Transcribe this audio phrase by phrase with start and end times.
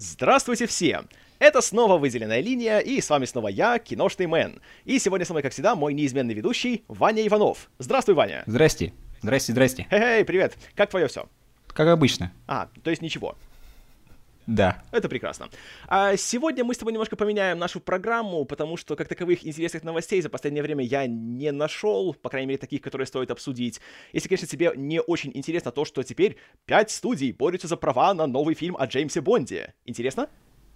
[0.00, 1.02] Здравствуйте все!
[1.38, 4.62] Это снова «Выделенная линия», и с вами снова я, Киношный Мэн.
[4.86, 7.68] И сегодня со мной, как всегда, мой неизменный ведущий Ваня Иванов.
[7.78, 8.42] Здравствуй, Ваня!
[8.46, 8.94] Здрасте.
[9.20, 9.86] Здрасте, здрасте.
[9.90, 10.56] Хей-хей, привет!
[10.74, 11.28] Как твое все?
[11.66, 12.32] Как обычно.
[12.46, 13.36] А, то есть ничего.
[14.50, 14.82] Да.
[14.90, 15.48] Это прекрасно.
[15.86, 20.20] А сегодня мы с тобой немножко поменяем нашу программу, потому что как таковых интересных новостей
[20.20, 23.80] за последнее время я не нашел, по крайней мере, таких, которые стоит обсудить.
[24.12, 28.26] Если, конечно, тебе не очень интересно то, что теперь пять студий борются за права на
[28.26, 29.74] новый фильм о Джеймсе Бонде.
[29.84, 30.28] Интересно?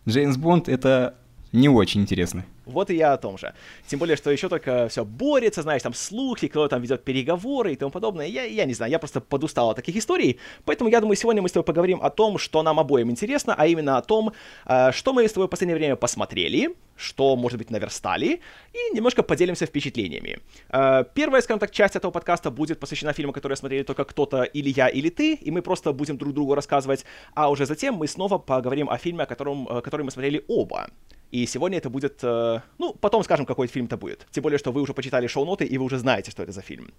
[0.08, 1.18] Джеймс Бонд— это
[1.54, 2.44] не очень интересно.
[2.66, 3.54] Вот и я о том же.
[3.86, 7.76] Тем более, что еще только все борется, знаешь, там слухи, кто там ведет переговоры и
[7.76, 8.26] тому подобное.
[8.26, 10.40] Я, я не знаю, я просто подустал от таких историй.
[10.64, 13.66] Поэтому я думаю, сегодня мы с тобой поговорим о том, что нам обоим интересно, а
[13.66, 14.32] именно о том,
[14.66, 18.40] э, что мы с тобой в последнее время посмотрели, что, может быть, наверстали,
[18.72, 20.38] и немножко поделимся впечатлениями.
[20.70, 24.70] Э, первая, скажем так, часть этого подкаста будет посвящена фильму, который смотрели только кто-то, или
[24.70, 28.38] я, или ты, и мы просто будем друг другу рассказывать, а уже затем мы снова
[28.38, 30.86] поговорим о фильме, о котором, э, который мы смотрели оба.
[31.34, 34.26] И сегодня это будет, э, ну, потом скажем, какой фильм это будет.
[34.30, 36.92] Тем более, что вы уже почитали шоу-ноты, и вы уже знаете, что это за фильм.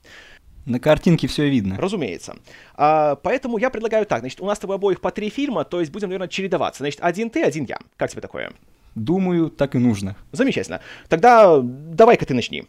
[0.65, 1.77] На картинке все видно.
[1.77, 2.35] Разумеется.
[2.73, 5.79] А, поэтому я предлагаю так, значит, у нас с тобой обоих по три фильма, то
[5.79, 6.83] есть будем, наверное, чередоваться.
[6.83, 7.77] Значит, один ты, один я.
[7.97, 8.51] Как тебе такое?
[8.95, 10.15] Думаю, так и нужно.
[10.31, 10.79] Замечательно.
[11.09, 12.63] Тогда давай-ка ты начни.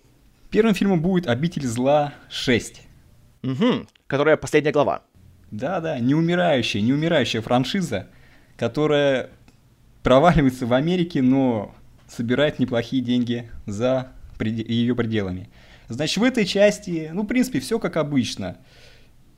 [0.50, 2.80] Первым фильмом будет «Обитель зла 6».
[3.44, 5.02] Угу, которая последняя глава.
[5.52, 8.08] Да-да, неумирающая, неумирающая франшиза,
[8.56, 9.30] которая
[10.02, 11.74] проваливается в Америке, но
[12.08, 14.68] собирает неплохие деньги за пред...
[14.68, 15.48] ее пределами.
[15.88, 18.56] Значит, в этой части, ну, в принципе, все как обычно.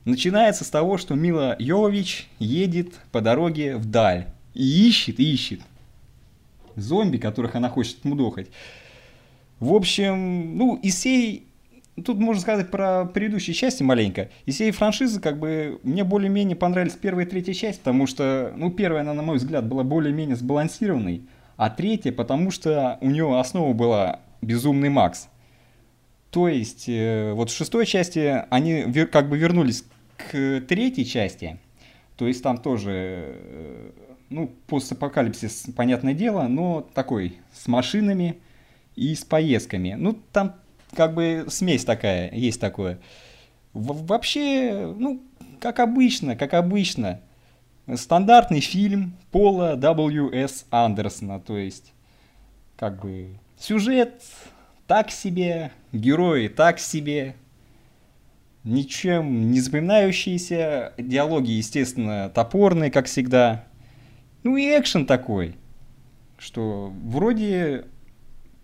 [0.07, 5.61] Начинается с того, что Мила Йович едет по дороге вдаль и ищет, ищет
[6.81, 8.49] зомби, которых она хочет мудохать.
[9.61, 11.49] В общем, ну, из всей
[12.05, 14.31] тут можно сказать про предыдущие части маленько.
[14.47, 18.71] Из всей франшизы, как бы, мне более-менее понравились первая и третья часть, потому что, ну,
[18.71, 21.23] первая, она, на мой взгляд, была более-менее сбалансированной,
[21.57, 25.29] а третья, потому что у нее основа была Безумный Макс.
[26.31, 29.85] То есть, э, вот в шестой части они как бы вернулись
[30.17, 31.59] к третьей части,
[32.17, 33.91] то есть там тоже, э,
[34.31, 38.39] ну, постапокалипсис, понятное дело, но такой, с машинами
[38.97, 39.95] и с поездками.
[39.99, 40.57] Ну, там
[40.95, 42.99] как бы смесь такая, есть такое.
[43.73, 45.23] В вообще, ну,
[45.61, 47.21] как обычно, как обычно.
[47.95, 50.67] Стандартный фильм Пола W.S.
[50.71, 51.93] Андерсона, то есть,
[52.77, 54.23] как бы, сюжет
[54.87, 57.35] так себе, герои так себе,
[58.65, 63.65] ничем не запоминающиеся, диалоги, естественно, топорные, как всегда.
[64.43, 65.57] Ну и экшен такой,
[66.39, 67.87] что вроде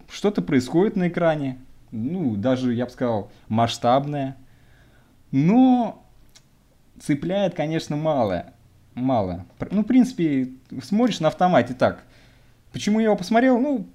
[0.08, 1.58] что-то происходит на экране,
[1.90, 4.36] ну, даже, я бы сказал, масштабная.
[5.30, 6.04] Но
[7.00, 8.52] цепляет, конечно, мало.
[8.94, 9.44] Мало.
[9.70, 10.50] Ну, в принципе,
[10.82, 12.04] смотришь на автомате так.
[12.72, 13.58] Почему я его посмотрел?
[13.58, 13.86] Ну,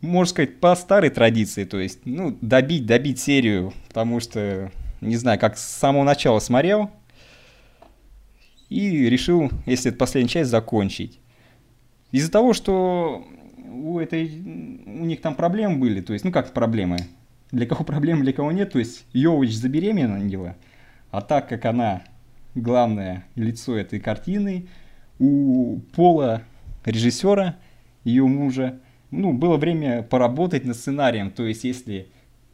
[0.00, 1.64] можно сказать, по старой традиции.
[1.64, 3.72] То есть, ну, добить, добить серию.
[3.88, 6.90] Потому что, не знаю, как с самого начала смотрел.
[8.68, 11.20] И решил, если это последняя часть, закончить.
[12.12, 13.26] Из-за того, что
[13.70, 14.30] у, этой,
[14.86, 16.98] у них там проблемы были, то есть, ну как проблемы,
[17.50, 18.72] для кого проблем, для кого нет.
[18.72, 20.56] То есть Йович забеременела,
[21.10, 22.02] а так как она
[22.54, 24.68] главное лицо этой картины,
[25.18, 26.42] у Пола,
[26.84, 27.56] режиссера,
[28.04, 28.80] ее мужа,
[29.10, 31.30] ну, было время поработать над сценарием.
[31.30, 32.08] То есть если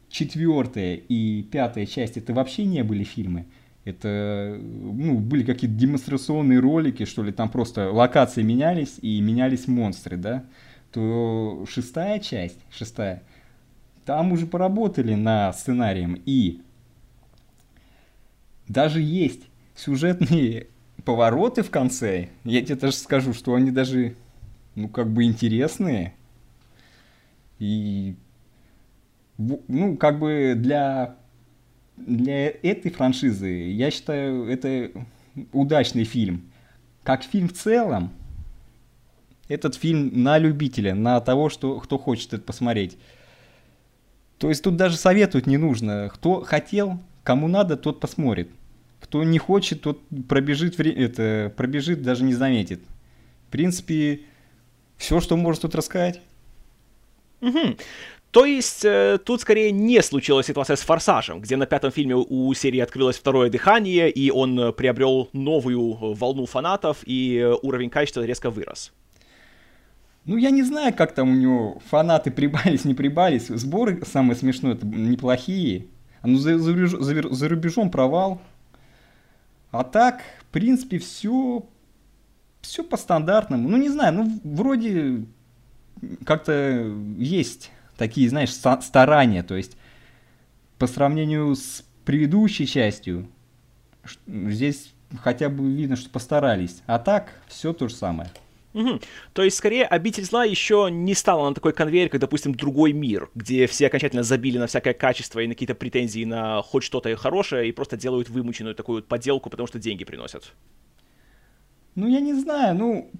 [0.09, 3.45] четвертая и пятая часть это вообще не были фильмы,
[3.85, 10.17] это ну, были какие-то демонстрационные ролики, что ли, там просто локации менялись и менялись монстры,
[10.17, 10.43] да,
[10.91, 13.23] то шестая часть, шестая,
[14.05, 16.61] там уже поработали над сценарием, и
[18.67, 19.43] даже есть
[19.75, 20.67] сюжетные
[21.03, 22.29] повороты в конце.
[22.43, 24.15] Я тебе даже скажу, что они даже,
[24.73, 26.15] ну, как бы интересные.
[27.59, 28.15] И,
[29.37, 31.15] ну, как бы для,
[31.97, 34.91] для этой франшизы, я считаю, это
[35.51, 36.51] удачный фильм.
[37.03, 38.11] Как фильм в целом,
[39.47, 42.97] этот фильм на любителя, на того, что, кто хочет это посмотреть.
[44.37, 46.09] То есть тут даже советовать не нужно.
[46.13, 48.49] Кто хотел, кому надо, тот посмотрит.
[48.99, 52.81] Кто не хочет, тот пробежит, это, пробежит даже не заметит.
[53.47, 54.21] В принципе,
[54.97, 56.21] все, что может тут рассказать.
[57.41, 57.77] Угу.
[58.35, 62.53] То есть э, тут скорее не случилась ситуация с Форсажем, где на пятом фильме у
[62.53, 68.49] серии открылось второе дыхание, и он приобрел новую волну фанатов, и э, уровень качества резко
[68.49, 68.91] вырос.
[70.25, 73.47] Ну, я не знаю, как там у него фанаты прибавились, не прибавились.
[73.47, 75.85] Сборы, самое смешное, это неплохие.
[76.21, 78.41] А ну, за, за, за, за рубежом провал.
[79.71, 81.63] А так, в принципе, все
[82.59, 83.69] все по стандартному.
[83.69, 85.23] Ну, не знаю, ну, вроде
[86.25, 89.43] как-то есть такие, знаешь, старания.
[89.43, 89.77] То есть,
[90.77, 93.27] по сравнению с предыдущей частью,
[94.27, 96.81] здесь хотя бы видно, что постарались.
[96.85, 98.29] А так, все то же самое.
[98.73, 98.99] Угу.
[99.31, 103.29] То есть, скорее, обитель зла еще не стала на такой конвейер, как, допустим, другой мир,
[103.33, 107.69] где все окончательно забили на всякое качество и на какие-то претензии на хоть что-то хорошее
[107.69, 110.51] и просто делают вымученную такую вот поделку, потому что деньги приносят.
[111.95, 113.11] Ну, я не знаю, ну,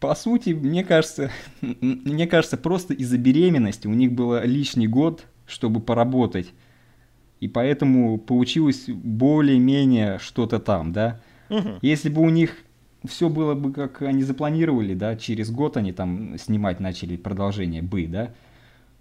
[0.00, 1.30] по сути, мне кажется,
[1.60, 6.52] мне кажется, просто из-за беременности у них было лишний год, чтобы поработать.
[7.40, 11.20] И поэтому получилось более-менее что-то там, да.
[11.50, 11.78] Угу.
[11.82, 12.56] Если бы у них
[13.06, 18.06] все было бы, как они запланировали, да, через год они там снимать начали продолжение бы,
[18.06, 18.34] да,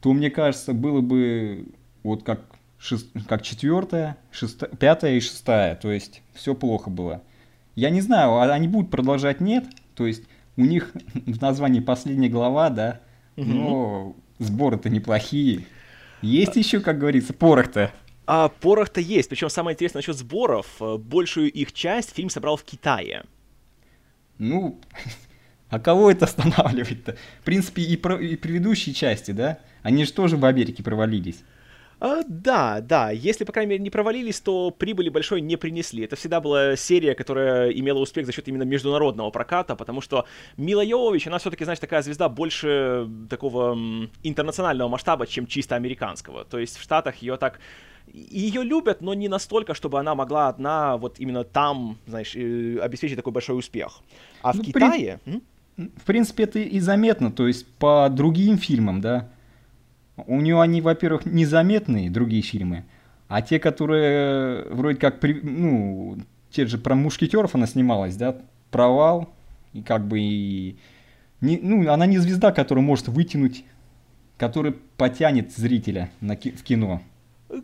[0.02, 1.68] то, мне кажется, было бы
[2.04, 2.42] вот как,
[2.78, 3.08] шест...
[3.28, 4.68] как четвертая, шеста...
[4.68, 7.24] пятая и шестая, то есть все плохо было.
[7.76, 9.66] Я не знаю, а они будут продолжать, нет,
[9.96, 10.24] то есть
[10.58, 13.00] у них в названии последняя глава, да,
[13.38, 15.66] но сборы-то неплохие.
[16.22, 17.94] Есть еще, как говорится, порох-то.
[18.26, 22.64] А порох-то есть, причем самое интересное насчет сборов, э, большую их часть фильм собрал в
[22.64, 23.24] Китае.
[24.38, 24.82] Ну,
[25.70, 27.16] а кого это останавливает-то?
[27.40, 29.60] В принципе, и, про, и предыдущие части, да?
[29.82, 31.44] Они же тоже в Америке провалились.
[32.00, 33.10] А, да, да.
[33.10, 36.04] Если, по крайней мере, не провалились, то прибыли большой не принесли.
[36.04, 40.26] Это всегда была серия, которая имела успех за счет именно международного проката, потому что
[40.58, 43.76] Мила Йовович, она все-таки, знаешь, такая звезда больше такого
[44.24, 46.46] интернационального масштаба, чем чисто американского.
[46.46, 47.60] То есть в Штатах ее так
[48.14, 53.18] ее любят, но не настолько, чтобы она могла одна вот именно там, знаешь, э, обеспечить
[53.18, 54.00] такой большой успех.
[54.42, 55.20] А ну, в Китае...
[55.26, 55.42] При...
[55.78, 59.30] В принципе, это и заметно, то есть по другим фильмам, да,
[60.26, 62.86] у нее они, во-первых, незаметные, другие фильмы,
[63.28, 66.18] а те, которые вроде как, ну,
[66.50, 68.38] те же про мушкетеров она снималась, да,
[68.72, 69.34] провал,
[69.74, 70.78] и как бы и...
[71.42, 73.64] Не, ну, она не звезда, которая может вытянуть,
[74.38, 77.02] которая потянет зрителя на, в кино.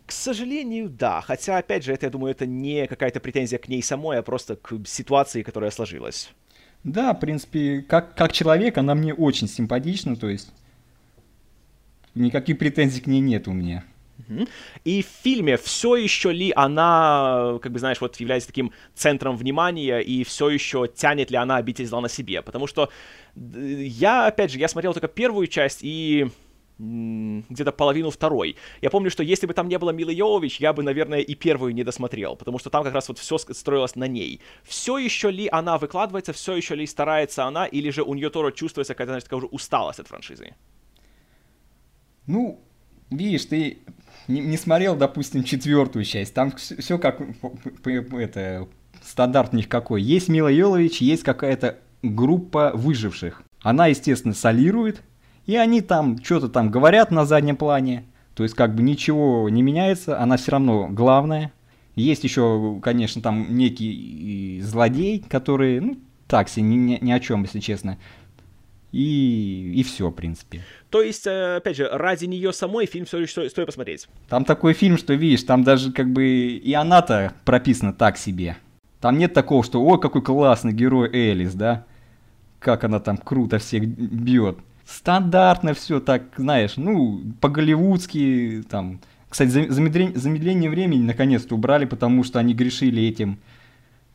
[0.06, 1.22] К сожалению, да.
[1.22, 4.56] Хотя, опять же, это, я думаю, это не какая-то претензия к ней самой, а просто
[4.56, 6.32] к ситуации, которая сложилась.
[6.84, 10.54] Да, в принципе, как, как человек она мне очень симпатична, то есть
[12.16, 13.84] никаких претензий к ней нет у меня.
[14.84, 20.00] И в фильме все еще ли она, как бы знаешь, вот является таким центром внимания,
[20.00, 22.42] и все еще тянет ли она обитель зла на себе?
[22.42, 22.90] Потому что
[23.36, 26.28] я, опять же, я смотрел только первую часть, и
[26.80, 28.56] где-то половину второй.
[28.82, 31.74] Я помню, что если бы там не было Милы Йовович, я бы, наверное, и первую
[31.74, 34.42] не досмотрел, потому что там как раз вот все строилось на ней.
[34.64, 38.52] Все еще ли она выкладывается, все еще ли старается она, или же у нее тоже
[38.52, 40.56] чувствуется какая-то, знаешь, такая уже усталость от франшизы?
[42.28, 42.60] Ну,
[43.10, 43.80] видишь, ты
[44.28, 46.34] не, не смотрел, допустим, четвертую часть.
[46.34, 47.22] Там все как
[48.14, 48.68] это
[49.04, 50.02] стандарт у них какой.
[50.02, 53.44] Есть Мила Йолович, есть какая-то группа выживших.
[53.62, 55.02] Она, естественно, солирует,
[55.46, 58.06] и они там что-то там говорят на заднем плане.
[58.34, 61.52] То есть как бы ничего не меняется, она все равно главная.
[61.96, 67.60] Есть еще, конечно, там некий злодей, который, ну, такси, ни, ни, ни о чем, если
[67.60, 68.00] честно.
[68.94, 70.62] И, и все, в принципе.
[70.92, 74.08] То есть, э, опять же, ради нее самой фильм все еще стоит посмотреть.
[74.30, 78.56] Там такой фильм, что видишь, там даже как бы и она-то прописана так себе.
[79.02, 81.86] Там нет такого, что «Ой, какой классный герой Элис», да?
[82.60, 84.60] Как она там круто всех бьет.
[84.86, 89.02] Стандартно все так, знаешь, ну, по-голливудски, там.
[89.28, 93.40] Кстати, замедление, замедление времени наконец-то убрали, потому что они грешили этим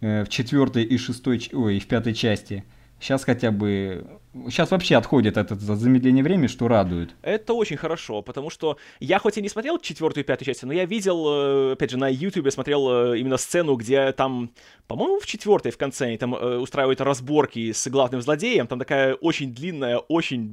[0.01, 2.63] э, в четвертой и шестой, ой, и в пятой части.
[3.01, 4.07] Сейчас хотя бы
[4.47, 7.15] Сейчас вообще отходит это замедление времени, что радует.
[7.23, 10.73] Это очень хорошо, потому что я хоть и не смотрел четвертую и пятую часть, но
[10.73, 14.51] я видел, э, опять же, на YouTube смотрел э, именно сцену, где там,
[14.87, 18.67] по-моему, в четвертой в конце они там э, устраивают разборки с главным злодеем.
[18.67, 20.49] Там такая очень длинная, очень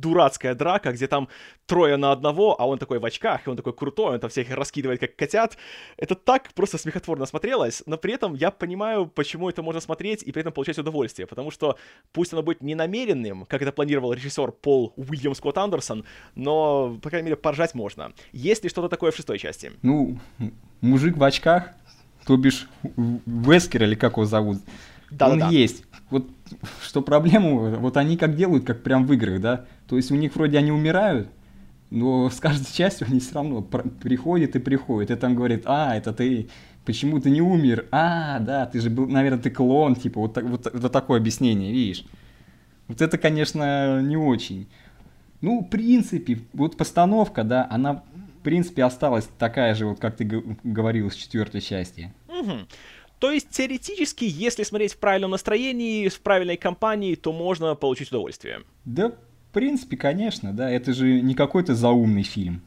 [0.00, 1.28] дурацкая драка, где там
[1.66, 4.50] трое на одного, а он такой в очках, и он такой крутой, он там всех
[4.50, 5.56] раскидывает как котят.
[5.96, 10.32] Это так просто смехотворно смотрелось, но при этом я понимаю, почему это можно смотреть и
[10.32, 11.76] при этом получать удовольствие, потому что
[12.12, 16.04] пусть оно будет не намеренно, медленным, как это планировал режиссер Пол Уильям Скотт Андерсон,
[16.34, 18.12] но, по крайней мере, поржать можно.
[18.32, 19.72] Есть ли что-то такое в шестой части?
[19.82, 20.18] Ну,
[20.80, 21.70] мужик в очках,
[22.26, 22.68] то бишь
[23.26, 24.58] Вескер или как его зовут,
[25.10, 25.84] да, он да, есть.
[26.10, 26.26] Вот
[26.82, 29.64] что проблему, вот они как делают, как прям в играх, да?
[29.88, 31.28] То есть у них вроде они умирают,
[31.90, 35.10] но с каждой частью они все равно приходят и приходят.
[35.10, 36.48] И там говорит, а, это ты,
[36.84, 37.86] почему ты не умер?
[37.92, 42.04] А, да, ты же был, наверное, ты клон, типа, вот, вот, вот такое объяснение, видишь?
[42.88, 44.68] Вот это, конечно, не очень.
[45.40, 48.04] Ну, в принципе, вот постановка, да, она,
[48.40, 52.12] в принципе, осталась такая же, вот как ты говорил, с четвертой части.
[52.28, 52.52] Угу.
[53.18, 58.60] То есть, теоретически, если смотреть в правильном настроении, в правильной компании, то можно получить удовольствие.
[58.84, 60.70] Да, в принципе, конечно, да.
[60.70, 62.62] Это же не какой-то заумный фильм.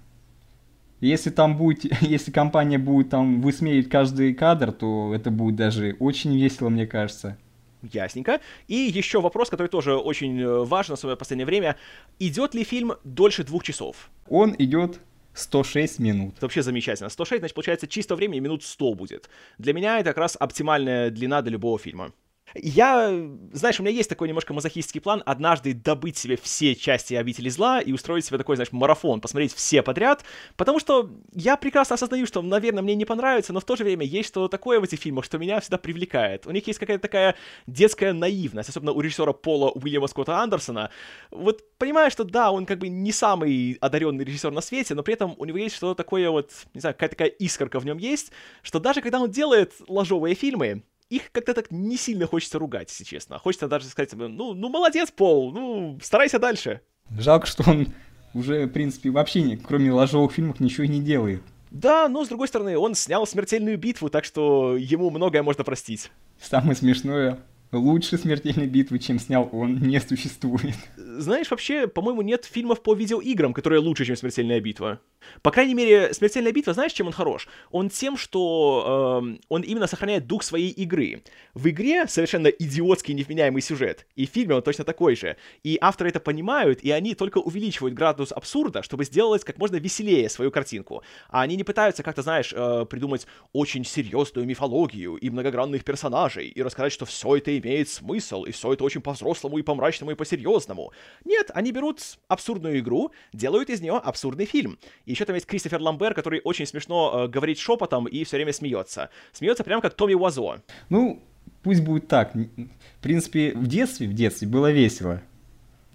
[1.01, 6.35] Если там будет, если компания будет там высмеивать каждый кадр, то это будет даже очень
[6.35, 7.37] весело, мне кажется.
[7.81, 8.41] Ясненько.
[8.67, 11.75] И еще вопрос, который тоже очень э, важен в последнее время.
[12.19, 14.09] Идет ли фильм дольше двух часов?
[14.27, 14.99] Он идет
[15.33, 16.33] 106 минут.
[16.37, 17.09] Это вообще замечательно.
[17.09, 19.29] 106, значит, получается, чисто времени минут 100 будет.
[19.57, 22.11] Для меня это как раз оптимальная длина для любого фильма.
[22.55, 23.11] Я,
[23.51, 27.79] знаешь, у меня есть такой немножко мазохистский план однажды добыть себе все части обители зла
[27.79, 30.23] и устроить себе такой, знаешь, марафон, посмотреть все подряд,
[30.57, 34.05] потому что я прекрасно осознаю, что, наверное, мне не понравится, но в то же время
[34.05, 36.47] есть что-то такое в этих фильмах, что меня всегда привлекает.
[36.47, 37.35] У них есть какая-то такая
[37.67, 40.89] детская наивность, особенно у режиссера Пола Уильяма Скотта Андерсона.
[41.31, 45.13] Вот понимаю, что да, он как бы не самый одаренный режиссер на свете, но при
[45.13, 48.31] этом у него есть что-то такое вот, не знаю, какая-то такая искорка в нем есть,
[48.61, 53.03] что даже когда он делает ложовые фильмы, их как-то так не сильно хочется ругать, если
[53.03, 53.39] честно.
[53.39, 56.81] Хочется даже сказать, ну, ну молодец, Пол, ну, старайся дальше.
[57.17, 57.87] Жалко, что он
[58.33, 61.41] уже, в принципе, вообще, кроме ложевых фильмов, ничего и не делает.
[61.71, 66.11] Да, но, с другой стороны, он снял «Смертельную битву», так что ему многое можно простить.
[66.41, 67.39] Самое смешное,
[67.71, 70.75] лучше смертельной битвы, чем снял он, не существует.
[71.19, 75.01] Знаешь, вообще, по-моему, нет фильмов по видеоиграм, которые лучше, чем смертельная битва.
[75.41, 77.47] По крайней мере, смертельная битва, знаешь, чем он хорош?
[77.71, 81.21] Он тем, что э, он именно сохраняет дух своей игры.
[81.53, 85.35] В игре совершенно идиотский невменяемый сюжет, и в фильме он точно такой же.
[85.61, 90.29] И авторы это понимают, и они только увеличивают градус абсурда, чтобы сделать как можно веселее
[90.29, 91.03] свою картинку.
[91.29, 96.63] А они не пытаются как-то, знаешь, э, придумать очень серьезную мифологию и многогранных персонажей, и
[96.63, 100.91] рассказать, что все это имеет смысл, и все это очень по-взрослому и по-мрачному и по-серьезному.
[101.25, 104.77] Нет, они берут абсурдную игру, делают из нее абсурдный фильм.
[105.05, 108.53] И еще там есть Кристофер Ламбер, который очень смешно э, говорит шепотом и все время
[108.53, 109.09] смеется.
[109.31, 110.61] Смеется прям как Томми Уазо.
[110.89, 111.21] Ну,
[111.63, 112.33] пусть будет так.
[112.33, 115.21] В принципе, в детстве, в детстве было весело.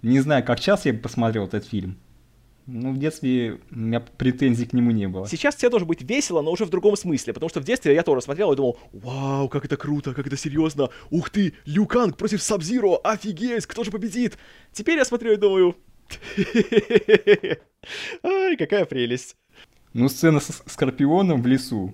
[0.01, 1.97] Не знаю, как сейчас я посмотрел этот фильм.
[2.67, 5.27] Ну, в детстве у меня претензий к нему не было.
[5.27, 8.01] Сейчас тебе тоже будет весело, но уже в другом смысле, потому что в детстве я
[8.01, 12.17] тоже смотрел и думал, вау, как это круто, как это серьезно, ух ты, Лю Канг
[12.17, 14.39] против Сабзиро, офигеть, кто же победит?
[14.71, 15.75] Теперь я смотрю и думаю,
[18.23, 19.35] ай, какая прелесть.
[19.93, 21.93] Ну, сцена с Скорпионом в лесу,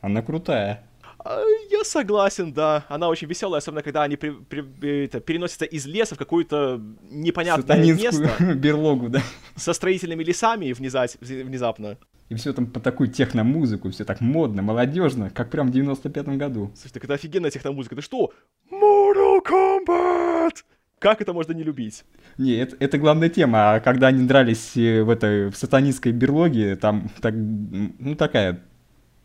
[0.00, 0.88] она крутая.
[1.28, 2.84] А, я согласен, да.
[2.88, 6.80] Она очень веселая, особенно когда они при, при, это, переносятся из леса в какое-то
[7.10, 8.30] непонятное место.
[8.54, 9.22] берлогу, да.
[9.56, 11.98] Со строительными лесами внезапно.
[12.28, 16.70] И все там по такую техномузыку, все так модно, молодежно, как прям в 95-м году.
[16.76, 17.96] Слушай, так это офигенная техномузыка.
[17.96, 18.32] Ты что?
[18.70, 20.64] Mortal Kombat!
[20.98, 22.04] Как это можно не любить?
[22.38, 23.74] Не, это, это главная тема.
[23.74, 28.62] А когда они дрались э, в этой в сатанинской берлоге, там так, ну такая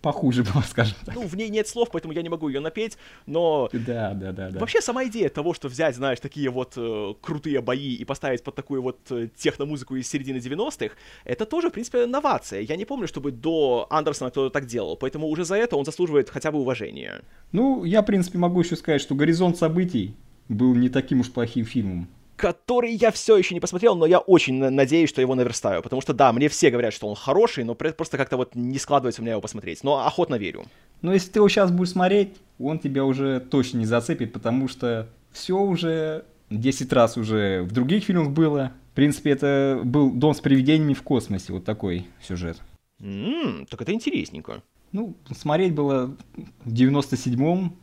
[0.01, 1.15] похуже была, скажем так.
[1.15, 3.69] Ну, в ней нет слов, поэтому я не могу ее напеть, но...
[3.71, 4.59] Да, да, да, да.
[4.59, 8.55] Вообще, сама идея того, что взять, знаешь, такие вот э, крутые бои и поставить под
[8.55, 12.61] такую вот э, техномузыку из середины 90-х, это тоже, в принципе, новация.
[12.61, 16.29] Я не помню, чтобы до Андерсона кто-то так делал, поэтому уже за это он заслуживает
[16.29, 17.21] хотя бы уважения.
[17.51, 20.15] Ну, я, в принципе, могу еще сказать, что «Горизонт событий»
[20.49, 22.07] был не таким уж плохим фильмом
[22.41, 26.13] который я все еще не посмотрел, но я очень надеюсь, что его наверстаю, потому что,
[26.13, 29.33] да, мне все говорят, что он хороший, но просто как-то вот не складывается у меня
[29.33, 30.65] его посмотреть, но охотно верю.
[31.03, 35.07] Но если ты его сейчас будешь смотреть, он тебя уже точно не зацепит, потому что
[35.31, 38.71] все уже 10 раз уже в других фильмах было.
[38.91, 42.59] В принципе, это был «Дом с привидениями в космосе», вот такой сюжет.
[42.99, 44.63] Ммм, так это интересненько.
[44.91, 46.17] Ну, смотреть было
[46.65, 47.73] в 97-м,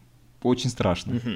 [0.43, 1.17] очень страшно.
[1.17, 1.31] Угу.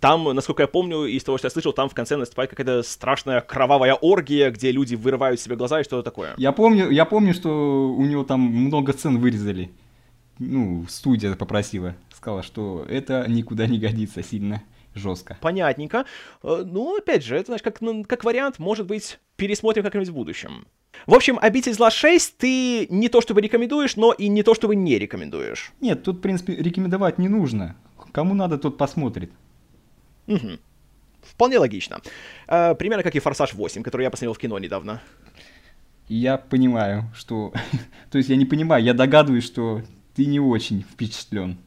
[0.00, 3.40] Там, насколько я помню, из того, что я слышал, там в конце наступает какая-то страшная
[3.40, 6.34] кровавая оргия, где люди вырывают себе глаза и что-то такое.
[6.36, 9.70] Я помню, я помню, что у него там много сцен вырезали.
[10.38, 11.94] Ну, студия попросила.
[12.14, 14.62] Сказала, что это никуда не годится сильно
[14.94, 15.36] жестко.
[15.40, 16.06] Понятненько.
[16.42, 20.66] Э, ну, опять же, это, знаешь, как, как вариант, может быть, пересмотрим как-нибудь в будущем.
[21.06, 24.76] В общем, «Обитель зла 6» ты не то чтобы рекомендуешь, но и не то чтобы
[24.76, 25.72] не рекомендуешь.
[25.80, 27.76] Нет, тут, в принципе, рекомендовать не нужно.
[28.14, 29.32] Кому надо, тот посмотрит.
[30.28, 30.58] Угу.
[31.22, 32.00] Вполне логично.
[32.46, 35.02] Э, примерно как и «Форсаж 8», который я посмотрел в кино недавно.
[36.08, 37.52] Я понимаю, что...
[38.12, 39.82] То есть я не понимаю, я догадываюсь, что
[40.14, 41.58] ты не очень впечатлен.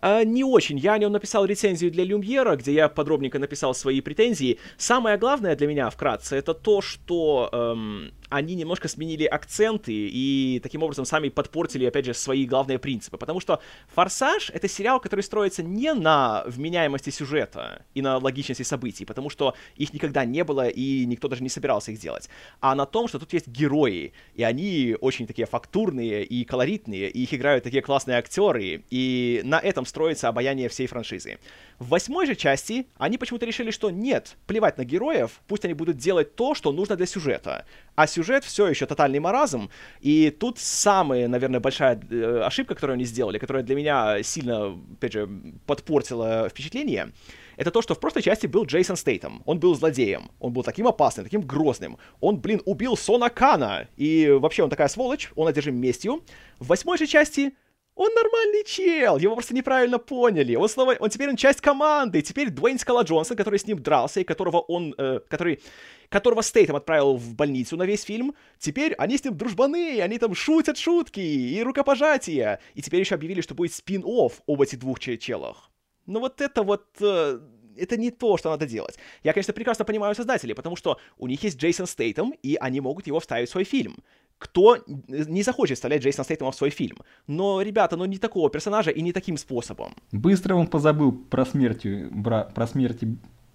[0.00, 0.78] Uh, не очень.
[0.78, 4.58] Я о нем написал рецензию для Люмьера, где я подробненько написал свои претензии.
[4.76, 10.82] Самое главное для меня, вкратце, это то, что эм, они немножко сменили акценты и таким
[10.82, 13.16] образом сами подпортили, опять же, свои главные принципы.
[13.16, 13.60] Потому что
[13.94, 19.54] «Форсаж»— это сериал, который строится не на вменяемости сюжета и на логичности событий, потому что
[19.76, 22.28] их никогда не было и никто даже не собирался их делать,
[22.60, 27.22] а на том, что тут есть герои, и они очень такие фактурные и колоритные, и
[27.22, 31.38] их играют такие классные актеры, и на этом строится обаяние всей франшизы.
[31.78, 35.96] В восьмой же части они почему-то решили, что нет, плевать на героев, пусть они будут
[35.96, 37.64] делать то, что нужно для сюжета.
[37.94, 43.04] А сюжет все еще тотальный маразм, и тут самая, наверное, большая э, ошибка, которую они
[43.04, 45.28] сделали, которая для меня сильно, опять же,
[45.66, 47.12] подпортила впечатление,
[47.58, 49.42] это то, что в прошлой части был Джейсон Стейтом.
[49.44, 50.30] Он был злодеем.
[50.38, 51.98] Он был таким опасным, таким грозным.
[52.20, 53.88] Он, блин, убил Сона Кана.
[53.96, 56.22] И вообще он такая сволочь, он одержим местью.
[56.60, 57.54] В восьмой же части
[57.98, 60.54] он нормальный чел, его просто неправильно поняли.
[60.54, 62.22] Он снова, он теперь он часть команды.
[62.22, 65.60] Теперь Дуэйн Скала Джонсон, который с ним дрался и которого он, э, который,
[66.08, 70.36] которого Стейтом отправил в больницу на весь фильм, теперь они с ним дружбаны, они там
[70.36, 72.60] шутят шутки и рукопожатия.
[72.74, 75.68] И теперь еще объявили, что будет спин-офф об этих двух челах.
[76.06, 76.86] Ну вот это вот...
[77.00, 77.40] Э,
[77.76, 78.96] это не то, что надо делать.
[79.22, 83.06] Я, конечно, прекрасно понимаю создателей, потому что у них есть Джейсон Стейтем, и они могут
[83.06, 83.96] его вставить в свой фильм
[84.38, 84.78] кто
[85.08, 86.98] не захочет вставлять Джейсона Стейтема в свой фильм.
[87.26, 89.94] Но, ребята, ну не такого персонажа и не таким способом.
[90.12, 92.44] Быстро он позабыл про смерть, бра...
[92.44, 93.04] про смерть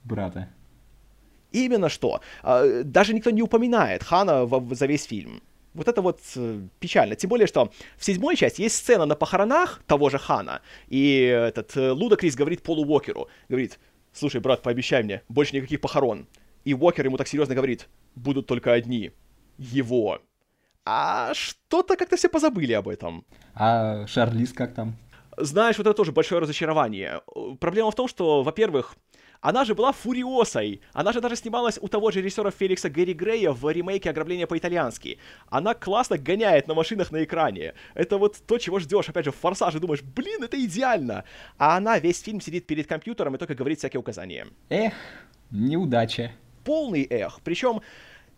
[0.03, 0.49] брата.
[1.51, 2.19] Именно что.
[2.41, 5.41] А, даже никто не упоминает Хана за весь фильм.
[5.73, 7.15] Вот это вот э, печально.
[7.15, 10.61] Тем более, что в седьмой части есть сцена на похоронах того же Хана.
[10.87, 13.79] И этот э, Луда Крис говорит Полу Уокеру, говорит,
[14.11, 16.27] слушай, брат, пообещай мне, больше никаких похорон.
[16.63, 19.11] И Уокер ему так серьезно говорит, будут только одни.
[19.57, 20.21] Его.
[20.85, 23.25] А что-то как-то все позабыли об этом.
[23.55, 24.95] А Шарлиз как там?
[25.37, 27.21] Знаешь, вот это тоже большое разочарование.
[27.59, 28.95] Проблема в том, что, во-первых,
[29.43, 30.81] она же была фуриосой.
[30.93, 35.19] Она же даже снималась у того же режиссера Феликса Гэри Грея в ремейке «Ограбление по-итальянски».
[35.49, 37.73] Она классно гоняет на машинах на экране.
[37.93, 41.25] Это вот то, чего ждешь, опять же, в «Форсаже» думаешь, блин, это идеально.
[41.57, 44.47] А она весь фильм сидит перед компьютером и только говорит всякие указания.
[44.69, 44.93] Эх,
[45.51, 46.31] неудача.
[46.63, 47.41] Полный эх.
[47.43, 47.81] Причем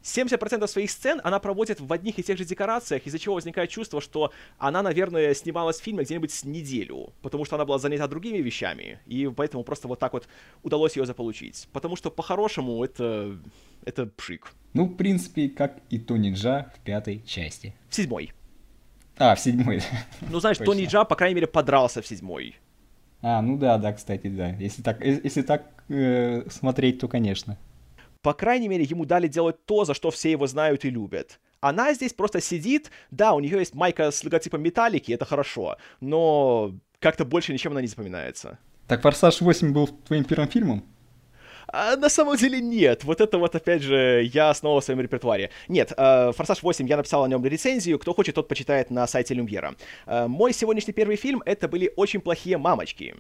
[0.06, 4.00] 70% своих сцен она проводит в одних и тех же декорациях, из-за чего возникает чувство,
[4.02, 8.38] что она, наверное, снималась в фильме где-нибудь с неделю, потому что она была занята другими
[8.38, 10.28] вещами, и поэтому просто вот так вот
[10.62, 11.68] удалось ее заполучить.
[11.74, 13.38] Потому что по-хорошему это...
[13.84, 14.54] это пшик.
[14.74, 17.74] Ну, в принципе, как и Тони Джа в пятой части.
[17.90, 18.32] В седьмой.
[19.18, 19.82] А, в седьмой.
[20.30, 20.58] Ну, знаешь.
[20.58, 22.56] Тони Джа, по крайней мере, подрался в седьмой.
[23.22, 24.50] А, ну да, да, кстати, да.
[24.50, 27.58] Если так, если так э, смотреть, то, конечно.
[28.26, 31.40] По крайней мере, ему дали делать то, за что все его знают и любят.
[31.60, 36.74] Она здесь просто сидит, да, у нее есть майка с логотипом Металлики, это хорошо, но
[37.00, 38.58] как-то больше ничем она не запоминается.
[38.88, 40.84] Так «Форсаж 8» был твоим первым фильмом?
[41.68, 43.04] А, на самом деле нет.
[43.04, 45.52] Вот это вот, опять же, я снова в своем репертуаре.
[45.68, 48.00] Нет, э, «Форсаж 8» я написал о нем рецензию.
[48.00, 49.76] Кто хочет, тот почитает на сайте Люмьера.
[50.08, 53.16] Э, мой сегодняшний первый фильм— это были «Очень плохие мамочки».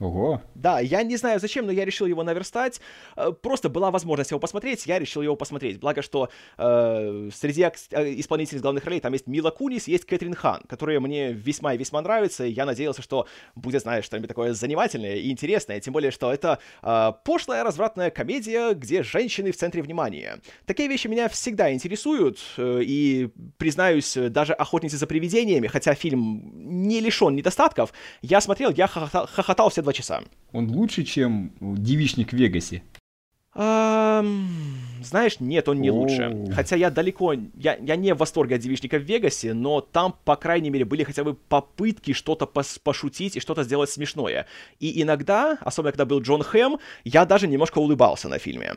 [0.00, 0.40] Ого.
[0.54, 2.80] Да, я не знаю зачем, но я решил его наверстать.
[3.16, 5.78] Э, просто была возможность его посмотреть, я решил его посмотреть.
[5.78, 10.62] Благо, что э, среди э, исполнителей главных ролей там есть Мила Кунис, есть Кэтрин Хан,
[10.66, 12.46] которые мне весьма и весьма нравятся.
[12.46, 15.80] И я надеялся, что будет, знаешь, что-нибудь такое занимательное и интересное.
[15.80, 20.40] Тем более, что это э, пошлая развратная комедия, где женщины в центре внимания.
[20.64, 22.38] Такие вещи меня всегда интересуют.
[22.56, 28.86] Э, и, признаюсь, даже «Охотницы за привидениями», хотя фильм не лишен недостатков, я смотрел, я
[28.86, 30.22] хохотал, хохотал все два часа.
[30.52, 32.82] Он лучше, чем девичник в Вегасе?
[33.52, 34.46] Um,
[35.02, 36.46] знаешь, нет, он не лучше.
[36.54, 40.36] Хотя я далеко, я, я не в восторге от девичника в Вегасе, но там, по
[40.36, 44.46] крайней мере, были хотя бы попытки что-то пос пошутить и что-то сделать смешное.
[44.78, 48.74] И иногда, особенно когда был Джон Хэм, я даже немножко улыбался на фильме.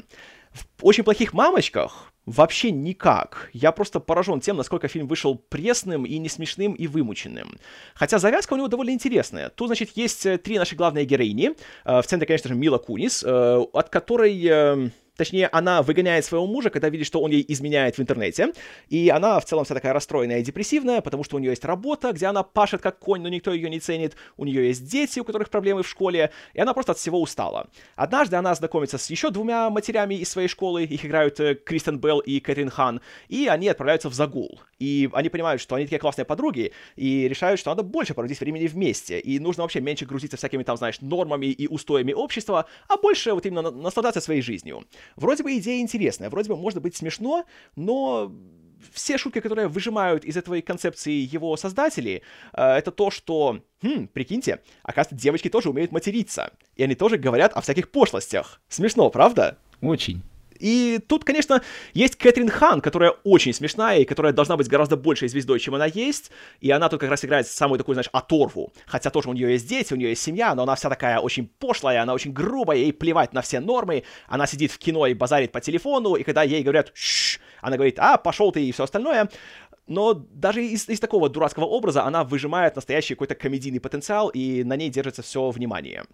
[0.52, 3.50] В «Очень плохих мамочках» вообще никак.
[3.54, 7.58] Я просто поражен тем, насколько фильм вышел пресным и не смешным и вымученным.
[7.96, 9.50] Хотя завязка у него довольно интересная.
[9.50, 11.52] Тут, значит, есть э, три наши главные героини.
[11.86, 16.72] Э, в центре, конечно же, Мила Кунис, э, от которой Точнее, она выгоняет своего мужа,
[16.72, 18.52] когда видит, что он ей изменяет в интернете.
[18.90, 22.12] И она в целом вся такая расстроенная и депрессивная, потому что у нее есть работа,
[22.14, 24.16] где она пашет как конь, но никто ее не ценит.
[24.38, 27.70] У нее есть дети, у которых проблемы в школе, и она просто от всего устала.
[27.96, 32.20] Однажды она знакомится с еще двумя матерями из своей школы, их играют э, Кристен Белл
[32.20, 33.00] и Кэтрин Хан,
[33.30, 34.62] и они отправляются в загул.
[34.80, 38.66] И они понимают, что они такие классные подруги, и решают, что надо больше проводить времени
[38.66, 43.34] вместе, и нужно вообще меньше грузиться всякими там, знаешь, нормами и устоями общества, а больше
[43.34, 44.84] вот именно наслаждаться своей жизнью.
[45.16, 48.32] Вроде бы идея интересная, вроде бы может быть смешно, но
[48.92, 52.22] все шутки, которые выжимают из этой концепции его создатели,
[52.54, 57.54] э, это то, что, хм, прикиньте, оказывается, девочки тоже умеют материться, и они тоже говорят
[57.54, 58.62] о всяких пошлостях.
[58.68, 59.58] Смешно, правда?
[59.82, 60.24] Очень.
[60.64, 61.62] И тут, конечно,
[61.94, 65.88] есть Кэтрин Хан, которая очень смешная и которая должна быть гораздо большей звездой, чем она
[65.88, 66.32] есть.
[66.62, 68.72] И она тут как раз играет самую такую, знаешь, оторву.
[68.86, 71.48] Хотя тоже у нее есть дети, у нее есть семья, но она вся такая очень
[71.60, 74.04] пошлая, она очень грубая, ей плевать на все нормы.
[74.30, 78.00] Она сидит в кино и базарит по телефону, и когда ей говорят «Шш», она говорит
[78.00, 79.30] «А, пошел ты» и все остальное.
[79.86, 84.78] Но даже из, из такого дурацкого образа она выжимает настоящий какой-то комедийный потенциал, и на
[84.78, 86.06] ней держится все внимание.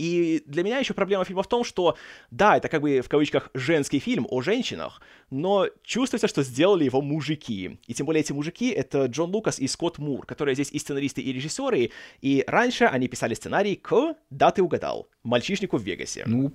[0.00, 1.94] И для меня еще проблема фильма в том, что,
[2.30, 7.02] да, это как бы в кавычках женский фильм о женщинах, но чувствуется, что сделали его
[7.02, 7.78] мужики.
[7.86, 11.20] И тем более эти мужики— это Джон Лукас и Скотт Мур, которые здесь и сценаристы,
[11.20, 11.90] и режиссеры,
[12.22, 16.24] и раньше они писали сценарий к, да, ты угадал, «Мальчишнику в Вегасе».
[16.26, 16.50] Ну,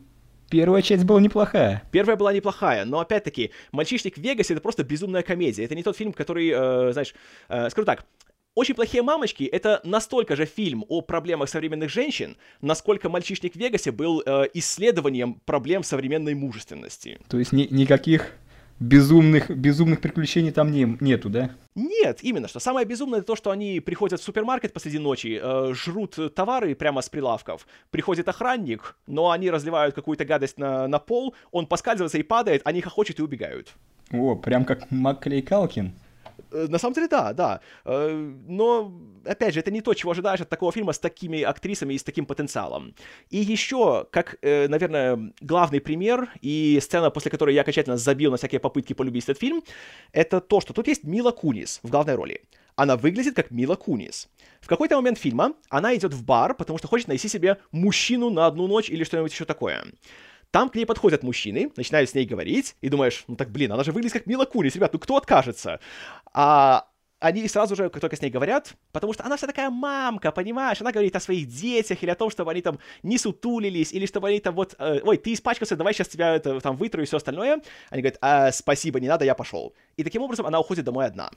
[0.50, 1.84] Первая часть была неплохая.
[1.92, 5.64] Первая была неплохая, но опять-таки, «Мальчишник в Вегасе»— это просто безумная комедия.
[5.64, 7.14] Это не тот фильм, который, э, знаешь,
[7.50, 8.06] э, скажу так,
[8.56, 13.92] очень плохие мамочки— это настолько же фильм о проблемах современных женщин, насколько «Мальчишник в Вегасе»
[13.92, 17.20] был э, исследованием проблем современной мужественности.
[17.28, 18.32] То есть ни- никаких
[18.80, 21.52] безумных, безумных приключений там не, нету, да?
[21.76, 22.60] Нет, именно что.
[22.60, 27.02] Самое безумное это то, что они приходят в супермаркет посреди ночи, э, жрут товары прямо
[27.02, 27.68] с прилавков.
[27.92, 32.82] Приходит охранник, но они разливают какую-то гадость на, на пол, он поскальзывается и падает, они
[32.82, 33.74] хохочут и убегают.
[34.12, 35.94] О, прям как Макклей Калкин.
[36.52, 37.60] Э, на самом деле, да, да.
[37.86, 38.92] Э, но,
[39.26, 42.04] опять же, это не то, чего ожидаешь от такого фильма с такими актрисами и с
[42.04, 42.94] таким потенциалом.
[43.30, 48.38] И еще, как, э, наверное, главный пример и сцена, после которой я окончательно забил на
[48.38, 49.64] всякие попытки полюбить этот фильм,
[50.12, 52.42] это то, что тут есть Мила Кунис в главной роли.
[52.76, 54.28] Она выглядит как Мила Кунис.
[54.60, 58.48] В какой-то момент фильма она идет в бар, потому что хочет найти себе мужчину на
[58.48, 59.86] одну ночь или что-нибудь еще такое.
[60.52, 63.84] Там к ней подходят мужчины, начинают с ней говорить, и думаешь, ну так, блин, она
[63.84, 65.80] же выглядит как Мила Кунис, ребят, ну кто откажется?
[66.34, 66.88] А
[67.20, 70.82] они сразу же, как только с ней говорят, потому что она вся такая мамка, понимаешь,
[70.82, 74.30] она говорит о своих детях или о том, чтобы они там не сутулились, или чтобы
[74.30, 77.18] они там вот, э, ой, ты испачкался, давай сейчас тебя это, там вытру и все
[77.18, 77.62] остальное.
[77.90, 79.74] Они говорят, а, спасибо, не надо, я пошел.
[79.98, 81.32] И таким образом она уходит домой одна.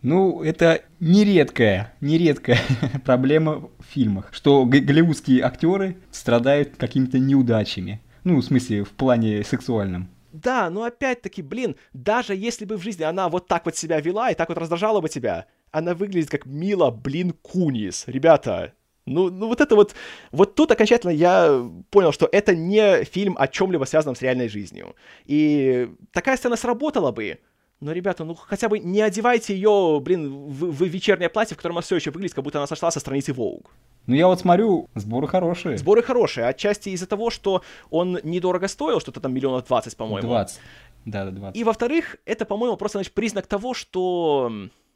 [0.00, 2.60] Ну, это нередкая, нередкая
[3.04, 8.00] проблема в фильмах, что голливудские актеры страдают какими-то неудачами.
[8.24, 10.08] Ну, в смысле, в плане сексуальном.
[10.32, 14.30] Да, но опять-таки, блин, даже если бы в жизни она вот так вот себя вела
[14.30, 18.04] и так вот раздражала бы тебя, она выглядит как Мила, блин, Кунис.
[18.06, 18.74] Ребята,
[19.06, 19.94] ну, ну вот это вот,
[20.30, 24.94] вот тут окончательно я понял, что это не фильм о чем-либо связанном с реальной жизнью.
[25.24, 27.38] И такая сцена сработала бы,
[27.80, 31.76] но, ребята, ну хотя бы не одевайте ее, блин, в, в вечернее платье, в котором
[31.76, 33.66] она все еще выглядит, как будто она сошла со страницы Vogue.
[34.08, 35.76] Ну я вот смотрю, сборы хорошие.
[35.76, 40.26] Сборы хорошие, отчасти из-за того, что он недорого стоил, что-то там миллионов двадцать, по-моему.
[40.26, 40.60] 20.
[41.04, 41.56] Да, да, 20.
[41.60, 44.50] И во-вторых, это, по-моему, просто значит, признак того, что...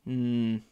[0.06, 0.64] М-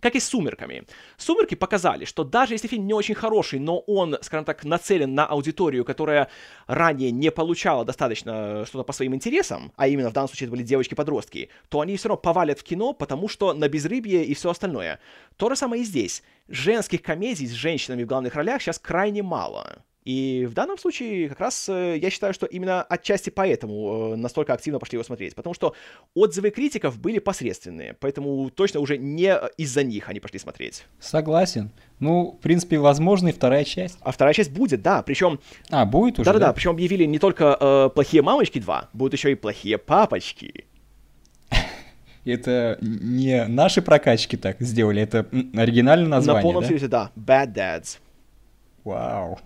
[0.00, 0.84] как и с «Сумерками».
[1.16, 5.26] «Сумерки» показали, что даже если фильм не очень хороший, но он, скажем так, нацелен на
[5.26, 6.28] аудиторию, которая
[6.66, 10.62] ранее не получала достаточно что-то по своим интересам, а именно в данном случае это были
[10.62, 15.00] девочки-подростки, то они все равно повалят в кино, потому что на безрыбье и все остальное.
[15.36, 16.22] То же самое и здесь.
[16.48, 19.84] Женских комедий с женщинами в главных ролях сейчас крайне мало.
[20.06, 24.52] И в данном случае как раз э, я считаю, что именно отчасти поэтому э, настолько
[24.52, 25.34] активно пошли его смотреть.
[25.34, 25.74] Потому что
[26.14, 27.94] отзывы критиков были посредственные.
[27.98, 30.84] Поэтому точно уже не из-за них они пошли смотреть.
[31.00, 31.72] Согласен.
[31.98, 33.98] Ну, в принципе, возможно и вторая часть.
[34.00, 35.02] А вторая часть будет, да.
[35.02, 35.40] Причем...
[35.70, 36.26] А, будет уже?
[36.26, 36.52] Да-да-да.
[36.52, 40.66] Причем объявили не только э, «Плохие мамочки 2», будут еще и «Плохие папочки».
[42.24, 46.68] Это не наши прокачки так сделали, это оригинальное название, На полном да?
[46.68, 47.10] серьезе, да.
[47.16, 47.98] Bad Dads.
[48.84, 49.40] Вау.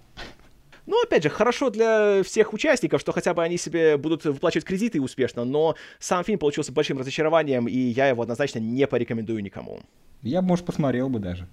[0.91, 5.01] Ну, опять же, хорошо для всех участников, что хотя бы они себе будут выплачивать кредиты
[5.01, 9.79] успешно, но сам фильм получился большим разочарованием, и я его однозначно не порекомендую никому.
[10.23, 11.47] Я бы, может, посмотрел бы даже.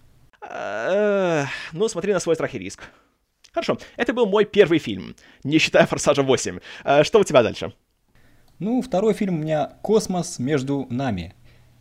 [1.72, 2.86] Ну, смотри на свой страх и риск.
[3.52, 6.60] Хорошо, это был мой первый фильм, не считая «Форсажа 8».
[6.84, 7.74] А, что у тебя дальше?
[8.58, 11.36] Ну, второй фильм у меня «Космос между нами».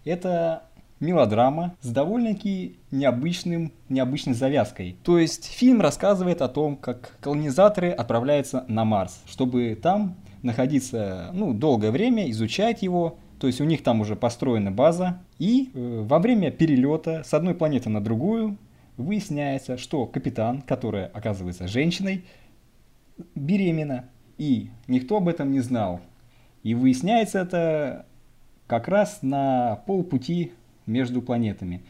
[0.05, 0.69] Это
[1.01, 4.97] мелодрама с довольно-таки необычным, необычной завязкой.
[5.03, 11.53] То есть фильм рассказывает о том, как колонизаторы отправляются на Марс, чтобы там находиться ну,
[11.53, 13.19] долгое время, изучать его.
[13.39, 15.19] То есть у них там уже построена база.
[15.39, 18.57] И э, во время перелета с одной планеты на другую
[18.97, 22.25] выясняется, что капитан, которая оказывается женщиной,
[23.35, 24.07] беременна.
[24.39, 26.01] И никто об этом не знал.
[26.63, 28.07] И выясняется это
[28.67, 30.53] как раз на полпути
[30.87, 31.83] между планетами.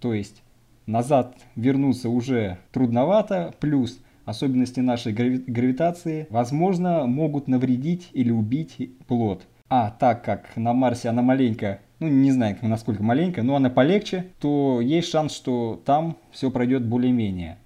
[0.00, 0.42] То есть
[0.86, 9.46] назад вернуться уже трудновато, плюс особенности нашей грави- гравитации, возможно, могут навредить или убить плод.
[9.68, 14.26] А так как на Марсе она маленькая, ну не знаю, насколько маленькая, но она полегче,
[14.40, 17.58] то есть шанс, что там все пройдет более-менее.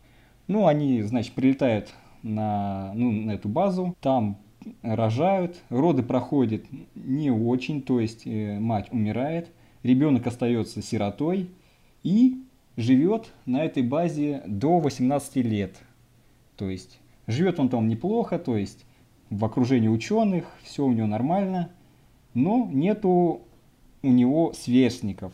[0.46, 4.38] Ну, они, значит, прилетают на, ну, на эту базу, там
[4.82, 6.62] рожают, роды проходят
[6.94, 9.50] не очень, то есть э, мать умирает,
[9.88, 11.50] ребенок остается сиротой
[12.02, 12.42] и
[12.76, 15.76] живет на этой базе до 18 лет.
[16.56, 18.84] То есть живет он там неплохо, то есть
[19.30, 21.70] в окружении ученых, все у него нормально,
[22.34, 23.42] но нету
[24.02, 25.32] у него сверстников,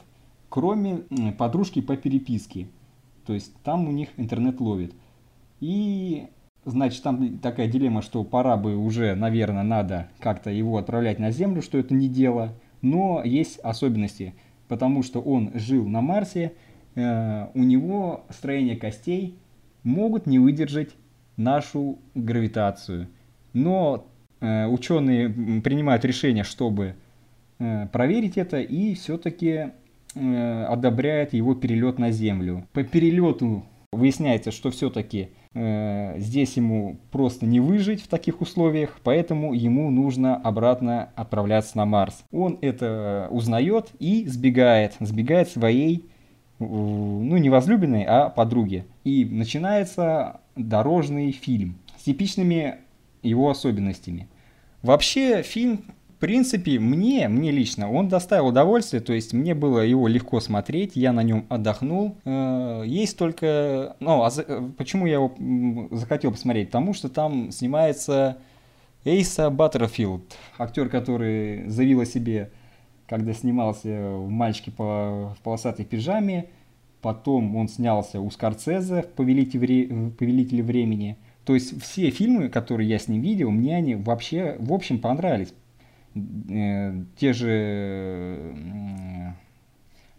[0.49, 0.99] кроме
[1.38, 2.69] подружки по переписке.
[3.27, 4.95] То есть там у них интернет ловит.
[5.61, 6.27] И
[6.64, 11.62] значит, там такая дилемма, что пора бы уже, наверное, надо как-то его отправлять на Землю,
[11.62, 12.53] что это не дело.
[12.83, 14.35] Но есть особенности,
[14.68, 16.53] потому что он жил на Марсе,
[16.94, 19.37] э, у него строение костей
[19.83, 20.90] могут не выдержать
[21.37, 23.09] нашу гравитацию.
[23.53, 24.07] Но
[24.40, 25.29] э, ученые
[25.61, 26.94] принимают решение, чтобы
[27.59, 29.70] э, проверить это, и все-таки
[30.14, 32.66] э, одобряют его перелет на Землю.
[32.72, 39.90] По перелету выясняется, что все-таки здесь ему просто не выжить в таких условиях, поэтому ему
[39.90, 42.25] нужно обратно отправляться на Марс.
[42.33, 46.09] Он это узнает и сбегает, сбегает своей,
[46.59, 48.87] ну не возлюбленной, а подруге.
[49.05, 52.77] И начинается дорожный фильм с типичными
[53.23, 54.29] его особенностями.
[54.83, 55.85] Вообще фильм
[56.25, 61.13] принципе, мне, мне лично, он доставил удовольствие, то есть мне было его легко смотреть, я
[61.13, 62.17] на нем отдохнул.
[62.25, 63.95] Э, есть только...
[64.01, 64.45] Ну, а за,
[64.79, 65.35] почему я его
[65.91, 66.69] захотел посмотреть?
[66.69, 68.39] Потому что там снимается
[69.05, 72.51] Эйса Баттерфилд, актер, который заявил о себе,
[73.07, 76.47] когда снимался в «Мальчике по, в полосатой пижаме»,
[77.03, 81.19] потом он снялся у Скорцезе в «Повелителе, «Повелителе времени».
[81.45, 85.53] То есть все фильмы, которые я с ним видел, мне они вообще, в общем, понравились.
[86.14, 88.55] Э, те же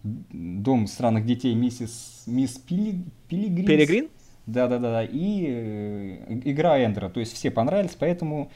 [0.03, 3.65] Дом странных детей миссис Мисс Пили, Пилигрин.
[3.65, 4.09] Пилигрин?
[4.45, 5.03] Да, да, да, да.
[5.03, 7.09] И э, игра Эндера.
[7.09, 8.51] То есть все понравились, поэтому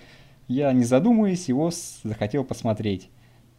[0.48, 1.72] я, не задумываясь, его
[2.04, 3.10] захотел посмотреть.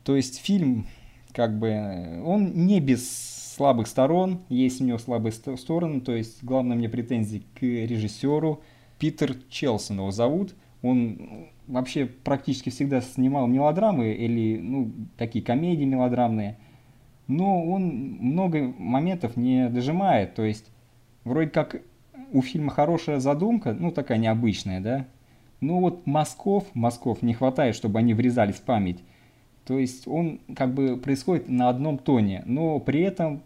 [0.04, 0.86] То есть фильм,
[1.32, 6.76] как бы, он не без слабых сторон, есть у него слабые стороны, то есть главное
[6.76, 8.62] мне претензии к режиссеру.
[8.98, 10.54] Питер Челсон его зовут.
[10.82, 16.58] Он вообще практически всегда снимал мелодрамы или ну, такие комедии мелодрамные,
[17.26, 20.70] но он много моментов не дожимает, то есть
[21.24, 21.80] вроде как
[22.32, 25.06] у фильма хорошая задумка, ну такая необычная, да,
[25.60, 29.02] но вот мазков, мазков не хватает, чтобы они врезались в память.
[29.66, 33.42] То есть он как бы происходит на одном тоне, но при этом,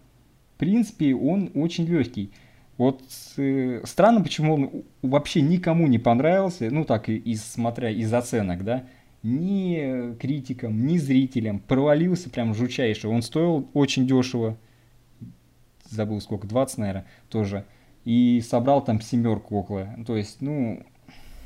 [0.55, 2.31] в принципе, он очень легкий.
[2.77, 3.03] Вот
[3.37, 4.71] э, странно, почему он
[5.03, 8.85] вообще никому не понравился, ну так, из, смотря из оценок, да,
[9.23, 13.09] ни критикам, ни зрителям, провалился прям жучайше.
[13.09, 14.57] Он стоил очень дешево,
[15.89, 17.65] забыл сколько, 20, наверное, тоже,
[18.05, 19.89] и собрал там семерку около.
[20.07, 20.83] То есть, ну,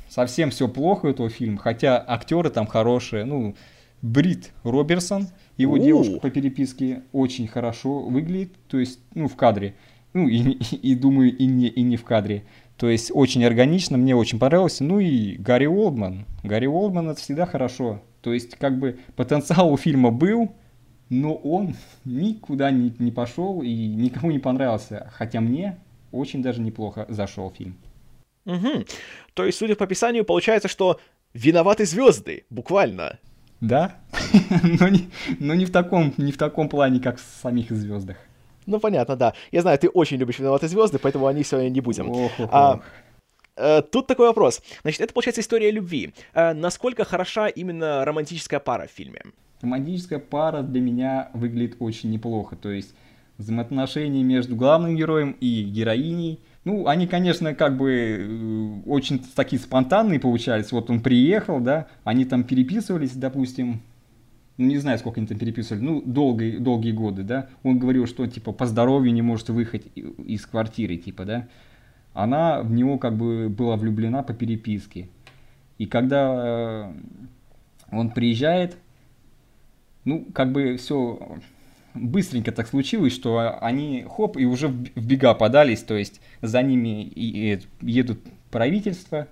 [0.09, 3.55] совсем все плохо у этого фильма, хотя актеры там хорошие, ну,
[4.01, 5.83] Брит Роберсон, его У-у-у.
[5.83, 9.75] девушка по переписке очень хорошо выглядит, то есть, ну, в кадре
[10.13, 12.43] ну и, и, и думаю, и не, и не в кадре.
[12.77, 14.83] То есть очень органично, мне очень понравился.
[14.83, 16.25] Ну и Гарри Олдман.
[16.43, 18.01] Гарри Олдман это всегда хорошо.
[18.21, 20.53] То есть как бы потенциал у фильма был,
[21.09, 25.11] но он никуда не, не пошел и никому не понравился.
[25.13, 25.77] Хотя мне
[26.11, 27.77] очень даже неплохо зашел фильм.
[28.45, 28.85] Угу.
[29.33, 30.99] То есть, судя по описанию, получается, что
[31.33, 33.19] виноваты звезды, буквально.
[33.61, 33.97] Да,
[34.79, 38.17] но, не, но не, в таком, не в таком плане, как в самих звездах.
[38.69, 39.33] Ну, понятно, да.
[39.51, 42.13] Я знаю, ты очень любишь «Виноватые звезды», поэтому о них сегодня не будем.
[42.51, 42.79] А,
[43.55, 44.61] э, Тут такой вопрос.
[44.83, 46.13] Значит, это, получается, история любви.
[46.33, 49.21] А насколько хороша именно романтическая пара в фильме?
[49.61, 52.55] Романтическая пара для меня выглядит очень неплохо.
[52.55, 52.93] То есть
[53.39, 56.39] взаимоотношения между главным героем и героиней.
[56.63, 60.71] Ну, они, конечно, как бы э, очень такие спонтанные получались.
[60.71, 63.81] Вот он приехал, да, они там переписывались, допустим,
[64.59, 68.27] ну, не знаю, сколько они там переписывали, ну, долгие, долгие годы, да, он говорил, что,
[68.27, 71.47] типа, по здоровью не может выехать из квартиры, типа, да,
[72.13, 75.07] она в него как бы была влюблена по переписке.
[75.77, 76.93] И когда э,
[77.91, 78.75] он приезжает,
[80.03, 81.37] ну, как бы все
[81.93, 87.09] быстренько так случилось, что они, хоп, и уже в бега подались, то есть за ними
[87.81, 88.19] едут
[88.51, 89.29] правительство,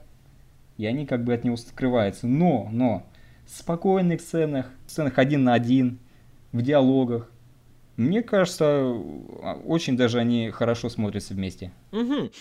[0.77, 2.27] и они как бы от него скрываются.
[2.27, 3.03] Но, но,
[3.47, 5.99] спокойных сценах, сценах один на один,
[6.51, 7.29] в диалогах.
[7.95, 8.93] Мне кажется,
[9.65, 11.71] очень даже они хорошо смотрятся вместе.
[11.91, 12.31] Угу.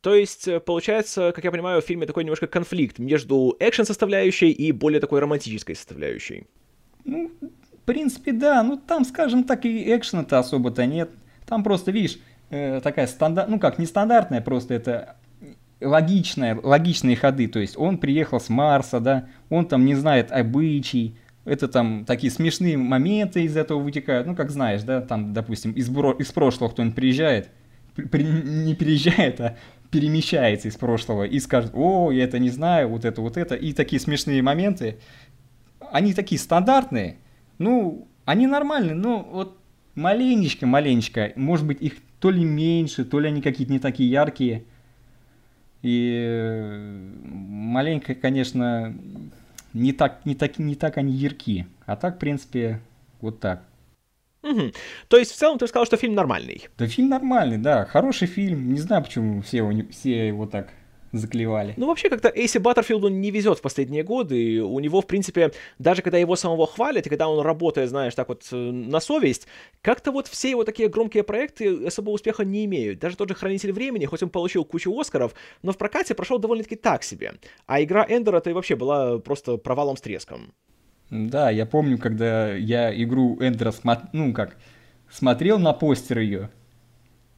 [0.00, 4.72] То есть, э, получается, как я понимаю, в фильме такой немножко конфликт между экшен-составляющей и
[4.72, 6.46] более такой романтической составляющей.
[7.04, 8.62] Ну, в принципе, да.
[8.62, 11.10] Ну, там, скажем так, и экшена-то особо-то нет.
[11.46, 12.18] Там просто, видишь,
[12.50, 13.48] э, такая стандарт...
[13.48, 15.16] Ну, как, нестандартная, просто это
[15.84, 21.16] логичное, логичные ходы, то есть он приехал с Марса, да, он там не знает обычай,
[21.44, 25.88] это там такие смешные моменты из этого вытекают, ну, как знаешь, да, там, допустим, из,
[25.88, 27.50] бро- из прошлого кто-нибудь приезжает,
[27.94, 29.56] при- не переезжает, а
[29.90, 33.72] перемещается из прошлого и скажет, о, я это не знаю, вот это, вот это, и
[33.72, 34.98] такие смешные моменты,
[35.90, 37.16] они такие стандартные,
[37.58, 39.58] ну, они нормальные, но вот
[39.94, 44.64] маленечко, маленечко, может быть, их то ли меньше, то ли они какие-то не такие яркие,
[45.82, 48.94] и э, маленько, конечно,
[49.74, 51.66] не так, не так, не так они ярки.
[51.86, 52.80] А так, в принципе,
[53.20, 53.64] вот так.
[54.42, 54.72] Угу.
[55.08, 56.68] То есть, в целом, ты сказал, что фильм нормальный?
[56.78, 57.84] Да, фильм нормальный, да.
[57.84, 58.72] Хороший фильм.
[58.72, 60.68] Не знаю, почему все, все его так
[61.12, 61.74] заклевали.
[61.76, 64.42] Ну, вообще, как-то Эйси Баттерфилду не везет в последние годы.
[64.42, 68.14] И у него, в принципе, даже когда его самого хвалят, и когда он работает, знаешь,
[68.14, 69.46] так вот э, на совесть,
[69.82, 72.98] как-то вот все его такие громкие проекты особо успеха не имеют.
[72.98, 76.76] Даже тот же «Хранитель времени», хоть он получил кучу Оскаров, но в прокате прошел довольно-таки
[76.76, 77.34] так себе.
[77.66, 80.54] А игра Эндера-то и вообще была просто провалом с треском.
[81.10, 84.08] Да, я помню, когда я игру Эндера, смо...
[84.14, 84.56] ну как,
[85.10, 86.50] смотрел на постер ее,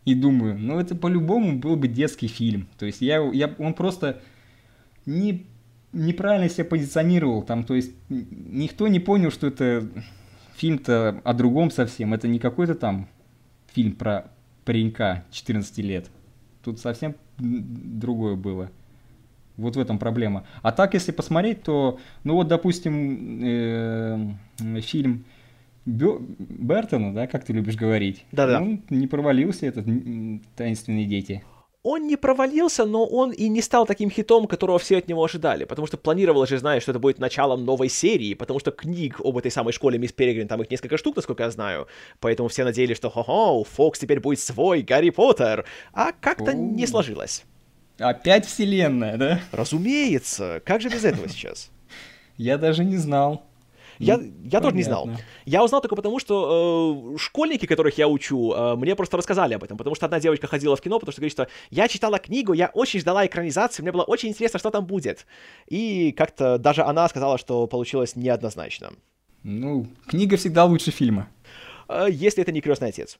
[0.04, 2.68] и думаю, ну это по-любому был бы детский фильм.
[2.78, 4.20] То есть я, я, он просто
[5.06, 5.46] не,
[5.92, 7.42] неправильно себя позиционировал.
[7.42, 9.88] Там, то есть никто не понял, что это
[10.56, 12.12] фильм-то о другом совсем.
[12.12, 13.08] Это не какой-то там
[13.72, 14.30] фильм про
[14.64, 16.10] паренька 14 лет.
[16.62, 18.70] Тут совсем другое было.
[19.56, 20.44] Вот в этом проблема.
[20.62, 24.34] А так, если посмотреть, то, ну вот, допустим, э,
[24.80, 25.24] фильм
[25.86, 28.24] Бертона, да, как ты любишь говорить.
[28.32, 28.60] Да-да.
[28.60, 29.86] Он не провалился, этот
[30.56, 31.42] «Таинственные дети».
[31.82, 35.66] Он не провалился, но он и не стал таким хитом, которого все от него ожидали,
[35.66, 39.36] потому что планировалось же, знаешь, что это будет началом новой серии, потому что книг об
[39.36, 41.86] этой самой школе Мисс Перегрин, там их несколько штук, насколько я знаю,
[42.20, 47.44] поэтому все надеялись, что хо-хо, Фокс теперь будет свой Гарри Поттер, а как-то не сложилось.
[47.98, 49.40] Опять вселенная, да?
[49.52, 51.70] Разумеется, как же без этого сейчас?
[52.38, 53.44] Я даже не знал.
[53.98, 55.08] Я, ну, я тоже не знал.
[55.44, 59.64] Я узнал только потому, что э, школьники, которых я учу, э, мне просто рассказали об
[59.64, 59.76] этом.
[59.76, 62.70] Потому что одна девочка ходила в кино, потому что говорит, что я читала книгу, я
[62.74, 65.26] очень ждала экранизации, мне было очень интересно, что там будет.
[65.68, 68.92] И как-то даже она сказала, что получилось неоднозначно.
[69.42, 71.28] Ну, книга всегда лучше фильма.
[71.88, 73.18] Э, если это не крестный отец.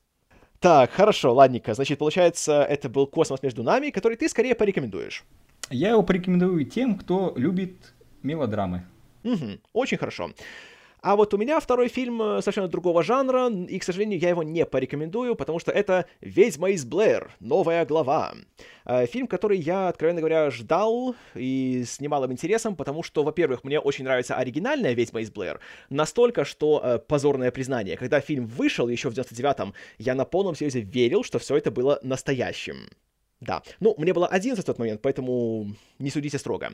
[0.61, 1.75] Так, хорошо, ладненько.
[1.75, 5.25] Значит, получается, это был космос между нами, который ты скорее порекомендуешь.
[5.71, 8.87] Я его порекомендую тем, кто любит мелодрамы.
[9.25, 10.31] Угу, очень хорошо.
[11.05, 14.43] А вот у меня второй фильм э, совершенно другого жанра, и, к сожалению, я его
[14.43, 17.31] не порекомендую, потому что это «Ведьма из Блэр.
[17.41, 18.33] Новая глава».
[18.87, 23.79] Э, фильм, который я, откровенно говоря, ждал и с немалым интересом, потому что, во-первых, мне
[23.79, 25.61] очень нравится оригинальная «Ведьма из Блэр»,
[25.91, 27.99] настолько, что э, позорное признание.
[27.99, 31.99] Когда фильм вышел еще в 99-м, я на полном серьезе верил, что все это было
[32.03, 32.89] настоящим.
[33.41, 33.63] Да.
[33.81, 35.67] Ну, мне было 11 в тот момент, поэтому
[35.99, 36.73] не судите строго.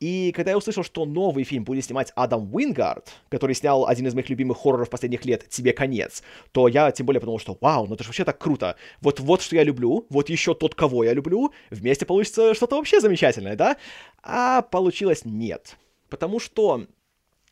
[0.00, 4.14] И когда я услышал, что новый фильм будет снимать Адам Уингард, который снял один из
[4.14, 7.94] моих любимых хорроров последних лет «Тебе конец», то я тем более подумал, что вау, ну
[7.94, 8.76] это же вообще так круто.
[9.00, 13.00] Вот вот что я люблю, вот еще тот, кого я люблю, вместе получится что-то вообще
[13.00, 13.76] замечательное, да?
[14.22, 15.76] А получилось нет.
[16.08, 16.86] Потому что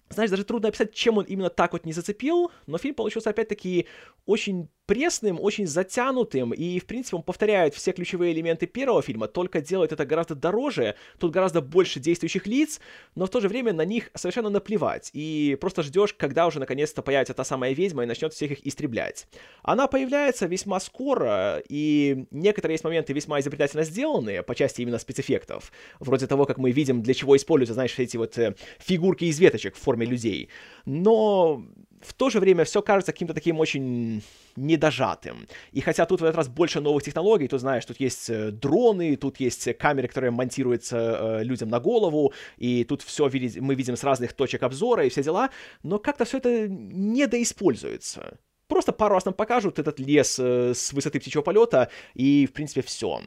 [0.08, 3.86] знаешь, даже трудно описать, чем он именно так вот не зацепил, но фильм получился опять-таки
[4.24, 9.60] очень пресным, очень затянутым, и, в принципе, он повторяет все ключевые элементы первого фильма, только
[9.60, 12.80] делает это гораздо дороже, тут гораздо больше действующих лиц,
[13.14, 17.02] но в то же время на них совершенно наплевать, и просто ждешь, когда уже наконец-то
[17.02, 19.26] появится та самая ведьма и начнет всех их истреблять.
[19.62, 25.72] Она появляется весьма скоро, и некоторые есть моменты весьма изобретательно сделанные по части именно спецэффектов,
[25.98, 29.74] вроде того, как мы видим, для чего используются, знаешь, эти вот э, фигурки из веточек
[29.74, 30.48] в форме людей.
[30.84, 31.64] Но
[32.06, 34.22] в то же время все кажется каким-то таким очень
[34.54, 35.46] недожатым.
[35.72, 39.16] И хотя тут в этот раз больше новых технологий, то знаешь, тут есть э, дроны,
[39.16, 43.24] тут есть камеры, которые монтируются э, людям на голову, и тут все
[43.60, 45.50] мы видим с разных точек обзора и все дела,
[45.82, 48.38] но как-то все это недоиспользуется.
[48.68, 52.82] Просто пару раз нам покажут этот лес э, с высоты птичьего полета, и, в принципе,
[52.82, 53.20] все.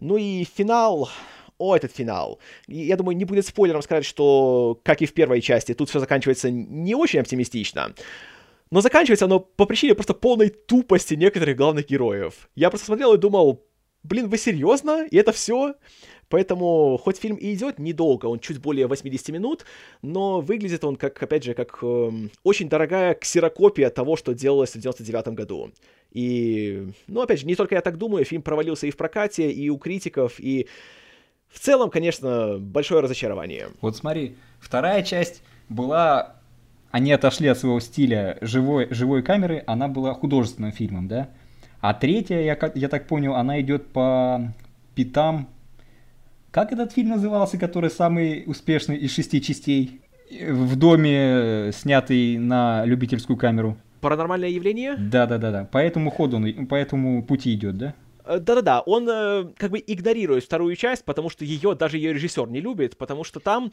[0.00, 1.08] Ну и финал
[1.58, 2.38] о, этот финал.
[2.66, 6.50] Я думаю, не будет спойлером сказать, что, как и в первой части, тут все заканчивается
[6.50, 7.94] не очень оптимистично.
[8.70, 12.48] Но заканчивается оно по причине просто полной тупости некоторых главных героев.
[12.54, 13.64] Я просто смотрел и думал,
[14.02, 15.06] блин, вы серьезно?
[15.10, 15.74] И это все?
[16.28, 19.64] Поэтому, хоть фильм и идет недолго, он чуть более 80 минут,
[20.02, 22.10] но выглядит он, как, опять же, как э,
[22.42, 25.70] очень дорогая ксерокопия того, что делалось в 99 году.
[26.10, 29.68] И, ну, опять же, не только я так думаю, фильм провалился и в прокате, и
[29.68, 30.66] у критиков, и
[31.54, 33.68] в целом, конечно, большое разочарование.
[33.80, 36.34] Вот смотри, вторая часть была...
[36.90, 41.28] Они отошли от своего стиля живой, живой камеры, она была художественным фильмом, да?
[41.80, 44.52] А третья, я, я так понял, она идет по
[44.94, 45.48] пятам
[46.50, 50.00] Как этот фильм назывался, который самый успешный из шести частей?
[50.48, 53.76] В доме, снятый на любительскую камеру.
[54.00, 54.96] Паранормальное явление?
[54.96, 55.64] Да, да, да, да.
[55.64, 57.94] По этому ходу он, по этому пути идет, да?
[58.24, 62.48] Э, да-да-да, он э, как бы игнорирует вторую часть, потому что ее даже ее режиссер
[62.48, 63.70] не любит, потому что там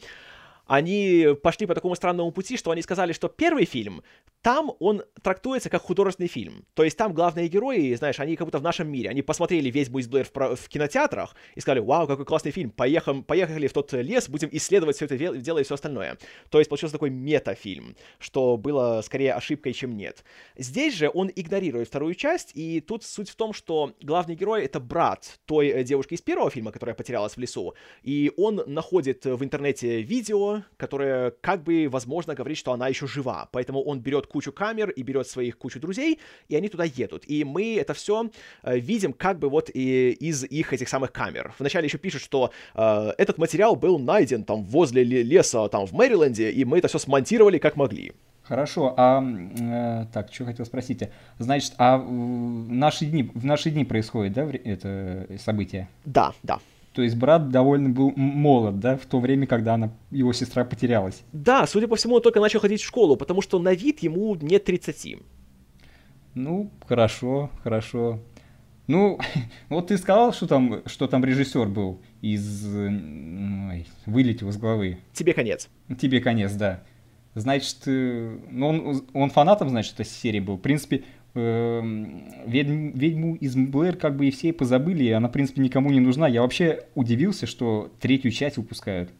[0.66, 4.02] они пошли по такому странному пути, что они сказали, что первый фильм,
[4.42, 6.64] там он трактуется как художественный фильм.
[6.74, 9.08] То есть там главные герои, знаешь, они как будто в нашем мире.
[9.10, 13.22] Они посмотрели весь Буйс Блэр в, в кинотеатрах и сказали, вау, какой классный фильм, поехали,
[13.22, 16.18] поехали в тот лес, будем исследовать все это дело и все остальное.
[16.50, 20.24] То есть получился такой метафильм, что было скорее ошибкой, чем нет.
[20.56, 24.80] Здесь же он игнорирует вторую часть, и тут суть в том, что главный герой— это
[24.80, 29.42] брат той э, девушки из первого фильма, которая потерялась в лесу, и он находит в
[29.44, 33.48] интернете видео, которая как бы, возможно, говорит, что она еще жива.
[33.52, 37.24] Поэтому он берет кучу камер и берет своих кучу друзей, и они туда едут.
[37.26, 38.30] И мы это все
[38.62, 41.54] э, видим как бы вот и из их этих самых камер.
[41.58, 46.50] Вначале еще пишут, что э, этот материал был найден там возле леса, там в Мэриленде,
[46.50, 48.12] и мы это все смонтировали как могли.
[48.42, 51.08] Хорошо, а э, так, что хотел спросить?
[51.38, 52.02] Значит, а в
[52.70, 55.88] наши дни, в наши дни происходит, да, это событие?
[56.04, 56.58] Да, да.
[56.92, 61.22] То есть брат довольно был молод, да, в то время, когда она, его сестра потерялась.
[61.32, 64.34] Да, судя по всему, он только начал ходить в школу, потому что на вид ему
[64.34, 65.16] нет 30.
[66.34, 68.20] Ну, хорошо, хорошо.
[68.86, 69.18] Ну,
[69.70, 72.66] вот ты сказал, что там, что там режиссер был из...
[72.66, 74.98] Ой, вылетел из головы.
[75.14, 75.68] Тебе конец.
[75.98, 76.82] Тебе конец, да.
[77.34, 80.56] Значит, э, ну он, он фанатом, значит, этой серии был.
[80.56, 81.04] В принципе,
[81.34, 85.90] Эм, ведьм, ведьму из Блэр как бы и все позабыли, и она, в принципе, никому
[85.90, 86.28] не нужна.
[86.28, 89.10] Я вообще удивился, что третью часть выпускают.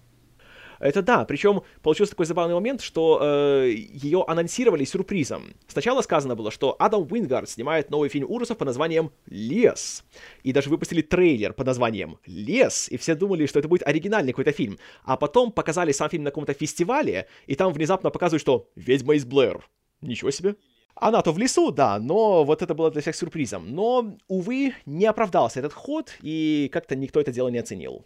[0.78, 5.54] Это да, причем получился такой забавный момент, что э, ее анонсировали сюрпризом.
[5.68, 10.04] Сначала сказано было, что Адам Уингард снимает новый фильм ужасов под названием «Лес».
[10.42, 14.50] И даже выпустили трейлер под названием «Лес», и все думали, что это будет оригинальный какой-то
[14.50, 14.76] фильм.
[15.04, 19.24] А потом показали сам фильм на каком-то фестивале, и там внезапно показывают, что «Ведьма из
[19.24, 19.64] Блэр».
[20.00, 20.56] Ничего себе.
[21.02, 23.74] Она-то в лесу, да, но вот это было для всех сюрпризом.
[23.74, 28.04] Но, увы, не оправдался этот ход, и как-то никто это дело не оценил.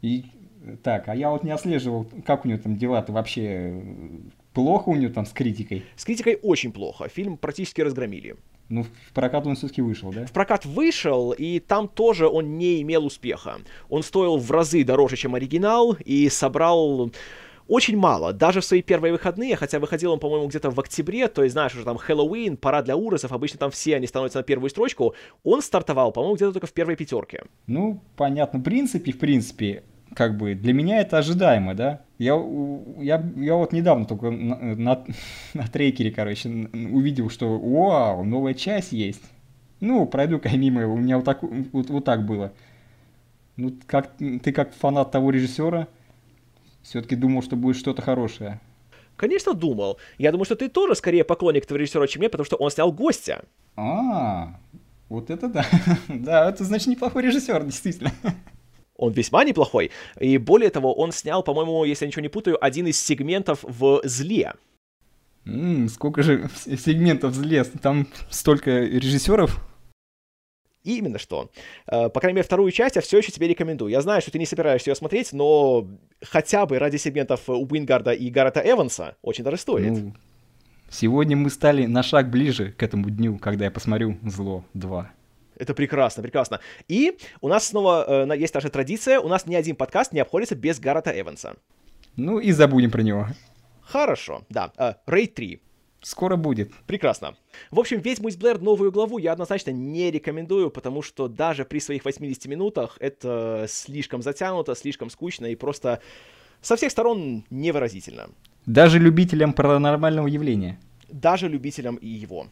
[0.00, 0.24] И
[0.84, 3.82] так, а я вот не отслеживал, как у него там дела-то вообще
[4.52, 5.84] плохо у него там с критикой?
[5.96, 7.08] С критикой очень плохо.
[7.08, 8.36] Фильм практически разгромили.
[8.68, 10.24] Ну, в прокат он все-таки вышел, да?
[10.24, 13.56] В прокат вышел, и там тоже он не имел успеха.
[13.90, 17.10] Он стоил в разы дороже, чем оригинал, и собрал
[17.68, 18.32] очень мало.
[18.32, 21.74] Даже в свои первые выходные, хотя выходил он, по-моему, где-то в октябре, то есть, знаешь,
[21.74, 25.62] уже там Хэллоуин, пора для ужасов, обычно там все они становятся на первую строчку, он
[25.62, 27.44] стартовал, по-моему, где-то только в первой пятерке.
[27.66, 29.82] Ну, понятно, в принципе, в принципе,
[30.14, 32.02] как бы для меня это ожидаемо, да?
[32.18, 32.34] Я,
[32.98, 35.04] я, я вот недавно только на, на,
[35.54, 39.22] на трекере, короче, увидел, что вау, новая часть есть.
[39.80, 42.52] Ну, пройду-ка мимо, у меня вот так, вот, вот так было.
[43.56, 45.88] Ну, как, ты как фанат того режиссера,
[46.84, 48.60] все-таки думал, что будет что-то хорошее.
[49.16, 49.98] Конечно, думал.
[50.18, 52.92] Я думаю, что ты тоже скорее поклонник этого режиссера, чем я, потому что он снял
[52.92, 53.44] «Гостя».
[53.76, 54.58] А,
[55.08, 55.66] вот это да.
[56.08, 58.12] да, это значит неплохой режиссер, действительно.
[58.96, 59.90] Он весьма неплохой.
[60.20, 64.00] И более того, он снял, по-моему, если я ничего не путаю, один из сегментов в
[64.04, 64.54] «Зле».
[65.46, 67.64] М-м, сколько же сегментов «Зле»?
[67.64, 69.60] Там столько режиссеров
[70.84, 71.50] и именно что.
[71.86, 73.90] Э, по крайней мере, вторую часть я все еще тебе рекомендую.
[73.90, 75.88] Я знаю, что ты не собираешься ее смотреть, но
[76.22, 79.90] хотя бы ради сегментов Уингарда и Гаррета Эванса очень даже стоит.
[79.90, 80.14] Ну,
[80.90, 85.06] сегодня мы стали на шаг ближе к этому дню, когда я посмотрю «Зло 2».
[85.56, 86.60] Это прекрасно, прекрасно.
[86.88, 90.20] И у нас снова э, есть та же традиция, у нас ни один подкаст не
[90.20, 91.56] обходится без Гаррета Эванса.
[92.16, 93.28] Ну и забудем про него.
[93.82, 94.72] Хорошо, да.
[95.06, 95.60] Рейд 3.
[96.04, 96.70] Скоро будет.
[96.86, 97.34] Прекрасно.
[97.70, 101.78] В общем, «Ведьму из Блэр» новую главу я однозначно не рекомендую, потому что даже при
[101.78, 106.02] своих 80 минутах это слишком затянуто, слишком скучно и просто
[106.60, 108.28] со всех сторон невыразительно.
[108.66, 110.78] Даже любителям паранормального явления?
[111.08, 112.48] Даже любителям и его.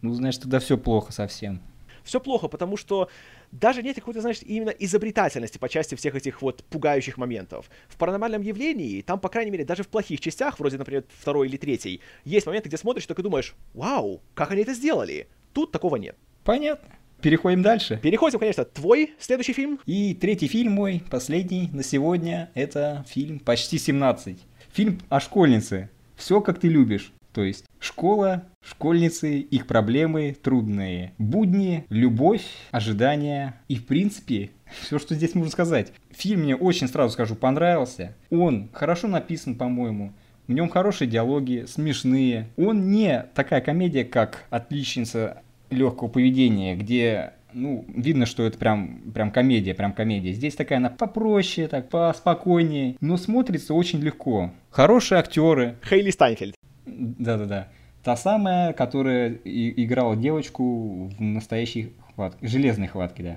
[0.00, 1.60] Ну, значит, тогда все плохо совсем.
[2.08, 3.10] Все плохо, потому что
[3.52, 7.68] даже нет какой-то, знаешь, именно изобретательности по части всех этих вот пугающих моментов.
[7.86, 11.58] В паранормальном явлении, там, по крайней мере, даже в плохих частях, вроде, например, второй или
[11.58, 15.28] третьей, есть моменты, где смотришь, только думаешь, вау, как они это сделали?
[15.52, 16.16] Тут такого нет.
[16.44, 16.88] Понятно.
[17.20, 18.00] Переходим дальше.
[18.02, 18.64] Переходим, конечно.
[18.64, 19.78] Твой следующий фильм?
[19.84, 24.38] И третий фильм мой, последний на сегодня, это фильм «Почти 17».
[24.72, 25.90] Фильм о школьнице.
[26.16, 27.12] Все, как ты любишь.
[27.38, 34.50] То есть школа, школьницы, их проблемы, трудные будни, любовь, ожидания и, в принципе,
[34.82, 35.92] все, что здесь можно сказать.
[36.10, 38.16] Фильм мне очень, сразу скажу, понравился.
[38.30, 40.14] Он хорошо написан, по-моему.
[40.48, 42.48] В нем хорошие диалоги, смешные.
[42.56, 49.30] Он не такая комедия, как «Отличница легкого поведения», где ну, видно, что это прям, прям
[49.30, 50.32] комедия, прям комедия.
[50.32, 54.50] Здесь такая она попроще, так, поспокойнее, но смотрится очень легко.
[54.70, 55.76] Хорошие актеры.
[55.88, 56.56] Хейли Стайнфельд.
[56.88, 57.68] Да-да-да.
[58.02, 63.36] Та самая, которая играла девочку в настоящей хватке, железной хватке, да.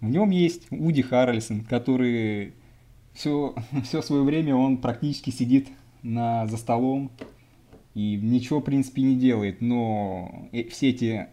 [0.00, 2.54] В нем есть Уди Харрельсон, который
[3.14, 5.68] все, все свое время он практически сидит
[6.02, 7.10] на, за столом
[7.94, 11.28] и ничего, в принципе, не делает, но э, все эти,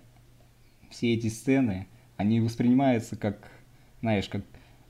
[0.90, 3.52] все эти сцены, они воспринимаются как,
[4.00, 4.44] знаешь, как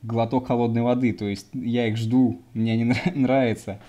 [0.03, 3.79] глоток холодной воды, то есть я их жду, мне они нравятся.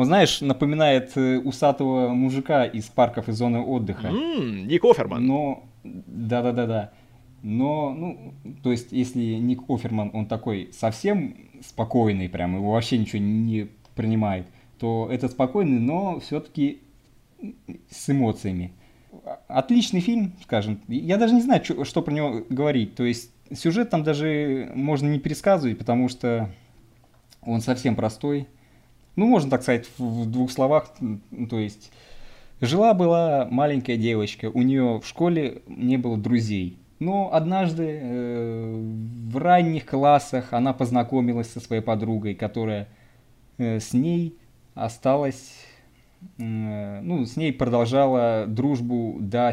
[0.00, 4.10] Он, знаешь, напоминает э, усатого мужика из парков и зоны отдыха.
[4.10, 5.26] Ммм, Ник Оферман.
[5.26, 6.92] Но, да-да-да-да.
[7.42, 13.20] Но, ну, то есть, если Ник Оферман, он такой совсем спокойный, прям, его вообще ничего
[13.20, 14.46] не принимает,
[14.78, 16.80] то этот спокойный, но все-таки
[17.90, 18.72] с эмоциями.
[19.48, 20.80] Отличный фильм, скажем.
[20.88, 22.94] Я даже не знаю, что, что про него говорить.
[22.94, 26.48] То есть, сюжет там даже можно не пересказывать, потому что
[27.42, 28.48] он совсем простой.
[29.20, 30.94] Ну, можно так сказать в двух словах.
[31.50, 31.92] То есть,
[32.62, 36.78] жила-была маленькая девочка, у нее в школе не было друзей.
[37.00, 38.82] Но однажды э,
[39.30, 42.88] в ранних классах она познакомилась со своей подругой, которая
[43.58, 44.38] э, с ней
[44.74, 45.52] осталась,
[46.38, 49.52] э, ну, с ней продолжала дружбу до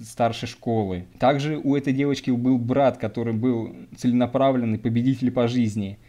[0.00, 1.06] старшей школы.
[1.18, 5.98] Также у этой девочки был брат, который был целенаправленный победитель по жизни–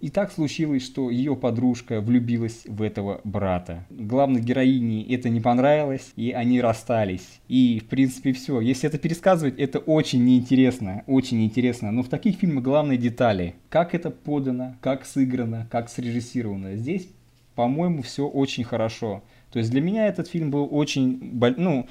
[0.00, 3.86] и так случилось, что ее подружка влюбилась в этого брата.
[3.90, 7.40] Главной героине это не понравилось, и они расстались.
[7.48, 8.60] И, в принципе, все.
[8.60, 11.04] Если это пересказывать, это очень неинтересно.
[11.06, 11.92] Очень неинтересно.
[11.92, 13.54] Но в таких фильмах главные детали.
[13.68, 16.76] Как это подано, как сыграно, как срежиссировано.
[16.76, 17.08] Здесь,
[17.54, 19.22] по-моему, все очень хорошо.
[19.52, 21.38] То есть для меня этот фильм был очень...
[21.56, 21.88] Ну,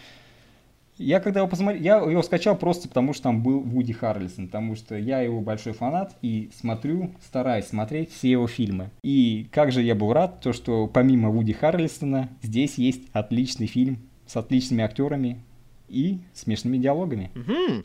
[0.99, 4.75] я когда его посмотрел, я его скачал просто потому, что там был Вуди Харрельсон, потому
[4.75, 8.91] что я его большой фанат и смотрю, стараюсь смотреть все его фильмы.
[9.01, 13.99] И как же я был рад, то что помимо Вуди Харрельсона здесь есть отличный фильм
[14.27, 15.41] с отличными актерами
[15.87, 17.31] и смешными диалогами.
[17.35, 17.83] Угу.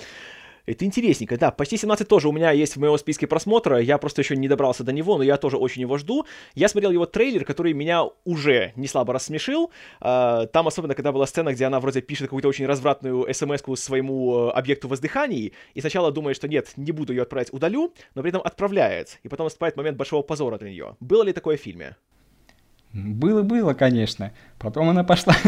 [0.67, 1.51] Это интересненько, да.
[1.51, 3.79] Почти 17 тоже у меня есть в моем списке просмотра.
[3.79, 6.25] Я просто еще не добрался до него, но я тоже очень его жду.
[6.55, 9.71] Я смотрел его трейлер, который меня уже не слабо рассмешил.
[10.01, 14.49] А, там особенно, когда была сцена, где она вроде пишет какую-то очень развратную смс своему
[14.49, 18.31] э, объекту воздыханий, и сначала думает, что нет, не буду ее отправлять, удалю, но при
[18.31, 19.19] этом отправляет.
[19.23, 20.97] И потом наступает момент большого позора для нее.
[21.01, 21.97] Было ли такое в фильме?
[22.93, 24.33] Было-было, конечно.
[24.59, 25.35] Потом она пошла...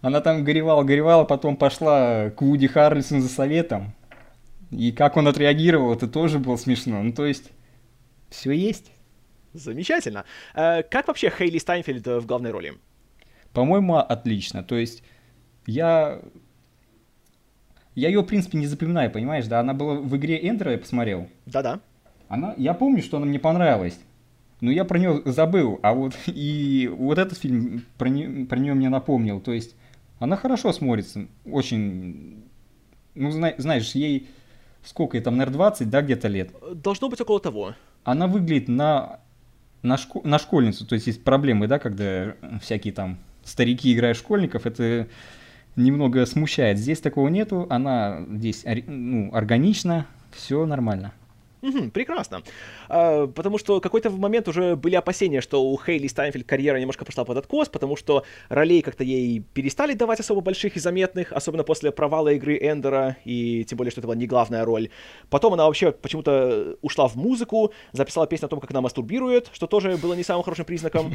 [0.00, 3.94] Она там горевала-горевала, потом пошла к Вуди Харрельсону за советом.
[4.70, 7.02] И как он отреагировал, это тоже было смешно.
[7.02, 7.50] Ну, то есть,
[8.28, 8.92] все есть.
[9.54, 10.24] Замечательно.
[10.54, 12.74] Э, как вообще Хейли Стайнфельд в главной роли?
[13.52, 14.62] По-моему, отлично.
[14.62, 15.02] То есть,
[15.66, 16.20] я...
[17.94, 19.60] Я ее, в принципе, не запоминаю, понимаешь, да?
[19.60, 21.28] Она была в игре Эндера, я посмотрел.
[21.46, 21.80] Да-да.
[22.28, 22.54] Она...
[22.56, 23.98] Я помню, что она мне понравилась.
[24.60, 25.80] Но я про нее забыл.
[25.82, 28.44] А вот и вот этот фильм про, не...
[28.44, 29.40] про нее мне напомнил.
[29.40, 29.74] То есть,
[30.18, 31.26] она хорошо смотрится.
[31.44, 32.44] Очень...
[33.14, 34.28] Ну, знаешь, ей
[34.82, 36.52] сколько ей там, наверное, 20, да, где-то лет?
[36.74, 37.74] Должно быть около того.
[38.04, 39.20] Она выглядит на,
[39.82, 44.66] на, шко, на школьницу, то есть есть проблемы, да, когда всякие там старики играют школьников,
[44.66, 45.08] это
[45.76, 46.78] немного смущает.
[46.78, 51.12] Здесь такого нету, она здесь ну, органична, все нормально.
[51.62, 52.42] Угу, прекрасно.
[52.88, 57.24] А, потому что какой-то момент уже были опасения, что у Хейли Стайнфельд карьера немножко пошла
[57.24, 61.90] под откос, потому что ролей как-то ей перестали давать особо больших и заметных, особенно после
[61.90, 64.90] провала игры Эндера, и тем более, что это была не главная роль.
[65.30, 69.66] Потом она вообще почему-то ушла в музыку, записала песню о том, как она мастурбирует, что
[69.66, 71.12] тоже было не самым хорошим признаком.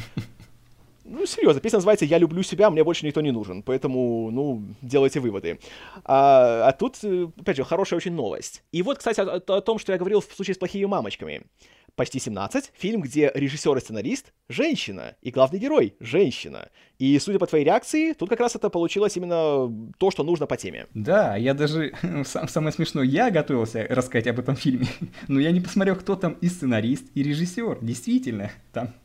[1.05, 5.19] Ну, серьезно, песня называется «Я люблю себя, мне больше никто не нужен», поэтому, ну, делайте
[5.19, 5.59] выводы.
[6.05, 8.63] А, а тут, э, опять же, хорошая очень новость.
[8.71, 11.43] И вот, кстати, о, о том, что я говорил в случае с «Плохими мамочками».
[11.95, 16.69] «Почти 17»— фильм, где режиссер и сценарист— женщина, и главный герой— женщина.
[16.97, 20.57] И, судя по твоей реакции, тут как раз это получилось именно то, что нужно по
[20.57, 20.87] теме.
[20.95, 21.93] Да, я даже,
[22.25, 24.87] сам, самое смешное, я готовился рассказать об этом фильме,
[25.27, 27.79] но я не посмотрел, кто там и сценарист, и режиссер.
[27.81, 28.95] Действительно, там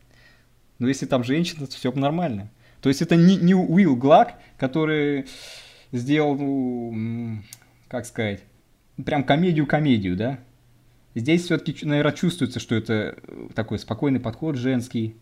[0.78, 2.50] но если там женщина, то все нормально.
[2.80, 5.26] То есть это не, не Уилл Глак, который
[5.92, 7.42] сделал, ну,
[7.88, 8.44] как сказать,
[9.04, 10.38] прям комедию-комедию, да?
[11.14, 13.18] Здесь все-таки, наверное, чувствуется, что это
[13.54, 15.16] такой спокойный подход женский.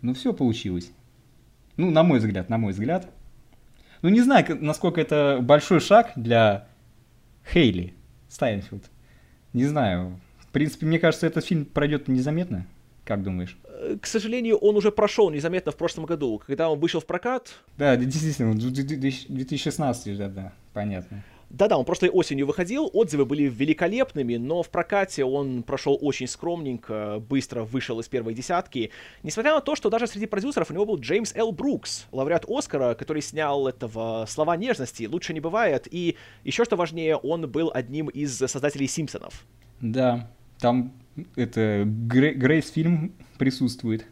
[0.00, 0.92] Ну, все получилось.
[1.76, 3.10] Ну, на мой взгляд, на мой взгляд.
[4.00, 6.68] Ну, не знаю, насколько это большой шаг для
[7.52, 7.94] Хейли
[8.28, 8.90] Стайнфилд.
[9.52, 10.18] Не знаю.
[10.38, 12.66] В принципе, мне кажется, этот фильм пройдет незаметно.
[13.12, 13.58] Как думаешь?
[14.00, 17.52] к сожалению, он уже прошел незаметно в прошлом году, когда он вышел в прокат.
[17.76, 21.22] Да, действительно, 2016 да, да, понятно.
[21.50, 27.22] Да-да, он прошлой осенью выходил, отзывы были великолепными, но в прокате он прошел очень скромненько,
[27.28, 28.90] быстро вышел из первой десятки.
[29.22, 31.52] Несмотря на то, что даже среди продюсеров у него был Джеймс Л.
[31.52, 37.16] Брукс, лауреат Оскара, который снял этого «Слова нежности», «Лучше не бывает», и еще что важнее,
[37.16, 39.44] он был одним из создателей «Симпсонов».
[39.82, 40.94] Да, там
[41.36, 44.06] это Грейс фильм присутствует.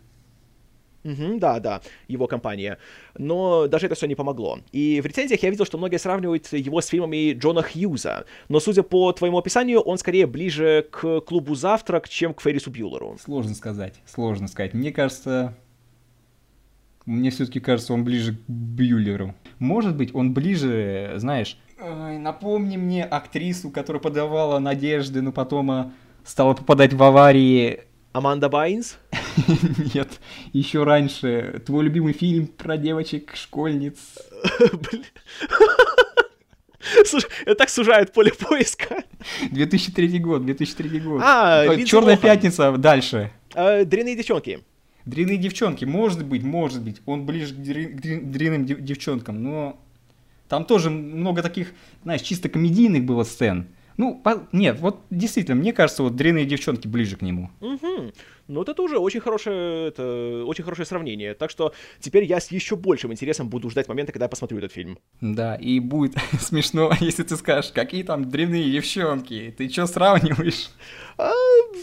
[1.02, 2.78] Угу, да, да, его компания.
[3.16, 4.58] Но даже это все не помогло.
[4.70, 8.26] И в рецензиях я видел, что многие сравнивают его с фильмами Джона Хьюза.
[8.48, 13.16] Но судя по твоему описанию, он скорее ближе к клубу «Завтрак», чем к Феррису Бьюлеру.
[13.22, 14.74] Сложно сказать, сложно сказать.
[14.74, 15.56] Мне кажется,
[17.06, 19.34] мне все-таки кажется, он ближе к Бьюлеру.
[19.58, 25.92] Может быть, он ближе, знаешь, напомни мне актрису, которая подавала надежды, но потом а,
[26.24, 27.80] стала попадать в аварии
[28.12, 28.98] Аманда Байнс?
[29.94, 30.20] Нет,
[30.52, 31.62] еще раньше.
[31.64, 33.96] Твой любимый фильм про девочек-школьниц.
[37.04, 39.04] Слушай, это так сужает поле поиска.
[39.50, 41.20] 2003 год, 2003 год.
[41.22, 43.30] А, Черная пятница, дальше.
[43.54, 44.64] А, дрянные девчонки.
[45.04, 47.00] Дрянные девчонки, может быть, может быть.
[47.06, 49.80] Он ближе к дрянным девчонкам, но
[50.48, 53.68] там тоже много таких, знаешь, чисто комедийных было сцен.
[53.96, 54.48] Ну, по...
[54.52, 57.50] нет, вот действительно, мне кажется, вот дрянные девчонки ближе к нему.
[57.60, 58.12] Угу.
[58.50, 61.34] Ну, вот это уже очень хорошее, это, очень хорошее сравнение.
[61.34, 64.72] Так что теперь я с еще большим интересом буду ждать момента, когда я посмотрю этот
[64.72, 64.98] фильм.
[65.20, 70.70] Да, и будет смешно, если ты скажешь, какие там дрянные девчонки, ты что сравниваешь?
[71.16, 71.32] А,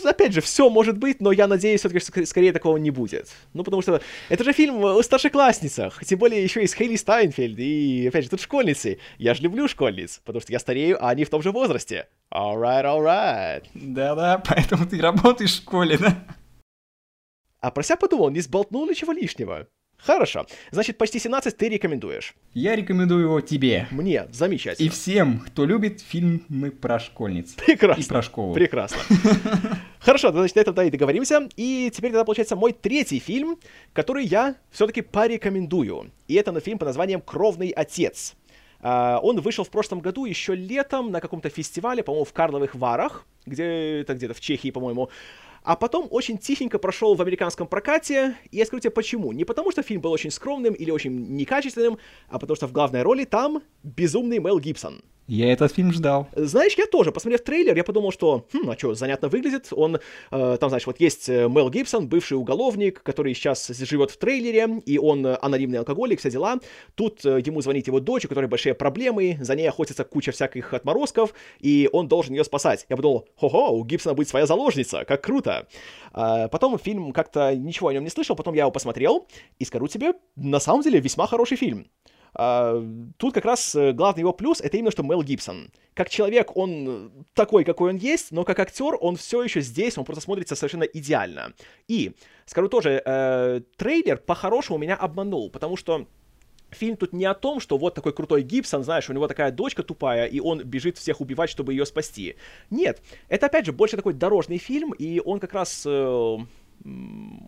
[0.03, 3.29] опять же, все может быть, но я надеюсь, все-таки скорее такого не будет.
[3.53, 7.57] Ну, потому что это же фильм о старшеклассницах, тем более еще и с Хейли Стайнфельд,
[7.59, 8.99] и, опять же, тут школьницы.
[9.19, 12.07] Я же люблю школьниц, потому что я старею, а они в том же возрасте.
[12.33, 13.63] Alright, alright.
[13.73, 16.17] Да-да, поэтому ты работаешь в школе, да?
[17.59, 19.67] А про себя подумал, не сболтнул ли чего лишнего?
[19.97, 20.45] Хорошо.
[20.69, 22.35] Значит, почти 17 ты рекомендуешь.
[22.53, 23.87] Я рекомендую его тебе.
[23.89, 24.27] Мне.
[24.31, 24.85] Замечательно.
[24.85, 27.53] И всем, кто любит фильмы про школьниц.
[27.53, 28.01] Прекрасно.
[28.01, 28.53] И про школу.
[28.53, 28.99] Прекрасно.
[29.99, 31.49] Хорошо, значит, на этом да и договоримся.
[31.55, 33.57] И теперь тогда получается мой третий фильм,
[33.93, 36.11] который я все-таки порекомендую.
[36.27, 38.35] И это фильм по названием «Кровный отец».
[38.79, 43.25] Uh, он вышел в прошлом году еще летом на каком-то фестивале, по-моему, в Карловых Варах,
[43.47, 45.09] где это где-то в Чехии, по-моему
[45.67, 49.33] а потом очень тихенько прошел в американском прокате, и я скажу тебе почему.
[49.33, 51.97] Не потому, что фильм был очень скромным или очень некачественным,
[52.29, 55.03] а потому что в главной роли там безумный Мел Гибсон.
[55.27, 56.29] Я этот фильм ждал.
[56.35, 59.67] Знаешь, я тоже, посмотрев трейлер, я подумал, что, хм, а что, занятно выглядит.
[59.71, 59.97] Он,
[60.31, 64.81] э, там, знаешь, вот есть э, Мел Гибсон, бывший уголовник, который сейчас живет в трейлере,
[64.85, 66.59] и он э, анонимный алкоголик, все дела.
[66.95, 70.73] Тут э, ему звонит его дочь, у которой большие проблемы, за ней охотится куча всяких
[70.73, 72.85] отморозков, и он должен ее спасать.
[72.87, 75.67] Я подумал, хо-хо, у Гибсона будет своя заложница, как круто.
[76.13, 79.27] А, потом фильм как-то ничего о нем не слышал, потом я его посмотрел,
[79.59, 81.87] и скажу тебе, на самом деле весьма хороший фильм.
[82.33, 82.83] А,
[83.17, 85.71] тут как раз э, главный его плюс это именно что Мел Гибсон.
[85.93, 90.05] Как человек он такой, какой он есть, но как актер он все еще здесь, он
[90.05, 91.53] просто смотрится совершенно идеально.
[91.87, 92.13] И
[92.45, 96.07] скажу тоже, э, трейлер по-хорошему меня обманул, потому что
[96.71, 99.83] Фильм тут не о том, что вот такой крутой Гибсон, знаешь, у него такая дочка
[99.83, 102.35] тупая, и он бежит всех убивать, чтобы ее спасти.
[102.69, 106.37] Нет, это опять же больше такой дорожный фильм, и он как раз э,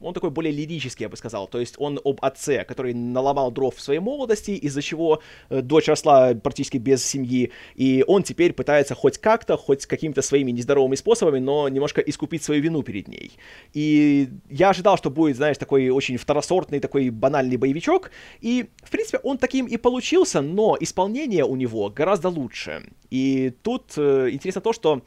[0.01, 1.47] он такой более лирический, я бы сказал.
[1.47, 5.87] То есть он об отце, который наломал дров в своей молодости, из-за чего э, дочь
[5.87, 11.39] росла практически без семьи, и он теперь пытается хоть как-то, хоть какими-то своими нездоровыми способами,
[11.39, 13.31] но немножко искупить свою вину перед ней.
[13.73, 18.11] И я ожидал, что будет, знаешь, такой очень второсортный, такой банальный боевичок,
[18.41, 22.83] и, в принципе, он таким и получился, но исполнение у него гораздо лучше.
[23.09, 25.01] И тут э, интересно то, что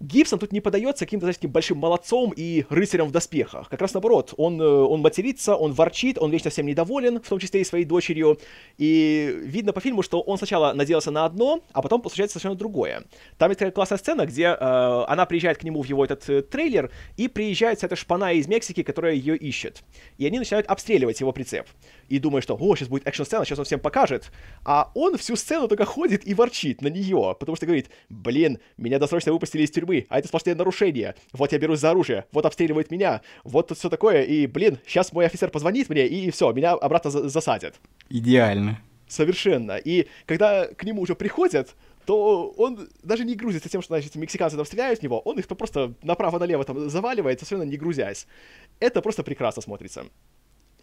[0.00, 3.68] Гибсон тут не подается каким-то, знаете, таким большим молодцом и рыцарем в доспехах.
[3.68, 7.38] Как раз наоборот, он, э, он матерится, он ворчит, он вечно всем недоволен, в том
[7.38, 8.38] числе и своей дочерью.
[8.76, 13.04] И видно по фильму, что он сначала надеялся на одно, а потом случается совершенно другое.
[13.38, 16.42] Там есть такая классная сцена, где э, она приезжает к нему в его этот э,
[16.42, 19.82] трейлер, и приезжает вся эта шпана из Мексики, которая ее ищет.
[20.18, 21.66] И они начинают обстреливать его прицеп.
[22.08, 24.30] И думают, что, о, сейчас будет экшн-сцена, сейчас он всем покажет.
[24.64, 28.98] А он всю сцену только ходит и ворчит на нее, потому что говорит, блин, меня
[28.98, 31.14] досрочно выпустили из тюрьмы, а это сплошные нарушения.
[31.32, 35.12] Вот я берусь за оружие, вот обстреливает меня, вот тут все такое, и, блин, сейчас
[35.12, 37.74] мой офицер позвонит мне, и все, меня обратно за засадят.
[38.08, 38.80] Идеально.
[39.06, 39.76] Совершенно.
[39.76, 41.74] И когда к нему уже приходят,
[42.06, 45.46] то он даже не грузится тем, что, значит, мексиканцы там стреляют в него, он их
[45.46, 48.26] просто направо-налево там заваливает, совершенно не грузясь.
[48.80, 50.04] Это просто прекрасно смотрится.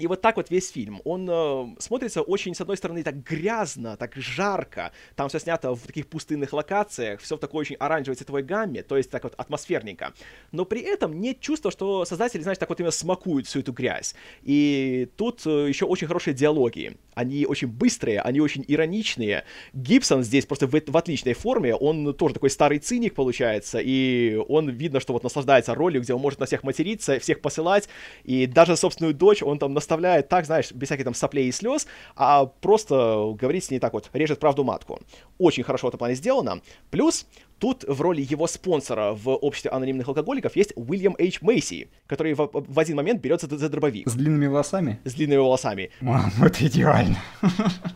[0.01, 0.99] И вот так вот весь фильм.
[1.05, 4.91] Он э, смотрится очень, с одной стороны, так грязно, так жарко.
[5.15, 8.97] Там все снято в таких пустынных локациях, все в такой очень оранжевой цветовой гамме, то
[8.97, 10.13] есть так вот атмосферненько.
[10.51, 14.15] Но при этом нет чувства, что создатели, знаешь, так вот именно смакуют всю эту грязь.
[14.41, 16.97] И тут э, еще очень хорошие диалоги.
[17.13, 19.43] Они очень быстрые, они очень ироничные.
[19.73, 24.69] Гибсон здесь просто в, в отличной форме, он тоже такой старый циник получается, и он
[24.69, 27.89] видно, что вот наслаждается ролью, где он может на всех материться, всех посылать,
[28.23, 31.87] и даже собственную дочь он там наставляет так, знаешь, без всяких там соплей и слез,
[32.15, 34.99] а просто говорит с ней так вот, режет правду матку.
[35.37, 36.61] Очень хорошо в этом плане сделано.
[36.89, 37.25] Плюс
[37.61, 42.49] Тут в роли его спонсора в обществе анонимных алкоголиков есть Уильям Эйч Мейси, который в,
[42.51, 44.09] в один момент берется за, за дробовик.
[44.09, 44.99] С длинными волосами?
[45.03, 45.91] С длинными волосами.
[46.01, 47.17] Мам, это идеально.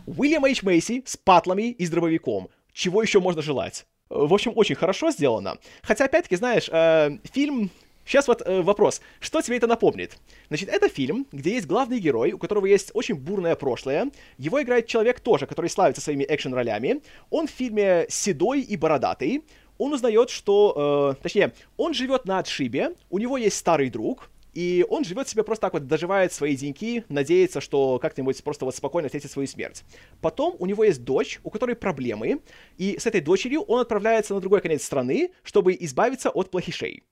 [0.06, 2.48] Уильям Эйч Мейси с патлами и с дробовиком.
[2.72, 3.86] Чего еще можно желать?
[4.08, 5.56] В общем, очень хорошо сделано.
[5.82, 7.72] Хотя, опять-таки, знаешь, э, фильм
[8.06, 9.00] Сейчас вот э, вопрос.
[9.18, 10.16] Что тебе это напомнит?
[10.48, 14.12] Значит, это фильм, где есть главный герой, у которого есть очень бурное прошлое.
[14.38, 17.02] Его играет человек тоже, который славится своими экшен-ролями.
[17.30, 19.42] Он в фильме седой и бородатый.
[19.78, 21.16] Он узнает, что...
[21.18, 25.42] Э, точнее, он живет на отшибе, у него есть старый друг, и он живет себе
[25.42, 29.82] просто так вот, доживает свои деньки, надеется, что как-нибудь просто вот спокойно встретит свою смерть.
[30.22, 32.40] Потом у него есть дочь, у которой проблемы,
[32.78, 37.02] и с этой дочерью он отправляется на другой конец страны, чтобы избавиться от плохишей.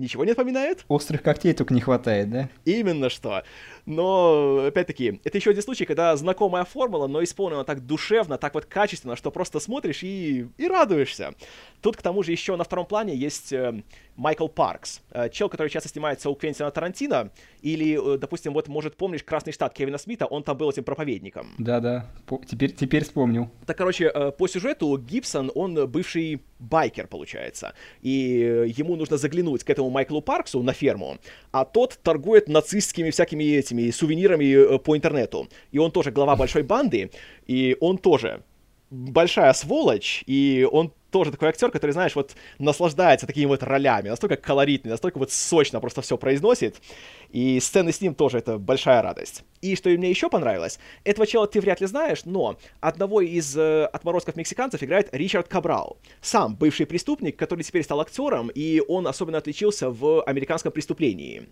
[0.00, 0.86] Ничего не напоминает?
[0.88, 2.48] Острых когтей только не хватает, да?
[2.64, 3.42] Именно что.
[3.90, 8.66] Но, опять-таки, это еще один случай, когда знакомая формула, но исполнена так душевно, так вот
[8.66, 11.34] качественно, что просто смотришь и, и радуешься.
[11.80, 13.82] Тут, к тому же, еще на втором плане есть э,
[14.14, 17.30] Майкл Паркс, э, чел, который часто снимается у Квентина Тарантино,
[17.62, 21.48] или, э, допустим, вот, может, помнишь «Красный штат» Кевина Смита, он там был этим проповедником.
[21.58, 22.06] Да-да,
[22.46, 23.50] теперь, теперь вспомнил.
[23.66, 29.70] Так, короче, э, по сюжету Гибсон, он бывший байкер, получается, и ему нужно заглянуть к
[29.70, 31.16] этому Майклу Парксу на ферму,
[31.50, 35.48] а тот торгует нацистскими всякими этими сувенирами по интернету.
[35.72, 37.10] И он тоже глава большой банды,
[37.46, 38.42] и он тоже
[38.90, 44.36] большая сволочь, и он тоже такой актер, который, знаешь, вот наслаждается такими вот ролями, настолько
[44.36, 46.76] колоритный, настолько вот сочно просто все произносит,
[47.30, 49.44] и сцены с ним тоже это большая радость.
[49.60, 53.86] И что мне еще понравилось, этого чела ты вряд ли знаешь, но одного из э,
[53.86, 59.38] отморозков мексиканцев играет Ричард Кабрал, сам бывший преступник, который теперь стал актером, и он особенно
[59.38, 61.48] отличился в американском преступлении.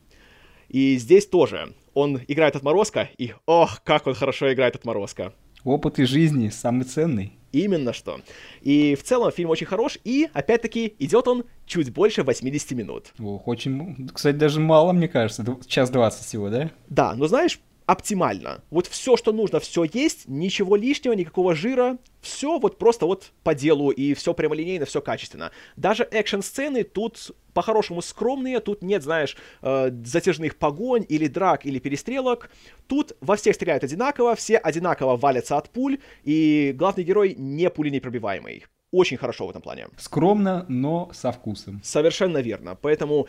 [0.68, 5.32] И здесь тоже он играет отморозка, и ох, как он хорошо играет отморозка.
[5.64, 7.32] Опыт из жизни самый ценный.
[7.50, 8.20] Именно что.
[8.60, 13.12] И в целом фильм очень хорош, и, опять-таки, идет он чуть больше 80 минут.
[13.18, 16.70] Ох, очень, кстати, даже мало, мне кажется, час 20 всего, да?
[16.88, 17.58] Да, но знаешь,
[17.88, 18.62] оптимально.
[18.68, 23.54] Вот все, что нужно, все есть, ничего лишнего, никакого жира, все вот просто вот по
[23.54, 25.52] делу, и все прямолинейно, все качественно.
[25.76, 32.50] Даже экшн-сцены тут по-хорошему скромные, тут нет, знаешь, э, затяжных погонь или драк или перестрелок.
[32.88, 37.88] Тут во всех стреляют одинаково, все одинаково валятся от пуль, и главный герой не пули
[37.88, 38.66] непробиваемый.
[38.90, 39.88] Очень хорошо в этом плане.
[39.96, 41.80] Скромно, но со вкусом.
[41.82, 42.74] Совершенно верно.
[42.74, 43.28] Поэтому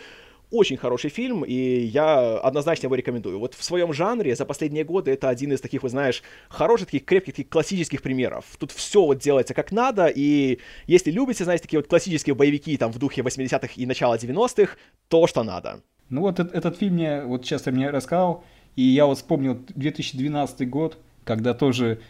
[0.52, 3.40] очень хороший фильм, и я однозначно его рекомендую.
[3.40, 7.06] Вот в своем жанре за последние годы это один из таких, вы знаешь, хороших, таких
[7.06, 8.46] крепких, таких классических примеров.
[8.58, 12.92] Тут все вот делается как надо, и если любите, знаете, такие вот классические боевики там
[12.92, 14.76] в духе 80-х и начала 90-х,
[15.08, 15.82] то, что надо.
[16.10, 18.44] Ну вот этот, этот фильм мне вот сейчас ты мне рассказал,
[18.76, 22.02] и я вот вспомнил 2012 год, когда тоже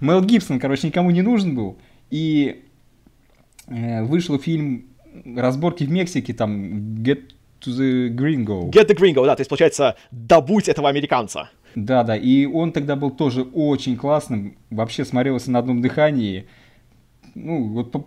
[0.00, 1.78] Мел Гибсон, короче, никому не нужен был,
[2.10, 2.62] и
[3.68, 4.90] э, вышел фильм
[5.24, 7.30] разборки в Мексике, там Get
[7.60, 8.70] to the gringo.
[8.70, 11.50] Get the gringo, да, то есть, получается, добудь этого американца.
[11.74, 16.48] Да, да, и он тогда был тоже очень классным, вообще смотрелся на одном дыхании.
[17.34, 18.04] Ну, вот по,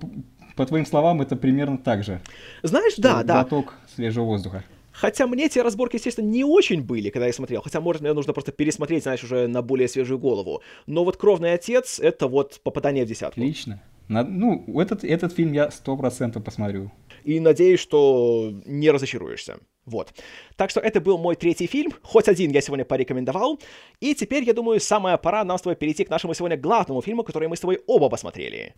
[0.56, 2.22] по твоим словам, это примерно так же.
[2.62, 3.41] Знаешь, да, да.
[3.41, 4.64] Глоток свежего воздуха.
[4.91, 7.62] Хотя мне эти разборки, естественно, не очень были, когда я смотрел.
[7.62, 10.62] Хотя, может, мне нужно просто пересмотреть, знаешь, уже на более свежую голову.
[10.86, 13.41] Но вот «Кровный отец»— это вот попадание в десятку.
[13.41, 13.82] Отлично.
[14.08, 16.91] Ну, этот, этот фильм я сто процентов посмотрю
[17.24, 19.58] и надеюсь, что не разочаруешься.
[19.86, 20.14] Вот.
[20.56, 23.60] Так что это был мой третий фильм, хоть один я сегодня порекомендовал,
[23.99, 27.24] и теперь, я думаю, самая пора нам с тобой перейти к нашему сегодня главному фильму,
[27.24, 28.76] который мы с тобой оба посмотрели.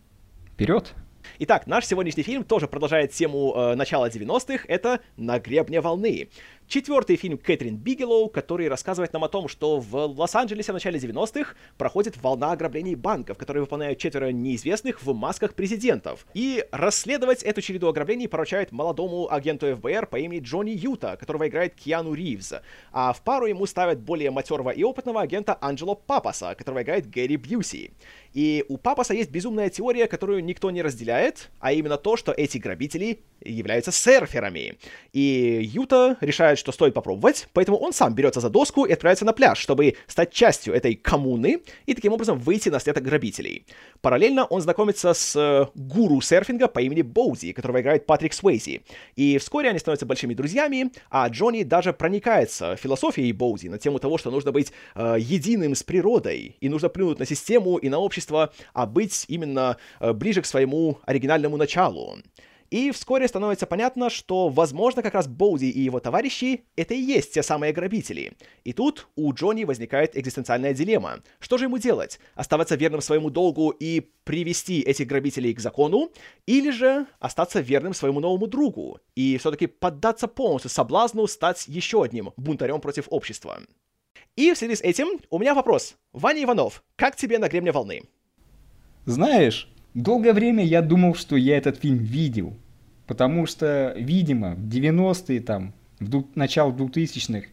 [0.52, 0.94] Вперед!
[1.38, 6.28] Итак, наш сегодняшний фильм тоже продолжает тему э, начала 90-х, это «На гребне волны».
[6.68, 11.54] Четвертый фильм Кэтрин Бигелоу, который рассказывает нам о том, что в Лос-Анджелесе в начале 90-х
[11.78, 16.26] проходит волна ограблений банков, которые выполняют четверо неизвестных в масках президентов.
[16.34, 21.76] И расследовать эту череду ограблений поручают молодому агенту ФБР по имени Джонни Юта, которого играет
[21.76, 22.54] Киану Ривз.
[22.90, 27.36] А в пару ему ставят более матерого и опытного агента Анджело Папаса, которого играет Гэри
[27.36, 27.92] Бьюси.
[28.32, 32.58] И у Папаса есть безумная теория, которую никто не разделяет, а именно то, что эти
[32.58, 34.78] грабители являются серферами.
[35.12, 39.24] И Юта решает решает, что стоит попробовать, поэтому он сам берется за доску и отправляется
[39.24, 43.66] на пляж, чтобы стать частью этой коммуны и таким образом выйти на след грабителей.
[44.00, 48.82] Параллельно он знакомится с э, гуру серфинга по имени Боузи, которого играет Патрик Суэйзи.
[49.16, 54.18] И вскоре они становятся большими друзьями, а Джонни даже проникается философией Боузи на тему того,
[54.18, 58.52] что нужно быть э, единым с природой, и нужно плюнуть на систему и на общество,
[58.72, 62.16] а быть именно э, ближе к своему оригинальному началу.
[62.70, 67.34] И вскоре становится понятно, что, возможно, как раз Боуди и его товарищи— это и есть
[67.34, 68.32] те самые грабители.
[68.64, 71.22] И тут у Джонни возникает экзистенциальная дилемма.
[71.38, 72.18] Что же ему делать?
[72.34, 76.10] Оставаться верным своему долгу и привести этих грабителей к закону?
[76.46, 82.32] Или же остаться верным своему новому другу и все-таки поддаться полностью соблазну стать еще одним
[82.36, 83.60] бунтарем против общества?
[84.34, 85.96] И в связи с этим у меня вопрос.
[86.12, 88.02] Ваня Иванов, как тебе на гребне волны?
[89.06, 92.52] Знаешь, Долгое время я думал, что я этот фильм видел,
[93.06, 97.48] потому что, видимо, в 90-е, там, в ду- начало 2000-х,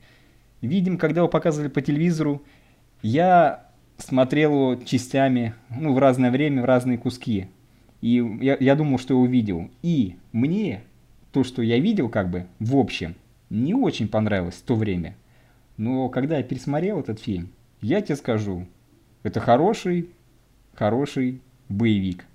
[0.60, 2.44] видимо, когда его показывали по телевизору,
[3.02, 7.48] я смотрел его частями, ну, в разное время, в разные куски.
[8.02, 9.72] И я, я думал, что его видел.
[9.82, 10.82] И мне
[11.32, 13.16] то, что я видел, как бы, в общем,
[13.50, 15.16] не очень понравилось в то время.
[15.78, 18.68] Но когда я пересмотрел этот фильм, я тебе скажу,
[19.24, 20.10] это хороший,
[20.74, 21.40] хороший
[21.70, 22.26] боевик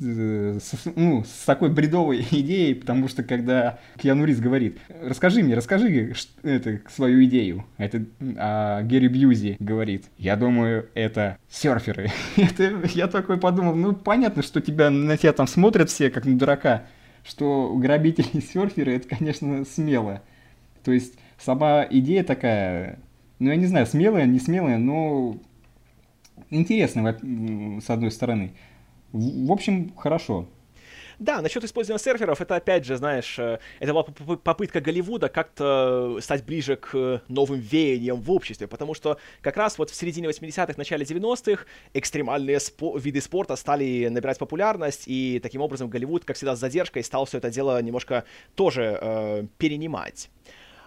[0.00, 5.54] э, с, ну, с такой бредовой идеей, потому что когда Киану Рис говорит, расскажи мне,
[5.54, 8.04] расскажи это, свою идею, это
[8.36, 12.10] а Гэри Бьюзи говорит, я думаю, это серферы.
[12.36, 16.38] это, я такой подумал, ну понятно, что тебя на тебя там смотрят все, как на
[16.38, 16.84] дурака,
[17.24, 20.22] что грабители серферы, это, конечно, смело.
[20.84, 22.98] То есть сама идея такая,
[23.38, 25.38] ну я не знаю, смелая, не смелая, но
[26.50, 27.18] интересная,
[27.80, 28.52] с одной стороны.
[29.14, 30.48] В общем, хорошо.
[31.20, 36.44] Да, насчет использования серферов, это опять же, знаешь, э, это была попытка Голливуда как-то стать
[36.44, 41.04] ближе к новым веяниям в обществе, потому что как раз вот в середине 80-х, начале
[41.04, 46.58] 90-х экстремальные спо- виды спорта стали набирать популярность, и таким образом Голливуд, как всегда, с
[46.58, 48.24] задержкой стал все это дело немножко
[48.56, 50.28] тоже э, перенимать.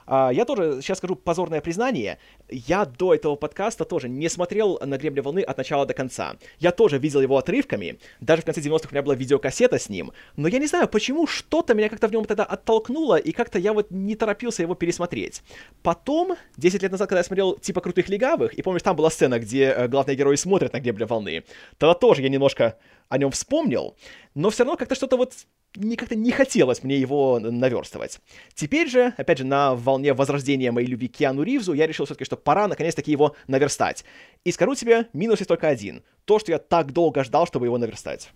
[0.08, 2.18] А, я тоже сейчас скажу позорное признание.
[2.50, 6.38] Я до этого подкаста тоже не смотрел на «Гребля волны» от начала до конца.
[6.60, 8.00] Я тоже видел его отрывками.
[8.22, 10.14] Даже в конце 90-х у меня была видеокассета с ним.
[10.38, 13.74] Но я не знаю, почему что-то меня как-то в нем тогда оттолкнуло, и как-то я
[13.74, 15.44] вот не торопился его пересмотреть.
[15.84, 19.40] Потом, 10 лет назад, когда я смотрел типа «Крутых легавых», и помнишь, там была сцена,
[19.40, 21.44] где э, главные герои смотрят на «Гребля волны»,
[21.78, 22.78] тогда тоже я немножко
[23.10, 23.96] о нем вспомнил,
[24.36, 25.34] но все равно как-то что-то вот
[25.96, 28.20] как-то не хотелось мне его наверстывать.
[28.54, 32.26] Теперь же, опять же, на волне возрождения моей любви к Киану Ривзу, я решил все-таки,
[32.26, 34.04] что пора наконец-таки его наверстать.
[34.44, 36.04] И скажу тебе, минус есть только один.
[36.26, 38.32] То, что я так долго ждал, чтобы его наверстать.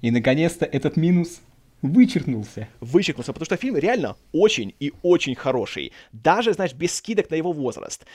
[0.00, 1.40] И наконец-то этот минус
[1.82, 2.68] вычеркнулся.
[2.80, 5.92] Вычеркнулся, потому что фильм реально очень и очень хороший.
[6.12, 8.06] Даже, знаешь, без скидок на его возраст.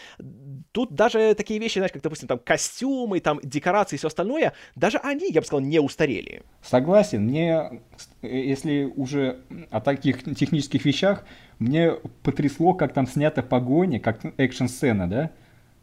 [0.72, 4.98] Тут даже такие вещи, знаешь, как, допустим, там костюмы, там декорации и все остальное, даже
[4.98, 6.44] они, я бы сказал, не устарели.
[6.62, 7.24] Согласен.
[7.24, 7.82] Мне,
[8.22, 9.40] если уже
[9.70, 11.26] о таких технических вещах,
[11.60, 11.92] мне
[12.24, 15.32] потрясло, как там снята погоня, как экшн-сцена, да?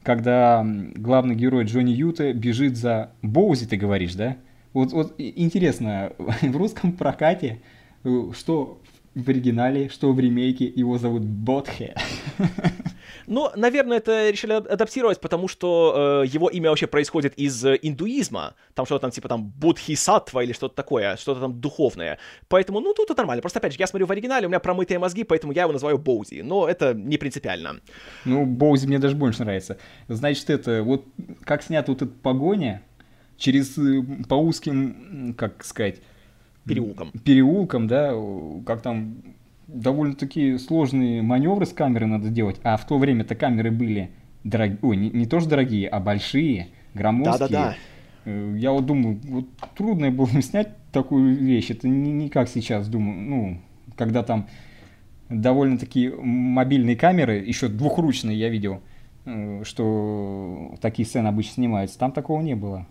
[0.03, 4.37] Когда главный герой Джонни Юта бежит за Боузи, ты говоришь, да?
[4.73, 7.61] Вот, вот интересно, в русском прокате,
[8.05, 8.81] э, что
[9.15, 11.95] в оригинале, что в ремейке, его зовут Ботхе.
[13.27, 18.55] Ну, наверное, это решили адаптировать, потому что э, его имя вообще происходит из э, индуизма.
[18.75, 22.19] Там что-то там типа там Будхисаттва или что-то такое, что-то там духовное.
[22.49, 23.41] Поэтому, ну, тут это нормально.
[23.41, 25.99] Просто, опять же, я смотрю в оригинале, у меня промытые мозги, поэтому я его называю
[25.99, 26.41] Боузи.
[26.41, 27.81] Но это не принципиально.
[28.25, 29.77] Ну, Боузи мне даже больше нравится.
[30.09, 31.05] Значит, это, вот
[31.45, 32.83] как снята вот эта погоня,
[33.41, 35.97] через э, по узким, как сказать,
[36.65, 37.11] переулкам.
[37.25, 38.15] Переулкам, да,
[38.65, 39.17] как там
[39.67, 44.11] довольно-таки сложные маневры с камерой надо делать, а в то время-то камеры были
[44.45, 47.49] дорогие, ой, не, не тоже дорогие, а большие, громоздкие.
[47.49, 47.77] Да-да-да.
[48.27, 52.89] Э, я вот думаю, вот трудно было снять такую вещь, это не, не как сейчас,
[52.89, 53.61] думаю, ну,
[53.97, 54.49] когда там
[55.31, 58.83] довольно-таки мобильные камеры, еще двухручные я видел,
[59.25, 62.87] э, что такие сцены обычно снимаются, там такого не было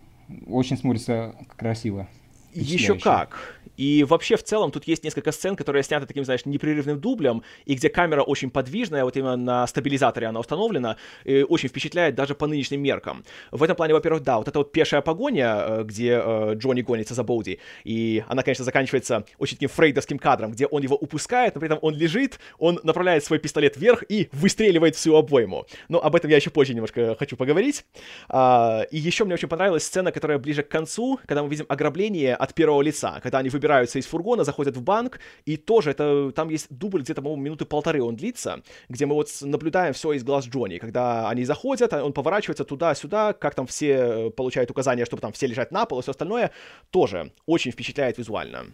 [0.48, 2.08] очень смотрится красиво.
[2.54, 3.59] Еще как.
[3.80, 7.76] И вообще, в целом, тут есть несколько сцен, которые сняты таким, знаешь, непрерывным дублем, и
[7.76, 12.46] где камера очень подвижная, вот именно на стабилизаторе она установлена, и очень впечатляет даже по
[12.46, 13.24] нынешним меркам.
[13.52, 17.14] В этом плане, во-первых, да, вот эта вот пешая погоня, э, где э, Джонни гонится
[17.14, 21.62] за Боуди, и она, конечно, заканчивается очень таким фрейдовским кадром, где он его упускает, но
[21.62, 25.66] при этом он лежит, он направляет свой пистолет вверх и выстреливает всю обойму.
[25.88, 27.86] Но об этом я еще позже немножко хочу поговорить.
[28.28, 32.36] А, и еще мне очень понравилась сцена, которая ближе к концу, когда мы видим ограбление
[32.36, 36.32] от первого лица, когда они выбирают выбираются из фургона, заходят в банк, и тоже это,
[36.32, 40.24] там есть дубль где-то, по-моему, минуты полторы он длится, где мы вот наблюдаем все из
[40.24, 45.22] глаз Джонни, когда они заходят, он поворачивается туда-сюда, как там все э, получают указания, чтобы
[45.22, 46.52] там все лежать на полу и все остальное,
[46.90, 48.66] тоже очень впечатляет визуально.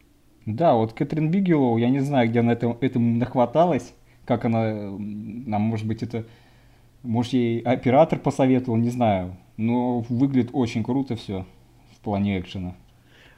[0.45, 3.93] Да, вот Кэтрин Бигелоу, я не знаю, где она это, этому нахваталась,
[4.25, 6.25] как она, нам, может быть, это,
[7.03, 11.45] может, ей оператор посоветовал, не знаю, но выглядит очень круто все
[11.95, 12.75] в плане экшена.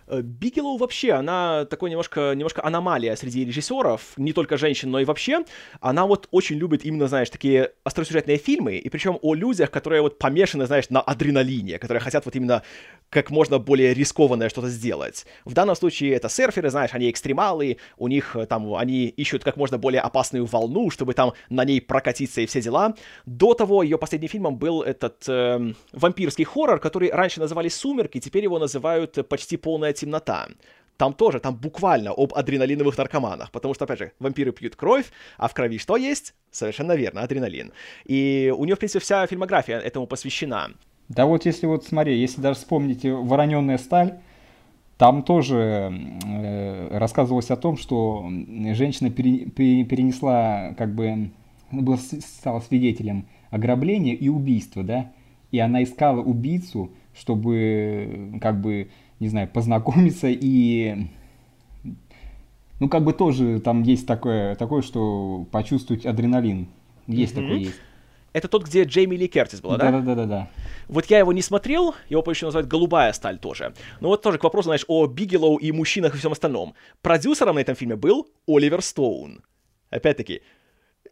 [0.07, 5.05] Э, Бигелоу вообще, она такой немножко, немножко аномалия среди режиссеров, не только женщин, но и
[5.05, 5.43] вообще.
[5.81, 10.17] Она вот очень любит именно, знаешь, такие остросюжетные фильмы, и причем о людях, которые вот
[10.17, 12.63] помешаны, знаешь, на адреналине, которые хотят вот именно
[13.09, 15.25] как можно более рискованное что-то сделать.
[15.45, 19.57] В данном случае это серферы, знаешь, они экстремалы, у них э, там, они ищут как
[19.57, 22.95] можно более опасную волну, чтобы там на ней прокатиться и все дела.
[23.25, 28.43] До того ее последним фильмом был этот э, вампирский хоррор, который раньше называли «Сумерки», теперь
[28.43, 30.47] его называют «Почти полная темнота».
[30.97, 35.47] Там тоже, там буквально об адреналиновых наркоманах, потому что, опять же, вампиры пьют кровь, а
[35.47, 36.33] в крови что есть?
[36.49, 37.71] Совершенно верно, адреналин.
[38.05, 40.71] И у нее, в принципе, вся фильмография этому посвящена.
[41.09, 44.19] Да вот если вот смотри, если даже вспомните «Вороненная сталь»,
[44.97, 45.93] там тоже
[46.25, 48.27] э, рассказывалось о том, что
[48.73, 51.29] женщина пере, пере, перенесла, как бы,
[51.71, 55.11] ну, была, стала свидетелем ограбления и убийства, да,
[55.51, 58.89] и она искала убийцу, чтобы, как бы,
[59.19, 61.07] не знаю, познакомиться и,
[62.79, 66.67] ну, как бы тоже там есть такое, такое что почувствовать адреналин.
[67.07, 67.41] Есть mm-hmm.
[67.41, 67.81] такое, есть.
[68.33, 69.89] Это тот, где Джейми Ли Кертис была, да?
[69.89, 70.49] Да-да-да-да.
[70.87, 73.73] Вот я его не смотрел, его еще называют «Голубая сталь» тоже.
[73.99, 76.75] Но вот тоже к вопросу, знаешь, о Бигелоу и мужчинах и всем остальном.
[77.01, 79.41] Продюсером на этом фильме был Оливер Стоун.
[79.89, 80.41] Опять-таки,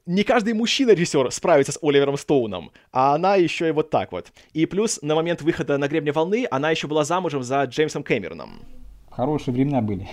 [0.06, 4.32] не каждый мужчина-режиссер справится с Оливером Стоуном, а она еще и вот так вот.
[4.54, 8.62] И плюс на момент выхода на «Гребне волны» она еще была замужем за Джеймсом Кэмероном.
[9.10, 10.08] Хорошие времена были.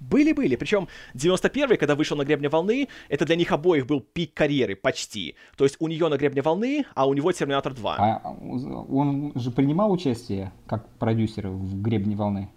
[0.00, 0.56] Были-были.
[0.56, 5.34] Причем 91-й, когда вышел на гребне волны, это для них обоих был пик карьеры почти.
[5.56, 7.96] То есть у нее на гребне волны, а у него Терминатор 2.
[7.98, 12.48] А он же принимал участие как продюсер в гребне волны?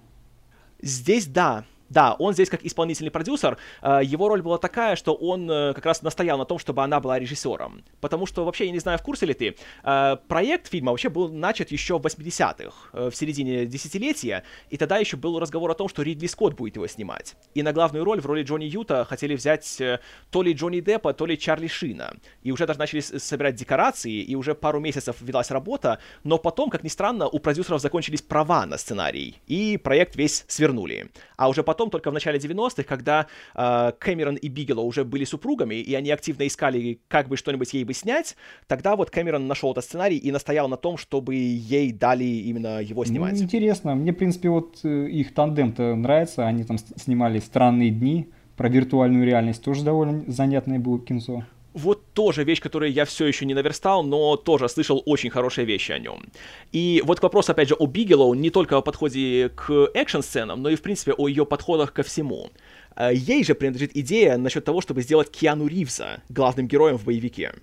[0.82, 1.66] Здесь да.
[1.92, 3.58] Да, он здесь как исполнительный продюсер.
[3.82, 7.02] Э, его роль была такая, что он э, как раз настоял на том, чтобы она
[7.02, 7.84] была режиссером.
[8.00, 11.28] Потому что вообще, я не знаю, в курсе ли ты, э, проект фильма вообще был
[11.28, 16.02] начат еще в 80-х, в середине десятилетия, и тогда еще был разговор о том, что
[16.02, 17.36] Ридли Скотт будет его снимать.
[17.56, 19.82] И на главную роль в роли Джонни Юта хотели взять
[20.30, 22.14] то ли Джонни Деппа, то ли Чарли Шина.
[22.42, 26.84] И уже даже начали собирать декорации, и уже пару месяцев велась работа, но потом, как
[26.84, 31.10] ни странно, у продюсеров закончились права на сценарий, и проект весь свернули.
[31.36, 35.26] А уже потом потом, только в начале 90-х, когда э, Кэмерон и Бигело уже были
[35.26, 38.36] супругами, и они активно искали, как бы что-нибудь ей бы снять,
[38.68, 43.04] тогда вот Кэмерон нашел этот сценарий и настоял на том, чтобы ей дали именно его
[43.06, 43.34] снимать.
[43.34, 43.96] Ну, интересно.
[43.96, 46.46] Мне, в принципе, вот э, их тандем-то нравится.
[46.48, 48.28] Они там снимали «Странные дни»,
[48.58, 51.46] про виртуальную реальность тоже довольно занятное было кинцо.
[51.74, 55.94] Вот тоже вещь, которую я все еще не наверстал, но тоже слышал очень хорошие вещи
[55.94, 56.26] о нем.
[56.72, 60.70] И вот к вопросу, опять же, о Бигелоу, не только о подходе к экшн-сценам, но
[60.70, 62.50] и, в принципе, о ее подходах ко всему.
[62.96, 67.54] Э, ей же принадлежит идея насчет того, чтобы сделать Киану Ривза главным героем в боевике.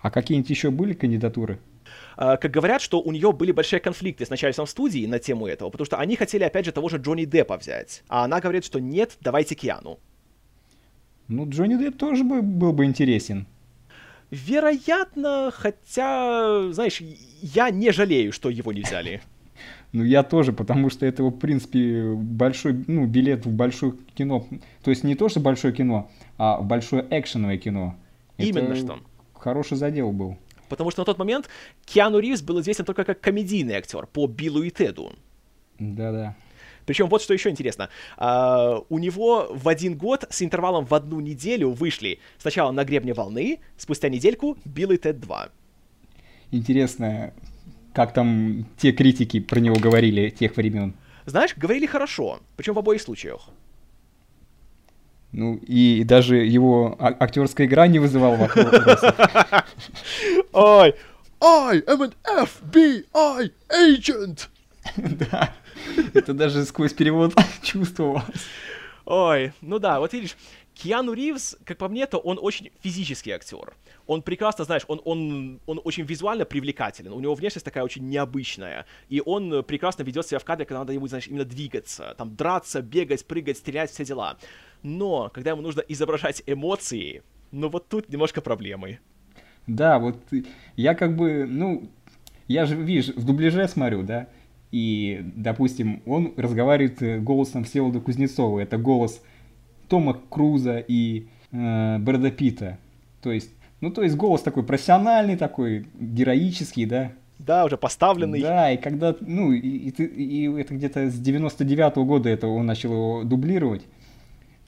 [0.00, 1.58] А какие-нибудь еще были кандидатуры?
[2.16, 5.70] Uh, как говорят, что у нее были большие конфликты с начальством студии на тему этого,
[5.70, 8.02] потому что они хотели, опять же, того же Джонни Деппа взять.
[8.08, 9.98] А она говорит, что нет, давайте Киану.
[11.28, 13.46] Ну, Джонни Депп тоже бы, был бы интересен.
[14.30, 17.00] Вероятно, хотя, знаешь,
[17.42, 19.22] я не жалею, что его не взяли.
[19.92, 24.46] Ну, я тоже, потому что это, в принципе, большой, ну, билет в большое кино.
[24.84, 27.96] То есть не то, что большое кино, а в большое экшеновое кино.
[28.36, 28.98] Именно это что.
[29.32, 30.36] Хороший задел был.
[30.68, 31.48] Потому что на тот момент
[31.86, 35.14] Киану Ривз был известен только как комедийный актер по Биллу и Теду.
[35.78, 36.36] Да-да.
[36.88, 37.90] Причем вот что еще интересно.
[38.16, 43.12] Uh, у него в один год с интервалом в одну неделю вышли сначала «На гребне
[43.12, 45.50] волны», спустя недельку «Билл и Тед 2».
[46.50, 47.34] Интересно,
[47.92, 50.94] как там те критики про него говорили тех времен?
[51.26, 53.50] Знаешь, говорили хорошо, причем в обоих случаях.
[55.32, 59.14] Ну, и даже его а- актерская игра не вызывала вопросов.
[60.54, 60.94] Ой,
[61.42, 64.48] I am an FBI agent!
[64.96, 65.52] Да.
[66.14, 68.24] Это даже сквозь перевод чувствовалось.
[69.04, 70.36] Ой, ну да, вот видишь,
[70.74, 73.74] Киану Ривз, как по мне, то он очень физический актер.
[74.06, 78.86] Он прекрасно, знаешь, он, он, он очень визуально привлекателен, у него внешность такая очень необычная,
[79.08, 82.80] и он прекрасно ведет себя в кадре, когда надо ему, знаешь, именно двигаться, там, драться,
[82.80, 84.38] бегать, прыгать, стрелять, все дела.
[84.82, 89.00] Но, когда ему нужно изображать эмоции, ну вот тут немножко проблемы.
[89.66, 90.16] Да, вот
[90.76, 91.90] я как бы, ну,
[92.46, 94.28] я же, видишь, в дубляже смотрю, да,
[94.70, 98.60] И, допустим, он разговаривает э, голосом Всеволода Кузнецова.
[98.60, 99.22] Это голос
[99.88, 102.78] Тома Круза и э, Брэда Питта.
[103.22, 103.50] То есть,
[103.80, 108.42] ну, то есть голос такой профессиональный, такой героический, да, да, уже поставленный.
[108.42, 112.92] Да, и когда, ну, и, и, и это где-то с 99-го года это он начал
[112.92, 113.82] его дублировать.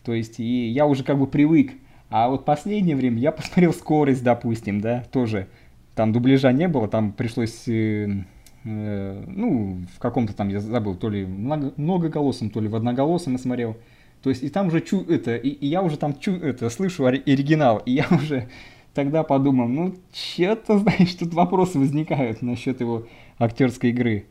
[0.05, 1.73] То есть, и я уже как бы привык.
[2.11, 5.49] А вот последнее время я посмотрел скорость, допустим, да, тоже.
[5.95, 8.23] Там дубляжа не было, там пришлось, э, э,
[8.65, 13.39] ну, в каком-то там, я забыл, то ли много, многоголосом, то ли в одноголосом я
[13.39, 13.77] смотрел.
[14.23, 17.07] То есть, и там уже чу, это, и, и я уже там чу, это, слышу
[17.07, 18.49] оригинал, и я уже
[18.95, 23.07] тогда подумал, ну, что-то, знаешь, тут вопросы возникают насчет его
[23.39, 24.27] актерской игры.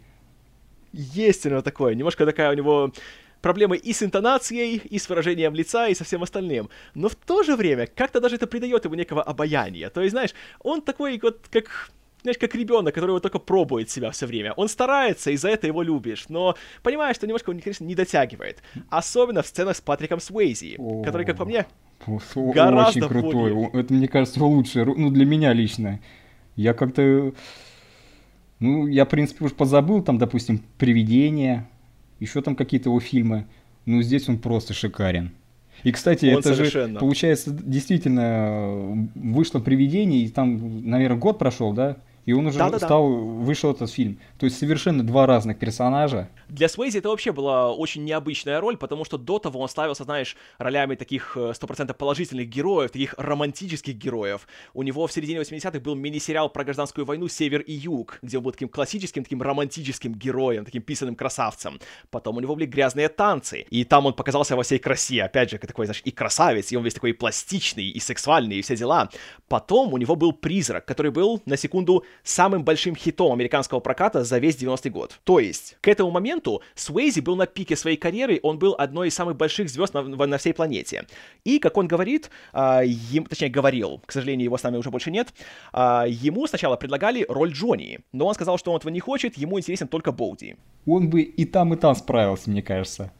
[0.92, 2.92] Есть него такое, немножко такая у него
[3.42, 6.70] проблемы и с интонацией, и с выражением лица, и со всем остальным.
[6.94, 9.90] Но в то же время как-то даже это придает ему некого обаяния.
[9.90, 11.92] То есть, знаешь, он такой вот как
[12.22, 14.54] знаешь, как ребенок, который вот только пробует себя все время.
[14.54, 18.62] Он старается, и за это его любишь, но понимаешь, что немножко он, конечно, не дотягивает.
[18.90, 21.66] Особенно в сценах с Патриком Суэйзи, который, как по мне,
[22.36, 23.54] Гораздо Очень крутой.
[23.54, 23.70] Более.
[23.74, 24.86] Это, мне кажется, лучшее.
[24.86, 26.00] Ну, для меня лично.
[26.56, 27.34] Я как-то...
[28.60, 31.68] Ну, я, в принципе, уж позабыл, там, допустим, «Привидение»,
[32.20, 33.46] еще там какие-то его фильмы.
[33.86, 35.32] Ну, здесь он просто шикарен.
[35.84, 36.94] И, кстати, он это совершенно.
[36.94, 41.98] же, получается, действительно вышло «Привидение», и там, наверное, год прошел, да?
[42.30, 42.86] И он уже Да-да-да.
[42.86, 44.20] стал, вышел этот фильм.
[44.38, 46.30] То есть совершенно два разных персонажа.
[46.50, 50.36] Для Свейзи это вообще была очень необычная роль, потому что до того он ставился, знаешь,
[50.58, 54.48] ролями таких 100% э, положительных героев, таких романтических героев.
[54.74, 58.44] У него в середине 80-х был мини-сериал про гражданскую войну «Север и Юг», где он
[58.44, 61.80] был таким классическим, таким романтическим героем, таким писанным красавцем.
[62.10, 65.60] Потом у него были «Грязные танцы», и там он показался во всей красе, опять же,
[65.60, 69.10] такой, знаешь, и красавец, и он весь такой пластичный, и сексуальный, и все дела.
[69.50, 74.40] Потом у него был «Призрак», который был, на секунду, самым большим хитом американского проката за
[74.40, 75.20] весь 90-й год.
[75.24, 76.39] То есть, к этому моменту
[76.76, 80.38] Суэйзи был на пике своей карьеры, он был одной из самых больших звезд на, на
[80.38, 81.06] всей планете.
[81.44, 85.12] И, как он говорит, э, им, точнее, говорил, к сожалению, его с нами уже больше
[85.12, 85.30] нет,
[85.74, 89.60] э, ему сначала предлагали роль Джонни, но он сказал, что он этого не хочет, ему
[89.60, 90.58] интересен только Боуди.
[90.86, 93.12] Он бы и там, и там справился, мне кажется.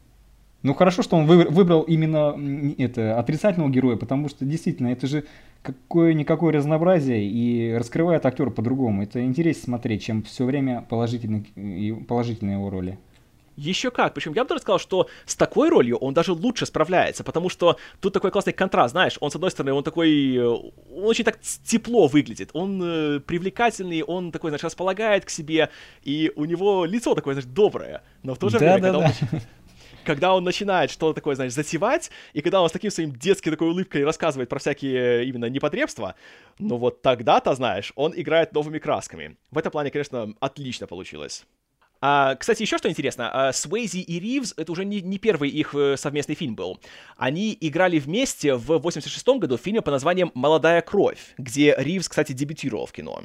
[0.62, 2.36] Ну хорошо, что он выбрал именно
[2.78, 5.24] это отрицательного героя, потому что действительно это же
[5.62, 9.04] какое-никакое разнообразие и раскрывает актера по-другому.
[9.04, 13.00] Это интереснее смотреть, чем все время положительные, положительные его роли.
[13.60, 14.14] Еще как.
[14.14, 17.78] Причем я бы даже сказал, что с такой ролью он даже лучше справляется, потому что
[18.00, 20.72] тут такой классный контраст, знаешь, он, с одной стороны, он такой, э, он
[21.04, 25.70] очень так тепло выглядит, он э, привлекательный, он такой, знаешь, располагает к себе,
[26.04, 29.00] и у него лицо такое, знаешь, доброе, но в то же да, время, да, когда
[29.00, 29.14] да.
[29.32, 29.42] он
[30.06, 33.68] когда он начинает что-то такое, знаешь, затевать, и когда он с таким своим детской такой
[33.68, 36.16] улыбкой рассказывает про всякие именно непотребства,
[36.60, 39.36] ну вот тогда-то, знаешь, он играет новыми красками.
[39.52, 41.46] В этом плане, конечно, отлично получилось.
[42.02, 45.76] А, кстати, еще что интересно, а, Свейзи и Ривз, это уже не, не первый их
[45.76, 46.80] э, совместный фильм был.
[47.18, 52.32] Они играли вместе в 86 году в фильме по названием «Молодая кровь», где Ривз, кстати,
[52.32, 53.24] дебютировал в кино.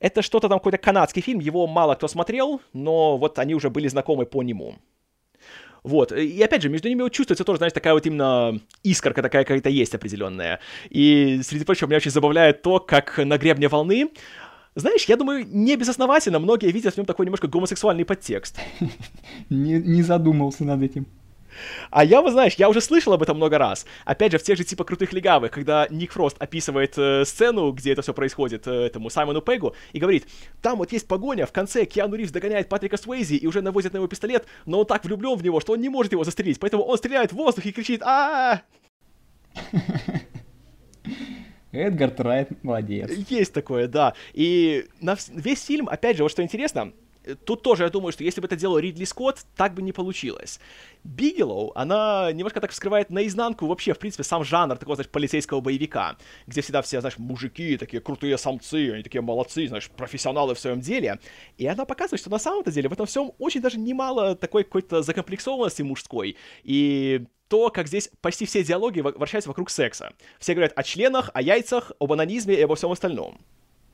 [0.00, 3.86] Это что-то там какой-то канадский фильм, его мало кто смотрел, но вот они уже были
[3.86, 4.76] знакомы по нему.
[5.82, 6.12] Вот.
[6.12, 9.94] И опять же, между ними чувствуется тоже, знаешь, такая вот именно искорка такая какая-то есть
[9.94, 10.60] определенная.
[10.90, 14.10] И, среди прочего, меня очень забавляет то, как на гребне волны
[14.74, 18.58] знаешь, я думаю, не безосновательно многие видят в нем такой немножко гомосексуальный подтекст.
[19.50, 21.06] Не, не задумался над этим.
[21.90, 23.84] А я, вот знаешь, я уже слышал об этом много раз.
[24.04, 27.92] Опять же, в тех же типа крутых легавых, когда Ник Фрост описывает э, сцену, где
[27.92, 30.26] это все происходит, э, этому Саймону Пегу, и говорит,
[30.62, 33.98] там вот есть погоня, в конце Киану Ривз догоняет Патрика Суэйзи и уже навозит на
[33.98, 36.84] его пистолет, но он так влюблен в него, что он не может его застрелить, поэтому
[36.84, 38.62] он стреляет в воздух и кричит а
[41.72, 43.10] Эдгар Райт молодец.
[43.28, 44.14] Есть такое, да.
[44.32, 46.92] И на весь фильм, опять же, вот что интересно,
[47.44, 50.58] Тут тоже я думаю, что если бы это делал Ридли Скотт, так бы не получилось.
[51.04, 56.16] Бигелоу, она немножко так вскрывает наизнанку вообще, в принципе, сам жанр такого, знаешь, полицейского боевика,
[56.46, 60.80] где всегда все, знаешь, мужики, такие крутые самцы, они такие молодцы, знаешь, профессионалы в своем
[60.80, 61.18] деле.
[61.58, 65.02] И она показывает, что на самом-то деле в этом всем очень даже немало такой какой-то
[65.02, 66.36] закомплексованности мужской.
[66.62, 70.12] И то, как здесь почти все диалоги вращаются вокруг секса.
[70.38, 73.38] Все говорят о членах, о яйцах, об анонизме и обо всем остальном.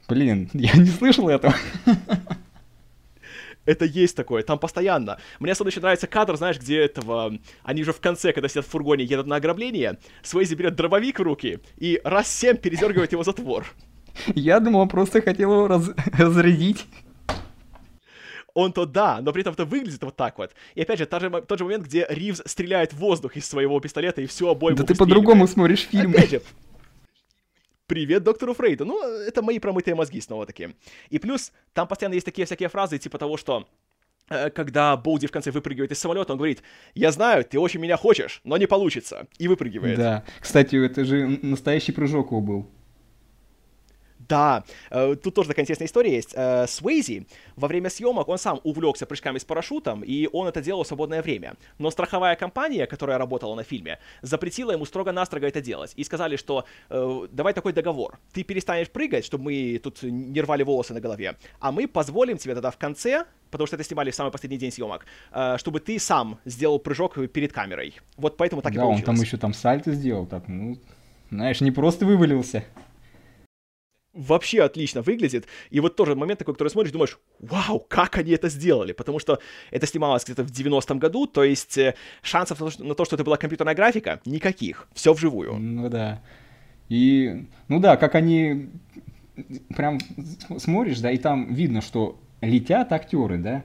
[0.08, 1.54] Блин, я не слышал этого.
[3.64, 5.18] это есть такое, там постоянно.
[5.40, 7.38] Мне особенно еще нравится кадр, знаешь, где этого...
[7.64, 11.22] Они же в конце, когда сидят в фургоне, едут на ограбление, Свейзи берет дробовик в
[11.22, 13.66] руки и раз семь передергивает его затвор.
[14.34, 15.90] Я думал, он просто хотел его раз...
[16.12, 16.84] разрядить.
[18.56, 20.52] Он-то да, но при этом это выглядит вот так вот.
[20.74, 23.78] И опять же, тот же, тот же момент, где Ривз стреляет в воздух из своего
[23.80, 26.14] пистолета и всю обойму Да ты по-другому смотришь фильмы.
[26.14, 26.42] Опять же,
[27.86, 28.86] Привет доктору Фрейду.
[28.86, 30.70] Ну, это мои промытые мозги снова таки.
[31.10, 33.68] И плюс, там постоянно есть такие всякие фразы, типа того, что
[34.30, 36.62] э, когда Болди в конце выпрыгивает из самолета, он говорит,
[36.94, 39.98] я знаю, ты очень меня хочешь, но не получится, и выпрыгивает.
[39.98, 42.70] Да, кстати, это же настоящий прыжок его был.
[44.28, 46.34] Да, э, тут тоже такая интересная история есть.
[46.34, 47.26] Э, Суэйзи
[47.56, 51.22] во время съемок, он сам увлекся прыжками с парашютом, и он это делал в свободное
[51.22, 51.54] время.
[51.78, 55.92] Но страховая компания, которая работала на фильме, запретила ему строго-настрого это делать.
[55.96, 58.18] И сказали, что э, давай такой договор.
[58.32, 62.54] Ты перестанешь прыгать, чтобы мы тут не рвали волосы на голове, а мы позволим тебе
[62.54, 65.06] тогда в конце потому что это снимали в самый последний день съемок,
[65.56, 67.94] чтобы ты сам сделал прыжок перед камерой.
[68.16, 69.04] Вот поэтому так да, и получилось.
[69.04, 70.76] Да, он там еще там сальто сделал, так, ну,
[71.30, 72.64] знаешь, не просто вывалился
[74.16, 75.46] вообще отлично выглядит.
[75.70, 78.92] И вот тоже момент такой, который смотришь, думаешь, вау, как они это сделали?
[78.92, 79.38] Потому что
[79.70, 83.36] это снималось где-то в 90-м году, то есть э, шансов на то, что это была
[83.36, 84.88] компьютерная графика, никаких.
[84.94, 85.56] Все вживую.
[85.58, 86.22] Ну да.
[86.88, 88.70] И, ну да, как они
[89.76, 89.98] прям
[90.58, 93.64] смотришь, да, и там видно, что летят актеры, да,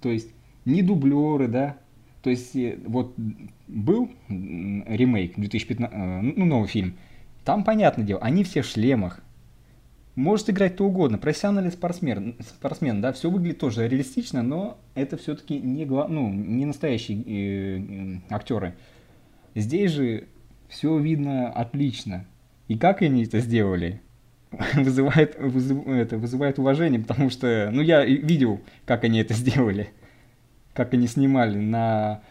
[0.00, 0.28] то есть
[0.64, 1.76] не дублеры, да,
[2.22, 3.14] то есть э, вот
[3.68, 6.96] был ремейк 2015, э, ну, новый фильм,
[7.44, 9.20] там, понятное дело, они все в шлемах,
[10.14, 15.58] может играть кто угодно, профессиональный спортсмен, спортсмен, да, все выглядит тоже реалистично, но это все-таки
[15.58, 18.74] не, ну, не настоящие э, э, актеры.
[19.54, 20.28] Здесь же
[20.68, 22.26] все видно отлично.
[22.68, 24.00] И как они это сделали,
[24.74, 29.90] вызывает, вызыв, это, вызывает уважение, потому что, ну, я видел, как они это сделали,
[30.74, 32.22] как они снимали на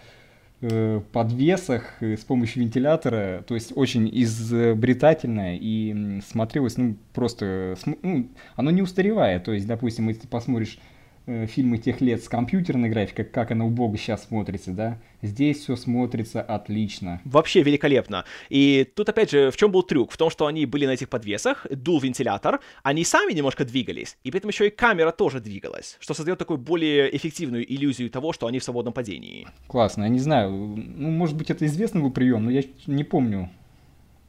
[1.11, 8.81] подвесах с помощью вентилятора, то есть очень изобретательное и смотрелось, ну, просто, ну, оно не
[8.81, 10.79] устаревает, то есть, допустим, если ты посмотришь
[11.27, 15.76] Э, фильмы тех лет с компьютерной графикой, как она убого сейчас смотрится, да, здесь все
[15.76, 17.22] смотрится отлично.
[17.26, 18.26] Вообще великолепно.
[18.49, 20.11] И тут, опять же, в чем был трюк?
[20.11, 24.31] В том, что они были на этих подвесах, дул вентилятор, они сами немножко двигались, и
[24.31, 28.48] при этом еще и камера тоже двигалась, что создает такую более эффективную иллюзию того, что
[28.48, 29.48] они в свободном падении.
[29.68, 33.52] Классно, я не знаю, ну, может быть, это известный был прием, но я не помню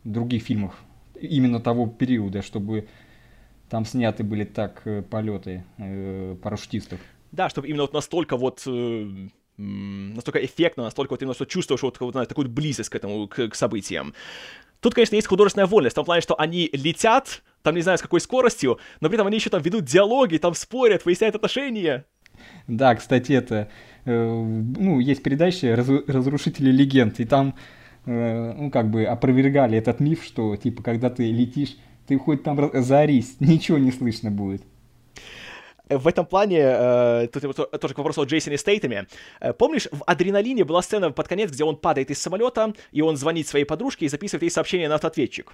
[0.04, 0.74] других фильмов
[1.18, 2.88] именно того периода, чтобы
[3.72, 7.00] там сняты были так э, полеты э, парашютистов.
[7.30, 11.98] Да, чтобы именно вот настолько вот э, настолько эффектно, настолько вот именно что чувствуешь вот,
[11.98, 14.12] вот знаешь, такую близость к этому, к, к событиям.
[14.80, 18.02] Тут, конечно, есть художественная вольность, в том плане, что они летят, там не знаю с
[18.02, 22.04] какой скоростью, но при этом они еще там ведут диалоги, там спорят, выясняют отношения.
[22.66, 23.70] Да, кстати, это,
[24.04, 27.54] э, ну, есть передача «Разрушители легенд», и там,
[28.04, 32.70] э, ну, как бы опровергали этот миф, что, типа, когда ты летишь ты хоть там
[32.74, 34.62] заорись, ничего не слышно будет.
[35.88, 39.06] В этом плане, э, тут тоже к вопросу о Джейсоне Стейтеме.
[39.40, 43.16] Э, помнишь, в «Адреналине» была сцена под конец, где он падает из самолета, и он
[43.16, 45.52] звонит своей подружке и записывает ей сообщение на автоответчик.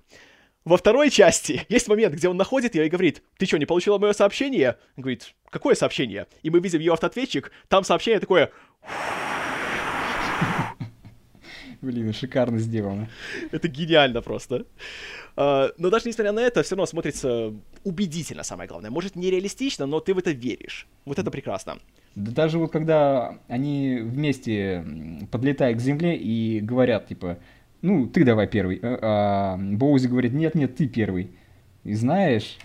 [0.65, 3.99] Во второй части есть момент, где он находит ее и говорит, ты что, не получила
[3.99, 4.77] мое сообщение?
[4.97, 6.27] Он говорит, какое сообщение?
[6.43, 8.51] И мы видим ее автоответчик, там сообщение такое...
[11.81, 13.09] Блин, шикарно сделано.
[13.53, 14.67] Это гениально просто.
[15.37, 18.91] А, но даже несмотря на это, все равно смотрится убедительно, самое главное.
[18.91, 20.89] Может, нереалистично, но ты в это веришь.
[21.05, 21.79] Вот это прекрасно.
[22.17, 24.85] Да даже вот когда они вместе
[25.31, 27.39] подлетают к земле и говорят, типа,
[27.81, 28.81] ну, ты давай первый.
[28.83, 31.31] А, а Боузи говорит, нет, нет, ты первый.
[31.85, 32.59] И знаешь,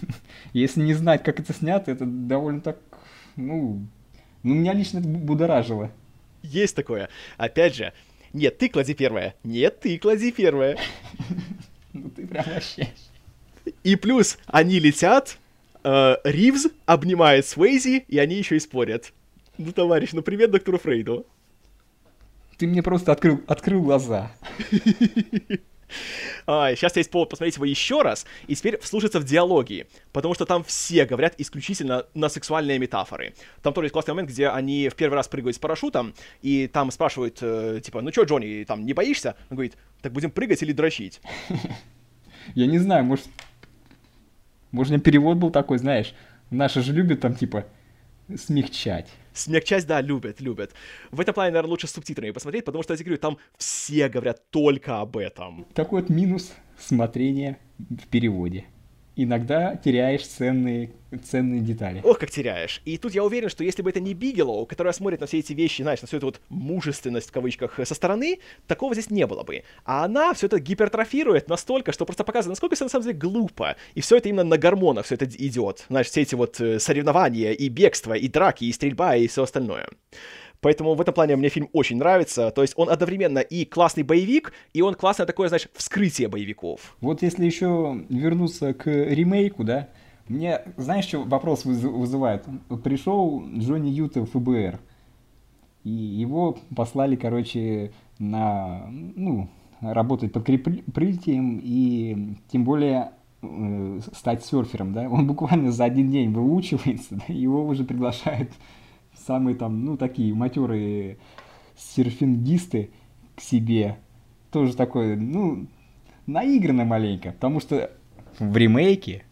[0.52, 2.78] если не знать, как это снято, это довольно так,
[3.36, 3.86] ну,
[4.42, 5.92] ну, меня лично это будоражило.
[6.42, 7.08] Есть такое.
[7.36, 7.92] Опять же,
[8.36, 9.34] нет, ты клади первое.
[9.44, 10.78] Нет, ты клади первое.
[11.92, 12.88] Ну ты прям вообще...
[13.82, 15.38] И плюс они летят,
[15.82, 19.14] э, Ривз обнимает Свейзи, и они еще и спорят.
[19.56, 21.24] Ну, товарищ, ну привет доктору Фрейду.
[22.58, 24.30] Ты мне просто открыл, открыл глаза.
[26.46, 30.62] Сейчас есть повод посмотреть его еще раз и теперь вслушаться в диалоги, потому что там
[30.64, 33.34] все говорят исключительно на сексуальные метафоры.
[33.62, 36.90] Там тоже есть классный момент, где они в первый раз прыгают с парашютом, и там
[36.90, 39.34] спрашивают, э, типа, ну что, Джонни, там, не боишься?
[39.50, 41.20] Он говорит, так будем прыгать или дрочить?
[42.54, 43.26] Я не знаю, может...
[44.72, 46.12] Может, у меня перевод был такой, знаешь,
[46.50, 47.66] наши же любят там, типа,
[48.36, 49.08] смягчать.
[49.36, 50.72] Смягчать, да, любят, любят.
[51.10, 54.50] В этом плане, наверное, лучше с субтитрами посмотреть, потому что, я говорю, там все говорят
[54.50, 55.66] только об этом.
[55.74, 58.64] Такой вот минус смотрения в переводе
[59.16, 60.90] иногда теряешь ценные,
[61.24, 62.00] ценные детали.
[62.04, 62.82] Ох, как теряешь.
[62.84, 65.54] И тут я уверен, что если бы это не Бигелоу, которая смотрит на все эти
[65.54, 69.42] вещи, знаешь, на всю эту вот мужественность, в кавычках, со стороны, такого здесь не было
[69.42, 69.64] бы.
[69.84, 73.76] А она все это гипертрофирует настолько, что просто показывает, насколько все на самом деле глупо.
[73.94, 75.86] И все это именно на гормонах все это идет.
[75.88, 79.88] Знаешь, все эти вот э, соревнования, и бегство, и драки, и стрельба, и все остальное.
[80.60, 82.50] Поэтому в этом плане мне фильм очень нравится.
[82.50, 86.96] То есть он одновременно и классный боевик, и он классное такое, знаешь, вскрытие боевиков.
[87.00, 89.88] Вот если еще вернуться к ремейку, да,
[90.28, 92.44] Мне, знаешь, что вопрос вызывает?
[92.82, 94.80] Пришел Джонни Юта в ФБР,
[95.84, 99.48] и его послали, короче, на, ну,
[99.80, 103.12] работать под прикрытием и тем более
[103.42, 108.50] э, стать серфером, да, он буквально за один день выучивается, да, его уже приглашают
[109.26, 111.18] самые там, ну, такие матерые
[111.76, 112.90] серфингисты
[113.34, 113.96] к себе.
[114.50, 115.66] Тоже такое, ну,
[116.26, 117.90] наигранно маленько, потому что
[118.38, 119.24] в ремейке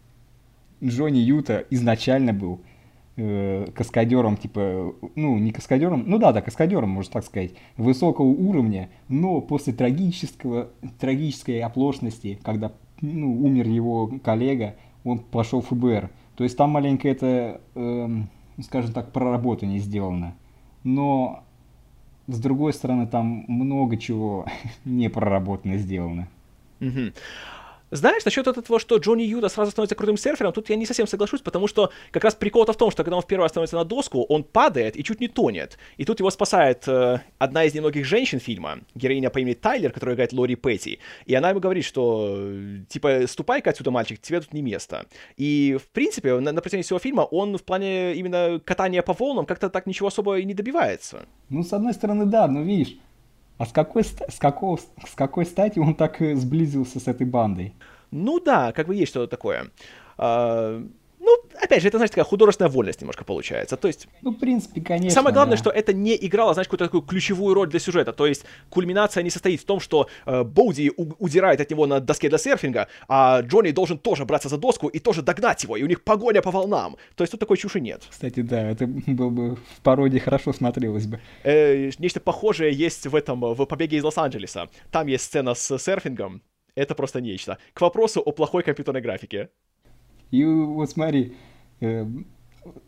[0.82, 2.60] Джонни Юта изначально был
[3.16, 8.90] э, каскадером, типа, ну, не каскадером, ну да, да, каскадером, можно так сказать, высокого уровня,
[9.08, 16.10] но после трагического, трагической оплошности, когда, ну, умер его коллега, он пошел в ФБР.
[16.36, 18.08] То есть там маленько это, э,
[18.62, 20.34] скажем так, проработание сделано.
[20.82, 21.44] Но,
[22.26, 24.46] с другой стороны, там много чего
[24.84, 26.28] не проработано сделано.
[26.80, 27.12] Угу.
[27.94, 31.40] Знаешь, насчет этого, что Джонни Юда сразу становится крутым серфером, тут я не совсем соглашусь,
[31.42, 33.84] потому что как раз прикол-то в том, что когда он в первый раз становится на
[33.84, 35.78] доску, он падает и чуть не тонет.
[35.96, 40.16] И тут его спасает э, одна из немногих женщин фильма, героиня по имени Тайлер, которая
[40.16, 40.98] играет Лори Петти.
[41.24, 42.50] И она ему говорит, что
[42.88, 45.06] типа ступай-ка отсюда, мальчик, тебе тут не место.
[45.36, 49.46] И в принципе на, на протяжении всего фильма он в плане именно катания по волнам
[49.46, 51.26] как-то так ничего особо и не добивается.
[51.48, 52.96] Ну, с одной стороны, да, но видишь,
[53.58, 57.74] а с какой, с, какого, с какой стати он так сблизился с этой бандой?
[58.10, 59.70] Ну да, как бы есть что-то такое.
[61.24, 63.76] Ну, опять же, это, знаешь, такая художественная вольность немножко получается.
[63.78, 64.08] То есть...
[64.20, 65.10] Ну, в принципе, конечно.
[65.10, 65.62] Самое главное, да.
[65.62, 68.12] что это не играло, знаешь, какую-то такую ключевую роль для сюжета.
[68.12, 72.00] То есть кульминация не состоит в том, что э, Боуди у- удирает от него на
[72.00, 75.82] доске для серфинга, а Джонни должен тоже браться за доску и тоже догнать его, и
[75.82, 76.96] у них погоня по волнам.
[77.14, 78.02] То есть тут такой чуши нет.
[78.10, 81.20] Кстати, да, это было бы в пародии хорошо смотрелось бы.
[81.42, 84.68] Э, нечто похожее есть в этом, в «Побеге из Лос-Анджелеса».
[84.90, 86.42] Там есть сцена с серфингом,
[86.74, 87.58] это просто нечто.
[87.72, 89.48] К вопросу о плохой компьютерной графике.
[90.34, 91.34] И вот смотри,
[91.80, 92.04] э,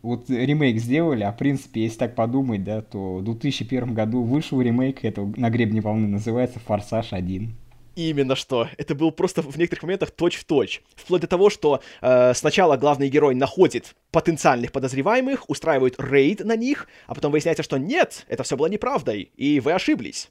[0.03, 4.61] вот ремейк сделали, а в принципе, если так подумать, да, то в 2001 году вышел
[4.61, 7.51] ремейк этого «На гребне волны», называется «Форсаж 1».
[7.95, 8.69] Именно что.
[8.79, 10.83] Это был просто в некоторых моментах точь-в-точь.
[10.97, 16.89] Вплоть до того, что э, сначала главный герой находит потенциальных подозреваемых, устраивает рейд на них,
[17.07, 20.31] а потом выясняется, что нет, это все было неправдой, и вы ошиблись.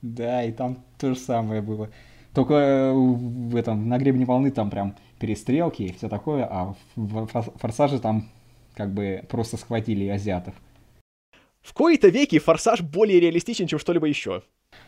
[0.00, 1.90] Да, и там то же самое было.
[2.32, 7.26] Только э, в этом, на гребне волны там прям перестрелки и все такое, а в
[7.26, 8.28] Форсаже там
[8.74, 10.54] как бы просто схватили азиатов.
[11.62, 14.42] В кои-то веки Форсаж более реалистичен, чем что-либо еще.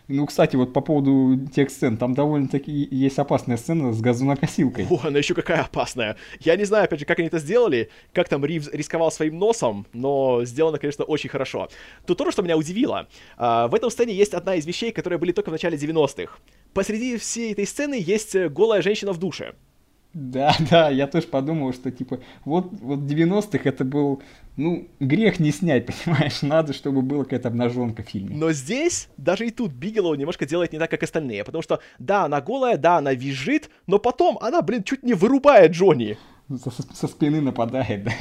[0.07, 4.87] Ну, кстати, вот по поводу тех сцен, там довольно-таки есть опасная сцена с газонокосилкой.
[4.89, 6.17] О, она еще какая опасная.
[6.41, 9.87] Я не знаю, опять же, как они это сделали, как там Ривз рисковал своим носом,
[9.93, 11.69] но сделано, конечно, очень хорошо.
[12.07, 13.09] Тут то, что меня удивило.
[13.37, 16.39] А, в этом сцене есть одна из вещей, которые были только в начале 90-х.
[16.73, 19.55] Посреди всей этой сцены есть э, голая женщина в душе.
[20.19, 24.21] Да, да, я тоже подумал, что типа вот, вот 90-х это был,
[24.57, 28.37] ну, грех не снять, понимаешь, надо, чтобы была какая-то обнаженка в фильме.
[28.37, 32.25] Но здесь, даже и тут Бигелоу немножко делает не так, как остальные, потому что, да,
[32.25, 36.19] она голая, да, она визжит, но потом она, блин, чуть не вырубает Джонни.
[36.49, 38.13] Со, со спины нападает, да.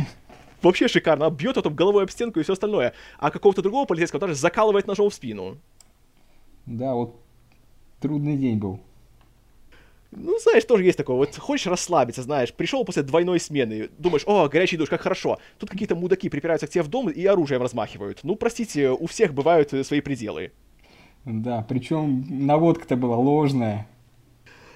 [0.61, 4.19] Вообще шикарно, она бьет потом головой об стенку и все остальное, а какого-то другого полицейского
[4.19, 5.57] даже закалывает ножом в спину.
[6.68, 7.19] Да, вот
[7.99, 8.82] трудный день был.
[10.11, 11.17] Ну, знаешь, тоже есть такое.
[11.17, 15.38] Вот хочешь расслабиться, знаешь, пришел после двойной смены, думаешь, о, горячий душ, как хорошо.
[15.57, 18.19] Тут какие-то мудаки припираются к тебе в дом и оружием размахивают.
[18.23, 20.51] Ну, простите, у всех бывают э, свои пределы.
[21.25, 23.88] Да, причем наводка-то была ложная.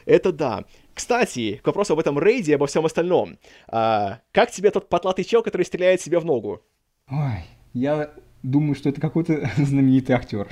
[0.05, 0.65] Это да.
[0.93, 3.37] Кстати, к вопросу об этом рейде и обо всем остальном.
[3.67, 6.61] А, как тебе тот потлатый чел, который стреляет себе в ногу?
[7.09, 8.11] Ой, я
[8.43, 10.49] думаю, что это какой-то знаменитый актер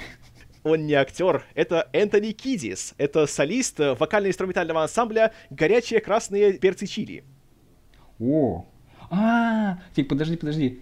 [0.64, 2.94] он не актер, это Энтони Кидис.
[2.98, 7.23] Это солист э, вокально-инструментального ансамбля «Горячие красные перцы чили».
[8.19, 8.65] О,
[9.10, 10.81] а, тик, подожди, подожди.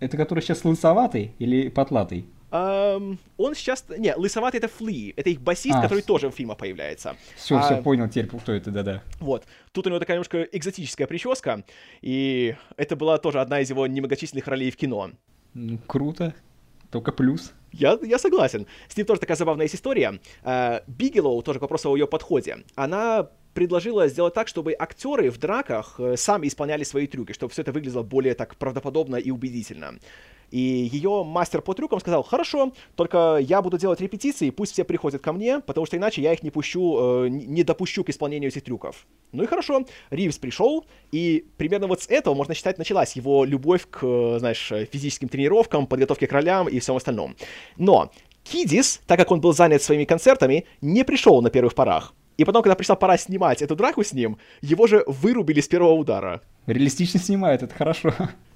[0.00, 2.26] Это который сейчас лысоватый или потлатый?
[2.50, 3.84] Um, он сейчас...
[3.88, 5.12] Не, лысоватый это Фли.
[5.16, 6.04] Это их басист, а, который с...
[6.04, 7.16] тоже в фильмах появляется.
[7.36, 9.02] Все, а, все, понял теперь, кто это, да-да.
[9.18, 9.44] Вот.
[9.72, 11.64] Тут у него такая немножко экзотическая прическа,
[12.00, 15.10] и это была тоже одна из его немногочисленных ролей в кино.
[15.54, 16.32] Ну, круто.
[16.92, 17.52] Только плюс.
[17.78, 18.66] Я, я согласен.
[18.88, 20.20] С ним тоже такая забавная есть история.
[20.44, 22.58] Uh, Бигелоу, тоже к вопросу о ее подходе.
[22.76, 27.62] Она предложила сделать так, чтобы актеры в драках э, сами исполняли свои трюки, чтобы все
[27.62, 29.94] это выглядело более так правдоподобно и убедительно.
[30.50, 35.22] И ее мастер по трюкам сказал, хорошо, только я буду делать репетиции, пусть все приходят
[35.22, 38.62] ко мне, потому что иначе я их не пущу, э, не допущу к исполнению этих
[38.62, 39.06] трюков.
[39.32, 43.86] Ну и хорошо, Ривз пришел, и примерно вот с этого, можно считать, началась его любовь
[43.90, 47.36] к, э, знаешь, физическим тренировкам, подготовке к ролям и всем остальном.
[47.76, 48.10] Но
[48.44, 52.14] Кидис, так как он был занят своими концертами, не пришел на первых порах.
[52.36, 55.92] И потом, когда пришла пора снимать эту драку с ним, его же вырубили с первого
[55.92, 56.42] удара.
[56.66, 58.12] Реалистично снимают, это хорошо.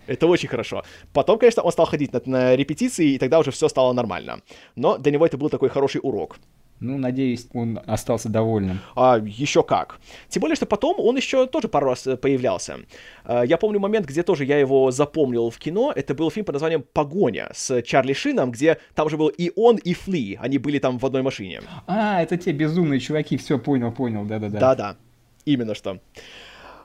[0.08, 0.82] Это очень хорошо.
[1.12, 4.40] Потом, конечно, он стал ходить на, на репетиции, и тогда уже все стало нормально.
[4.74, 6.38] Но для него это был такой хороший урок.
[6.80, 8.78] Ну, надеюсь, он остался довольным.
[8.94, 9.98] А, еще как.
[10.28, 12.78] Тем более, что потом он еще тоже пару раз э, появлялся.
[13.24, 15.92] А, я помню момент, где тоже я его запомнил в кино.
[15.94, 19.76] Это был фильм под названием «Погоня» с Чарли Шином, где там уже был и он,
[19.76, 20.38] и Фли.
[20.40, 21.62] Они были там в одной машине.
[21.86, 24.60] А, это те безумные чуваки, все понял, понял, да-да-да.
[24.60, 24.96] Да-да,
[25.44, 25.98] именно что.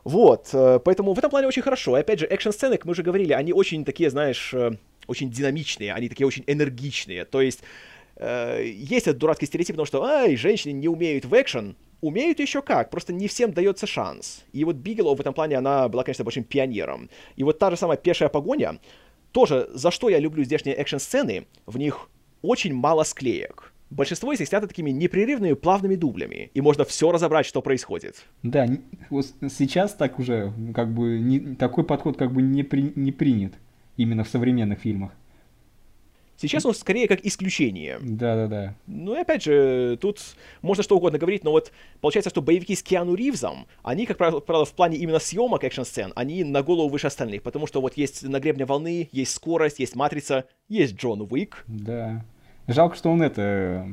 [0.04, 1.98] Вот, э, поэтому в этом плане очень хорошо.
[1.98, 4.72] И опять же, экшн-сцены, как мы уже говорили, они очень такие, знаешь, э,
[5.08, 7.26] очень динамичные, они такие очень энергичные.
[7.26, 7.62] То есть
[8.18, 12.62] э, есть этот дурацкий стереотип, потому что, ай, женщины не умеют в экшен, умеют еще
[12.62, 14.44] как, просто не всем дается шанс.
[14.52, 17.10] И вот Бигелоу в этом плане, она была, конечно, большим пионером.
[17.38, 18.80] И вот та же самая пешая погоня,
[19.32, 22.10] тоже, за что я люблю здешние экшн-сцены, в них
[22.42, 23.73] очень мало склеек.
[23.94, 28.26] Большинство из них снято такими непрерывными плавными дублями, и можно все разобрать, что происходит.
[28.42, 28.68] Да,
[29.12, 33.54] вот сейчас так уже, как бы, не, такой подход как бы не, при, не принят
[33.96, 35.12] именно в современных фильмах.
[36.38, 38.00] Сейчас он скорее как исключение.
[38.02, 38.76] Да-да-да.
[38.88, 40.20] Ну и опять же, тут
[40.62, 41.72] можно что угодно говорить, но вот
[42.02, 46.44] получается, что боевики с Киану Ривзом, они, как правило, в плане именно съемок экшн-сцен, они
[46.44, 50.46] на голову выше остальных, потому что вот есть на гребне волны, есть скорость, есть матрица,
[50.68, 51.64] есть Джон Уик.
[51.68, 52.26] Да.
[52.68, 53.88] Жалко, что он это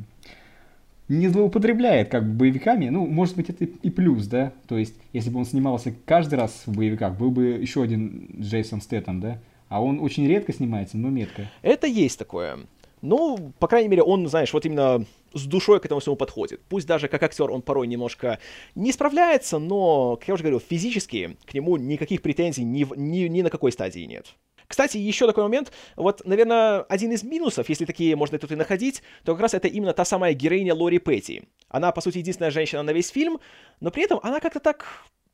[1.08, 2.88] не злоупотребляет как бы боевиками.
[2.88, 4.52] Ну, может быть, это и плюс, да?
[4.68, 8.80] То есть, если бы он снимался каждый раз в боевиках, был бы еще один Джейсон
[8.80, 9.38] Стэттем, да?
[9.68, 11.50] А он очень редко снимается, но метко.
[11.62, 12.60] Это есть такое.
[13.02, 16.60] Ну, по крайней мере, он, знаешь, вот именно с душой к этому всему подходит.
[16.68, 18.38] Пусть даже как актер он порой немножко
[18.74, 23.42] не справляется, но, как я уже говорил, физически к нему никаких претензий ни, ни, ни
[23.42, 24.26] на какой стадии нет.
[24.70, 29.02] Кстати, еще такой момент, вот, наверное, один из минусов, если такие можно тут и находить,
[29.24, 31.42] то как раз это именно та самая героиня Лори Петти.
[31.68, 33.40] Она, по сути, единственная женщина на весь фильм,
[33.80, 34.86] но при этом она как-то так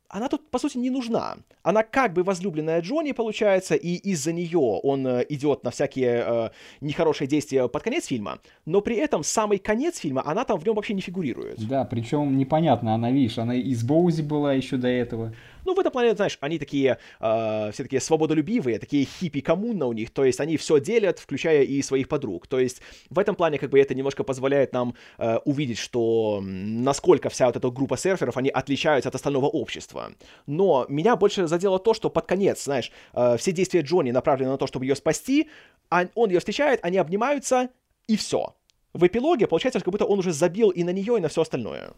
[0.09, 1.35] она тут, по сути, не нужна.
[1.63, 6.49] Она как бы возлюбленная Джонни, получается, и из-за нее он э, идет на всякие э,
[6.81, 10.75] нехорошие действия под конец фильма, но при этом самый конец фильма, она там в нем
[10.75, 11.59] вообще не фигурирует.
[11.67, 15.33] Да, причем непонятно, она, видишь, она из Боузи была еще до этого.
[15.67, 20.11] Ну, в этом плане, знаешь, они такие, э, все такие свободолюбивые, такие хиппи-коммуна у них,
[20.11, 22.47] то есть они все делят, включая и своих подруг.
[22.47, 27.27] То есть в этом плане, как бы, это немножко позволяет нам э, увидеть, что насколько
[27.27, 30.13] вся вот эта группа серферов, они отличаются от остального общества.
[30.45, 34.57] Но меня больше задело то, что под конец, знаешь, э, все действия Джонни направлены на
[34.57, 35.49] то, чтобы ее спасти,
[35.89, 37.67] а он ее встречает, они обнимаются,
[38.07, 38.55] и все.
[38.93, 41.91] В эпилоге получается, как будто он уже забил и на нее, и на все остальное.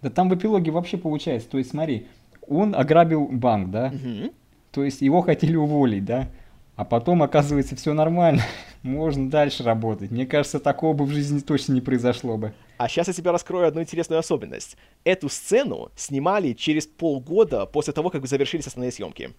[0.00, 2.06] Да там в эпилоге вообще получается, то есть смотри,
[2.48, 3.92] он ограбил банк, да?
[3.94, 4.32] Угу.
[4.72, 6.28] То есть его хотели уволить, да?
[6.76, 8.42] А потом, оказывается, все нормально,
[8.82, 10.10] можно дальше работать.
[10.10, 12.52] Мне кажется, такого бы в жизни точно не произошло бы.
[12.76, 14.76] А сейчас я тебе раскрою одну интересную особенность.
[15.02, 19.30] Эту сцену снимали через полгода после того, как завершились основные съемки.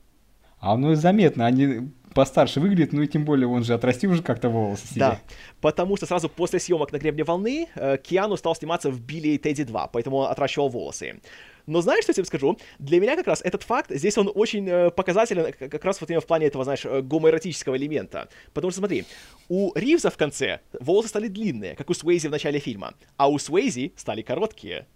[0.59, 4.49] А ну заметно, они постарше выглядят, ну и тем более он же отрастил уже как-то
[4.49, 4.99] волосы себе.
[4.99, 5.19] Да,
[5.61, 9.37] потому что сразу после съемок на «Гребне волны» э, Киану стал сниматься в «Билли и
[9.37, 11.21] Тедди 2», поэтому он отращивал волосы.
[11.67, 12.57] Но знаешь, что я тебе скажу?
[12.79, 16.21] Для меня как раз этот факт, здесь он очень э, показателен как раз вот именно
[16.21, 18.29] в плане этого, знаешь, э, гомоэротического элемента.
[18.53, 19.05] Потому что смотри,
[19.49, 23.37] у Ривза в конце волосы стали длинные, как у Суэйзи в начале фильма, а у
[23.37, 24.87] Суэйзи стали короткие.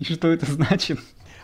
[0.00, 0.98] Что это значит?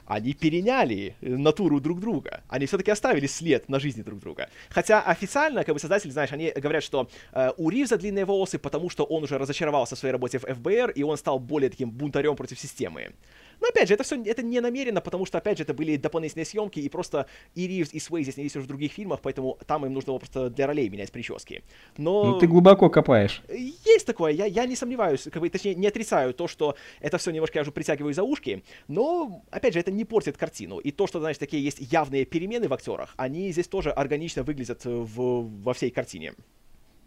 [0.09, 2.43] они переняли натуру друг друга.
[2.49, 4.49] Они все-таки оставили след на жизни друг друга.
[4.71, 8.89] Хотя официально, как бы создатели, знаешь, они говорят, что э, у Ривза длинные волосы, потому
[8.89, 12.37] что он уже разочаровался в своей работе в ФБР, и он стал более таким бунтарем
[12.37, 13.13] против системы.
[13.61, 16.45] Но опять же, это все это не намеренно, потому что, опять же, это были дополнительные
[16.45, 19.93] съемки, и просто и Ривз, и Свейзи снялись уже в других фильмах, поэтому там им
[19.93, 21.63] нужно было просто для ролей менять прически.
[21.97, 22.25] Но...
[22.25, 23.43] Ну, ты глубоко копаешь.
[23.49, 27.31] Есть такое, я, я не сомневаюсь, как бы, точнее, не отрицаю то, что это все
[27.31, 30.79] немножко я уже притягиваю за ушки, но, опять же, это не портит картину.
[30.79, 34.85] И то, что, знаешь, такие есть явные перемены в актерах, они здесь тоже органично выглядят
[34.85, 36.35] в, во всей картине.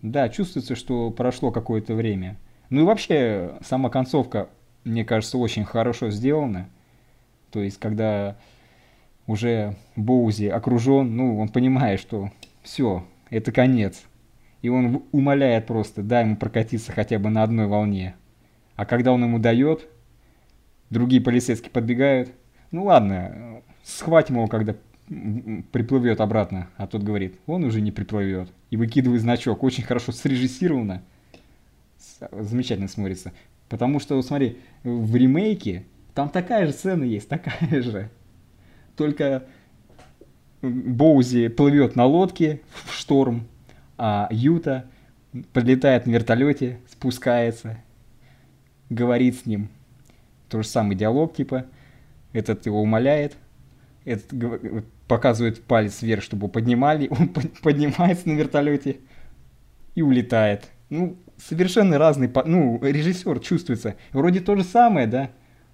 [0.02, 2.40] Да, чувствуется, что прошло какое-то время.
[2.69, 4.49] Ну и вообще, сама концовка
[4.84, 6.70] мне кажется, очень хорошо сделано.
[7.52, 8.38] То есть, когда
[9.28, 12.32] уже Боузи окружен, ну, он понимает, что
[12.64, 14.03] все, это конец.
[14.62, 18.16] И он умоляет просто, дай ему прокатиться хотя бы на одной волне.
[18.76, 19.88] А когда он ему дает,
[20.90, 22.32] другие полицейские подбегают.
[22.72, 24.76] Ну ладно, схватим его, когда
[25.08, 26.70] приплывет обратно.
[26.78, 28.49] А тот говорит, он уже не приплывет.
[28.70, 29.64] И выкидывает значок.
[29.64, 31.03] Очень хорошо срежиссировано.
[32.32, 33.34] Замечательно смотрится.
[33.72, 38.10] Потому что, смотри, в ремейке там такая же сцена есть, такая же.
[38.98, 39.45] Только
[40.61, 43.48] Боузи плывет на лодке в шторм,
[43.98, 44.88] а Юта
[45.53, 47.77] подлетает на вертолете, спускается,
[48.89, 49.69] говорит с ним.
[50.49, 51.65] то же самый диалог, типа,
[52.34, 53.38] этот его умоляет,
[54.03, 54.34] этот
[55.07, 58.98] показывает палец вверх, чтобы поднимали, он поднимается на вертолете
[59.95, 60.69] и улетает.
[60.89, 61.15] Ну,
[61.48, 63.96] совершенно разный, ну, режиссер чувствуется.
[64.12, 65.32] Вроде то же самое, да,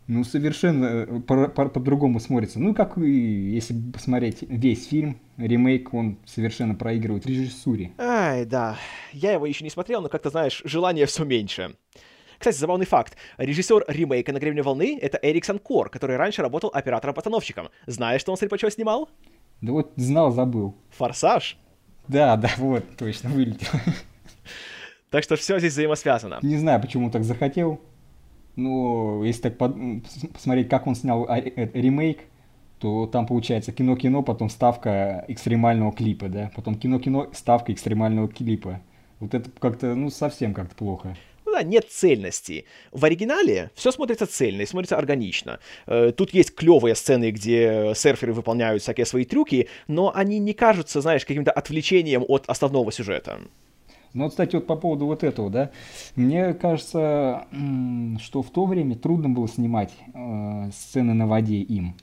[0.07, 1.19] ну, совершенно э,
[1.49, 2.59] по-другому смотрится.
[2.59, 7.91] Ну, как и если посмотреть весь фильм, ремейк, он совершенно проигрывает режиссуре.
[7.97, 8.77] Ай, да.
[9.11, 11.75] Я его еще не смотрел, но как-то, знаешь, желание все меньше.
[12.39, 13.17] Кстати, забавный факт.
[13.37, 17.69] Режиссер ремейка «На гребне волны»— это Эриксон Кор, который раньше работал оператором-постановщиком.
[17.87, 19.09] Знаешь, что он, кстати, по снимал?
[19.61, 20.75] Да вот знал, забыл.
[20.91, 21.57] «Форсаж»?
[22.07, 23.67] Да, да, вот, точно, вылетел.
[25.17, 26.37] Так что все здесь взаимосвязано.
[26.43, 27.81] Не знаю, почему так захотел.
[28.55, 29.73] Но если так под...
[30.31, 32.19] посмотреть, как он снял а, э, ремейк,
[32.77, 38.79] то там получается кино-кино, потом ставка экстремального клипа, да, потом кино-кино, ставка экстремального клипа.
[39.19, 41.17] Вот это как-то, ну, совсем как-то плохо.
[41.47, 42.65] Ну да, нет цельности.
[42.91, 45.57] В оригинале все смотрится цельно и смотрится органично.
[45.87, 51.01] Э, тут есть клевые сцены, где серферы выполняют всякие свои трюки, но они не кажутся,
[51.01, 53.39] знаешь, каким-то отвлечением от основного сюжета.
[54.13, 55.71] Ну, вот, кстати, вот по поводу вот этого, да,
[56.15, 57.45] мне кажется,
[58.19, 61.95] что в то время трудно было снимать э, сцены на воде им.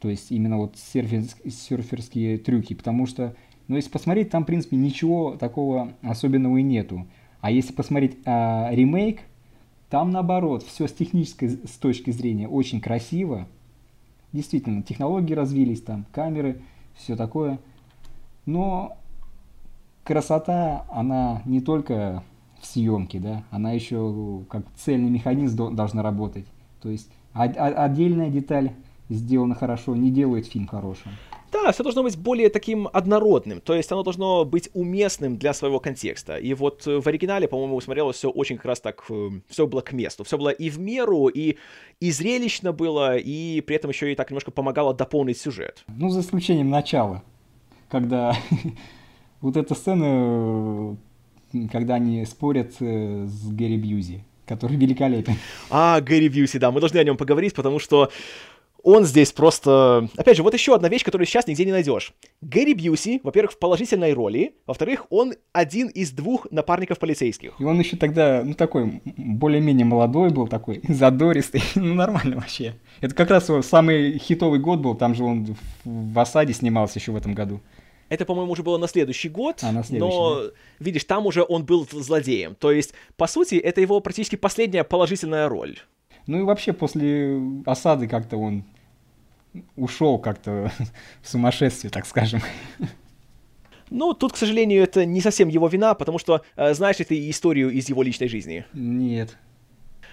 [0.00, 3.34] То есть именно вот серфер, серферские трюки, потому что,
[3.68, 7.06] ну, если посмотреть, там, в принципе, ничего такого особенного и нету.
[7.40, 9.20] А если посмотреть э, ремейк,
[9.90, 13.46] там, наоборот, все с технической с точки зрения очень красиво.
[14.32, 16.60] Действительно, технологии развились там, камеры,
[16.94, 17.58] все такое.
[18.46, 18.96] Но
[20.10, 22.24] красота, она не только
[22.60, 26.46] в съемке, да, она еще как цельный механизм должна работать.
[26.82, 28.72] То есть отдельная деталь
[29.08, 31.12] сделана хорошо, не делает фильм хорошим.
[31.52, 35.78] Да, все должно быть более таким однородным, то есть оно должно быть уместным для своего
[35.78, 36.38] контекста.
[36.38, 39.92] И вот в оригинале, по-моему, смотрелось все очень как раз так, э, все было к
[39.92, 40.24] месту.
[40.24, 41.56] Все было и в меру, и,
[42.00, 45.84] и зрелищно было, и при этом еще и так немножко помогало дополнить сюжет.
[45.86, 47.22] Ну, за исключением начала,
[47.88, 48.34] когда
[49.40, 50.96] вот эта сцена,
[51.52, 55.34] э, когда они спорят э, с Гэри Бьюзи, который великолепен.
[55.70, 58.10] А, Гэри Бьюзи, да, мы должны о нем поговорить, потому что
[58.82, 60.08] он здесь просто...
[60.16, 62.14] Опять же, вот еще одна вещь, которую сейчас нигде не найдешь.
[62.40, 67.52] Гэри Бьюси, во-первых, в положительной роли, во-вторых, он один из двух напарников полицейских.
[67.58, 72.74] И он еще тогда, ну, такой, более-менее молодой был, такой, задористый, ну, нормально вообще.
[73.00, 77.16] Это как раз самый хитовый год был, там же он в «Осаде» снимался еще в
[77.16, 77.60] этом году.
[78.10, 80.50] Это, по-моему, уже было на следующий год, а, на следующий, но, да.
[80.80, 82.56] видишь, там уже он был злодеем.
[82.56, 85.78] То есть, по сути, это его практически последняя положительная роль.
[86.26, 88.64] Ну и вообще после осады как-то он
[89.76, 90.72] ушел как-то
[91.22, 92.42] в сумасшествие, так скажем.
[93.90, 97.30] Ну, тут, к сожалению, это не совсем его вина, потому что э, знаешь ли ты
[97.30, 98.64] историю из его личной жизни?
[98.72, 99.36] Нет.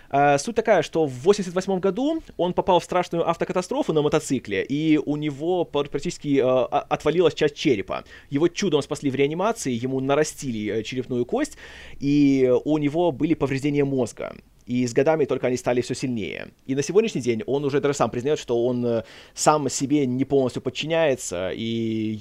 [0.10, 4.98] А, суть такая, что в 88 году он попал в страшную автокатастрофу на мотоцикле, и
[4.98, 8.04] у него практически а, отвалилась часть черепа.
[8.30, 11.58] Его чудом спасли в реанимации, ему нарастили э, черепную кость,
[12.00, 14.36] и у него были повреждения мозга.
[14.68, 16.50] И с годами только они стали все сильнее.
[16.66, 19.04] И на сегодняшний день он уже даже сам признает, что он э,
[19.34, 21.64] сам себе не полностью подчиняется, и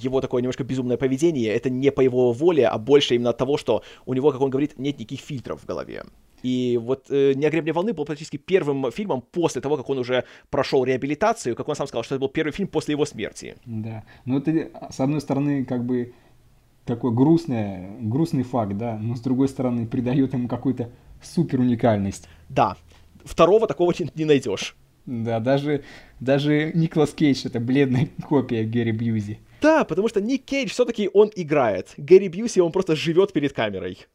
[0.01, 3.57] его такое немножко безумное поведение, это не по его воле, а больше именно от того,
[3.57, 6.05] что у него, как он говорит, нет никаких фильтров в голове.
[6.41, 10.85] И вот э, «Не волны» был практически первым фильмом после того, как он уже прошел
[10.85, 13.57] реабилитацию, как он сам сказал, что это был первый фильм после его смерти.
[13.65, 16.13] Да, ну это, с одной стороны, как бы
[16.85, 20.91] такой грустный, грустный факт, да, но с другой стороны, придает ему какую-то
[21.21, 22.29] супер уникальность.
[22.49, 22.77] Да,
[23.23, 24.75] второго такого не, не найдешь.
[25.05, 25.83] Да, даже,
[26.19, 29.39] даже Николас Кейдж это бледная копия Гэри Бьюзи.
[29.61, 31.93] Да, потому что Ник Кейдж все-таки он играет.
[31.97, 34.05] Гэри Бьюзи он просто живет перед камерой.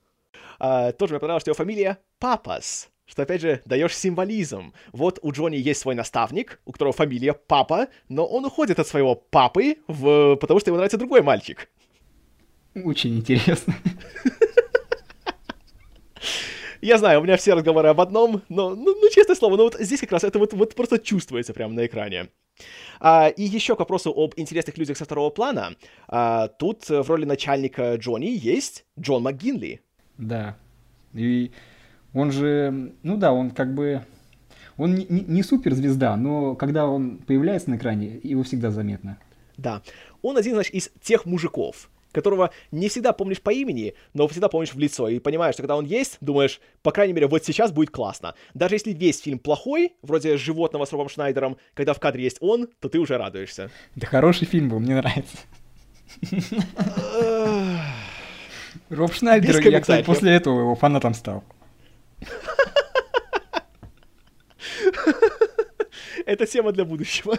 [0.58, 4.74] А, тоже мне понравилась его фамилия Папас, что, опять же, даешь символизм.
[4.92, 9.14] Вот у Джонни есть свой наставник, у которого фамилия Папа, но он уходит от своего
[9.14, 10.36] папы, в...
[10.36, 11.68] потому что ему нравится другой мальчик.
[12.74, 13.74] Очень интересно.
[16.82, 19.76] Я знаю, у меня все разговоры об одном, но, ну, ну честное слово, ну вот
[19.78, 22.28] здесь как раз это вот, вот просто чувствуется прямо на экране.
[23.00, 25.76] А, и еще к вопросу об интересных людях со второго плана.
[26.08, 29.80] А, тут в роли начальника Джонни есть Джон МакГинли,
[30.18, 30.56] да.
[31.14, 31.52] И
[32.14, 34.04] он же, ну да, он как бы,
[34.76, 39.18] он не, не суперзвезда, но когда он появляется на экране, его всегда заметно.
[39.56, 39.82] Да.
[40.22, 44.74] Он один, значит, из тех мужиков, которого не всегда помнишь по имени, но всегда помнишь
[44.74, 45.08] в лицо.
[45.08, 48.34] И понимаешь, что когда он есть, думаешь, по крайней мере, вот сейчас будет классно.
[48.54, 52.68] Даже если весь фильм плохой, вроде «Животного» с Робом Шнайдером, когда в кадре есть он,
[52.80, 53.70] то ты уже радуешься.
[53.96, 55.38] Да хороший фильм был, мне нравится.
[58.90, 61.44] Роб Шнайдер, я, кстати, после этого его фанатом стал.
[66.26, 67.38] Это тема для будущего.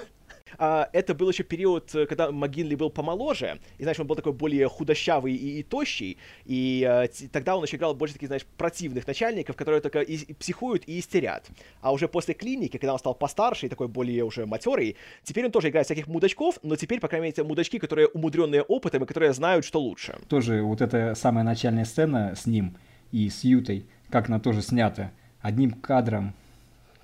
[0.57, 4.33] А, это был еще период, э, когда МcГинли был помоложе, и, знаешь, он был такой
[4.33, 9.07] более худощавый и, и тощий, и а, тогда он еще играл больше таких, знаешь, противных
[9.07, 11.49] начальников, которые только и, и психуют и истерят.
[11.81, 15.51] А уже после клиники, когда он стал постарше и такой более уже матерый, теперь он
[15.51, 19.33] тоже играет всяких мудачков, но теперь, по крайней мере, мудачки, которые умудренные опытом и которые
[19.33, 20.19] знают, что лучше.
[20.27, 22.77] Тоже вот эта самая начальная сцена с ним
[23.11, 25.11] и с Ютой, как она тоже снята,
[25.41, 26.33] одним кадром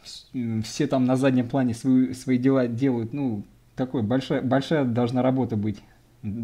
[0.04, 3.44] все там на заднем плане свои, свои дела делают, ну,
[3.76, 5.82] такой большая, большая должна работа быть,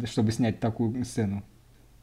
[0.06, 1.44] чтобы снять такую сцену.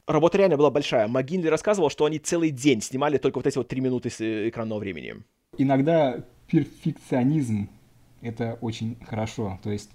[0.07, 1.07] Работа реально была большая.
[1.07, 4.49] МакГинли рассказывал, что они целый день снимали только вот эти вот три минуты с э,
[4.49, 5.15] экранного времени.
[5.59, 7.69] Иногда перфекционизм—
[8.21, 9.61] это очень хорошо.
[9.63, 9.91] То есть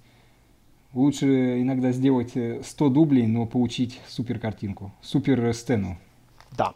[0.94, 5.98] лучше иногда сделать 100 дублей, но получить супер картинку, супер сцену.
[6.58, 6.74] Да.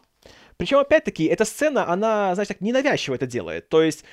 [0.57, 3.69] Причем, опять-таки, эта сцена, она, знаешь, так ненавязчиво это делает.
[3.69, 4.03] То есть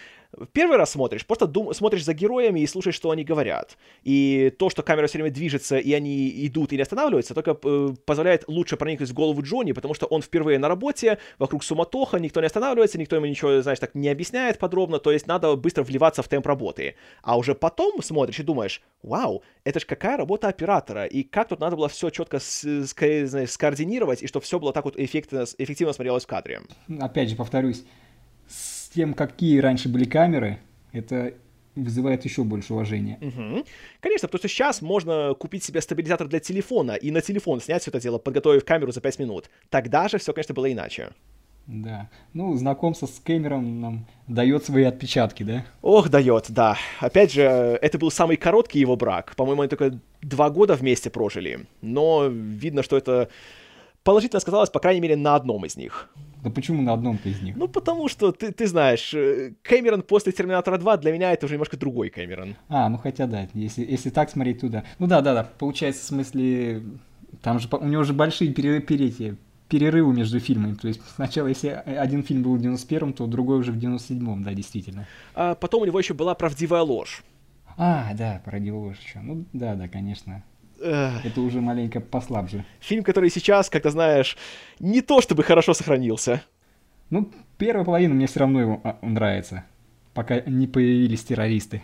[0.53, 3.77] первый раз смотришь, просто дум- смотришь за героями и слушаешь, что они говорят.
[4.05, 8.45] И то, что камера все время движется, и они идут или останавливаются, только э, позволяет
[8.47, 12.47] лучше проникнуть в голову Джонни, потому что он впервые на работе, вокруг суматоха, никто не
[12.47, 16.29] останавливается, никто ему ничего, знаешь, так не объясняет подробно, то есть надо быстро вливаться в
[16.29, 16.95] темп работы.
[17.23, 21.61] А уже потом смотришь и думаешь, вау, это же какая работа оператора, и как тут
[21.61, 25.45] надо было все четко с- с- знаешь, скоординировать, и чтобы все было так вот эффективно,
[25.59, 26.61] эффективно смотрелось в кадре.
[27.01, 27.85] Опять же, повторюсь,
[28.89, 30.61] с тем, какие раньше были камеры,
[30.93, 31.35] это
[31.77, 33.19] вызывает еще больше уважения.
[33.21, 33.67] Угу.
[34.01, 37.91] Конечно, потому что сейчас можно купить себе стабилизатор для телефона и на телефон снять все
[37.91, 39.51] это дело, подготовив камеру за 5 минут.
[39.69, 41.11] Тогда же все, конечно, было иначе.
[41.67, 42.09] Да.
[42.33, 45.67] Ну, знакомство с Кэмером нам дает свои отпечатки, да?
[45.83, 46.79] Ох, дает, да.
[46.99, 49.37] Опять же, это был самый короткий его брак.
[49.37, 51.67] По-моему, они только два года вместе прожили.
[51.83, 53.29] Но видно, что это
[54.03, 56.09] положительно сказалось, по крайней мере, на одном из них.
[56.43, 57.57] Да почему на одном из них?
[57.57, 61.55] Ну, потому что, ты, ты знаешь, э, Кэмерон после Терминатора 2 для меня это уже
[61.55, 62.57] немножко другой Кэмерон.
[62.69, 64.85] А, ну хотя да, если, если так смотреть туда.
[64.99, 66.83] Ну да, да, да, получается, в смысле,
[67.43, 69.37] там же у него же большие перерывы,
[69.69, 70.75] перерывы между фильмами.
[70.75, 74.55] То есть сначала, если один фильм был в 91-м, то другой уже в 97-м, да,
[74.55, 75.07] действительно.
[75.35, 77.23] А потом у него еще была правдивая ложь.
[77.77, 79.21] А, да, правдивая ложь еще.
[79.21, 80.43] Ну да, да, конечно.
[80.81, 82.65] Это уже маленько послабже.
[82.81, 84.37] Фильм, который сейчас, как ты знаешь,
[84.79, 86.43] не то чтобы хорошо сохранился.
[87.11, 89.65] Ну, первая половина мне все равно его а, нравится,
[90.15, 91.83] пока не появились террористы.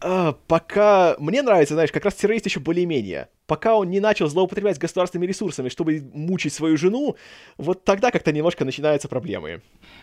[0.00, 3.28] А, пока мне нравится, знаешь, как раз террорист еще более-менее.
[3.46, 7.16] Пока он не начал злоупотреблять государственными ресурсами, чтобы мучить свою жену,
[7.56, 9.62] вот тогда как-то немножко начинаются проблемы.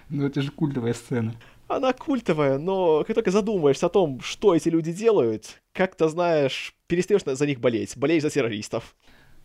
[0.09, 1.35] Ну это же культовая сцена.
[1.71, 7.21] Она культовая, но как только задумаешься о том, что эти люди делают, как-то, знаешь, перестаешь
[7.25, 8.95] за них болеть, болеешь за террористов.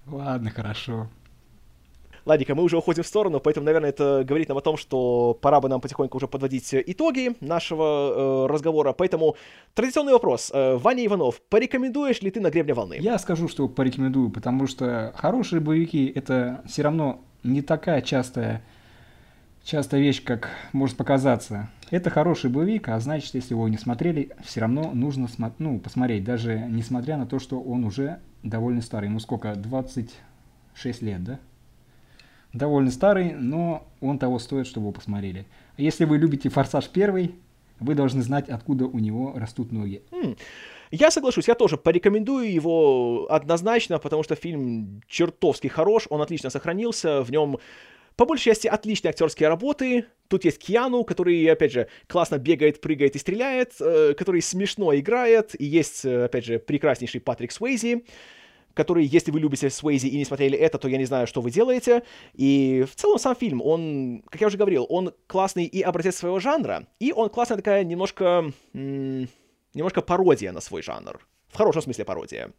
[0.07, 1.09] Ладно, хорошо.
[2.27, 5.61] Ладненько, мы уже уходим в сторону, поэтому, наверное, это говорит нам о том, что пора
[5.61, 8.93] бы нам потихоньку уже подводить итоги нашего э, разговора.
[8.93, 9.37] Поэтому
[9.75, 10.51] традиционный вопрос.
[10.53, 12.97] Э, Ваня Иванов, порекомендуешь ли ты «На гребне волны»?
[13.01, 18.65] Я скажу, что порекомендую, потому что хорошие боевики— это все равно не такая частая,
[19.67, 21.69] частая вещь, как может показаться.
[21.91, 25.29] Это хороший боевик, а значит, если его не смотрели, все равно нужно
[25.59, 29.09] ну, посмотреть, даже несмотря на то, что он уже довольно старый.
[29.09, 29.55] Ему сколько?
[29.55, 31.39] 26 лет, да?
[32.53, 35.47] довольно старый, но он того стоит, чтобы его посмотрели.
[35.77, 37.35] Если вы любите «Форсаж первый»,
[37.81, 40.03] вы должны знать, откуда у него растут ноги.
[40.11, 40.39] Mm.
[40.93, 47.23] Я соглашусь, я тоже порекомендую его однозначно, потому что фильм чертовски хорош, он отлично сохранился,
[47.23, 47.59] в нем
[48.17, 50.07] по большей части отличные актерские работы.
[50.29, 55.55] Тут есть Киану, который, опять же, классно бегает, прыгает и стреляет, э, который смешно играет,
[55.61, 58.05] и есть, э, опять же, прекраснейший Патрик Суэйзи
[58.75, 61.51] который, если вы любите Суэйзи и не смотрели это, то я не знаю, что вы
[61.51, 62.03] делаете.
[62.35, 66.41] И в целом сам фильм, он, как я уже говорил, он классный и образец своего
[66.41, 71.27] жанра, и он классная такая немножко, немножко пародия на свой жанр.
[71.49, 72.53] В хорошем смысле пародия.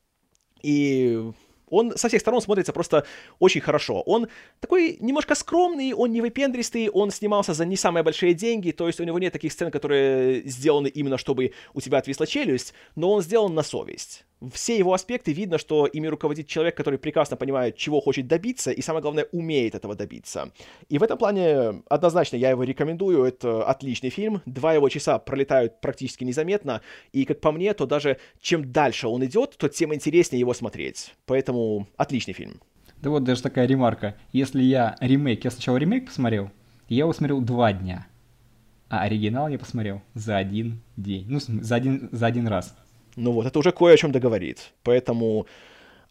[0.63, 1.21] И
[1.69, 3.05] он со всех сторон смотрится просто
[3.39, 4.01] очень хорошо.
[4.01, 4.27] Он
[4.59, 8.99] такой немножко скромный, он не выпендристый, он снимался за не самые большие деньги, то есть
[8.99, 13.21] у него нет таких сцен, которые сделаны именно, чтобы у тебя отвисла челюсть, но он
[13.21, 18.01] сделан на совесть все его аспекты видно, что ими руководит человек, который прекрасно понимает, чего
[18.01, 20.51] хочет добиться, и самое главное, умеет этого добиться.
[20.89, 25.81] И в этом плане однозначно я его рекомендую, это отличный фильм, два его часа пролетают
[25.81, 26.81] практически незаметно,
[27.11, 31.15] и как по мне, то даже чем дальше он идет, то тем интереснее его смотреть.
[31.25, 32.61] Поэтому отличный фильм.
[33.01, 34.15] Да вот даже такая ремарка.
[34.31, 36.51] Если я ремейк, я сначала ремейк посмотрел,
[36.89, 38.07] я его смотрел два дня.
[38.89, 41.25] А оригинал я посмотрел за один день.
[41.27, 42.75] Ну, за один, за один раз.
[43.17, 44.73] Ну вот, это уже кое о чем договорит.
[44.83, 45.47] Поэтому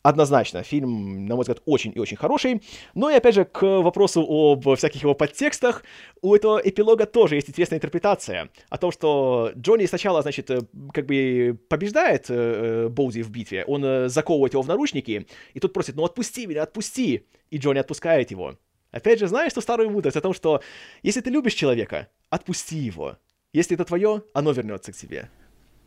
[0.03, 2.63] однозначно, фильм, на мой взгляд, очень и очень хороший.
[2.95, 5.85] Но и опять же, к вопросу об всяких его подтекстах,
[6.21, 10.63] у этого эпилога тоже есть интересная интерпретация о том, что Джонни сначала, значит, э,
[10.93, 15.73] как бы побеждает э, Боузи в битве, он э, заковывает его в наручники, и тут
[15.73, 18.57] просит, ну отпусти меня, отпусти, и Джонни отпускает его.
[18.91, 20.61] Опять же, знаешь, что старую мудрость о том, что
[21.05, 23.17] если ты любишь человека, отпусти его.
[23.53, 25.31] Если это твое, оно вернется к тебе.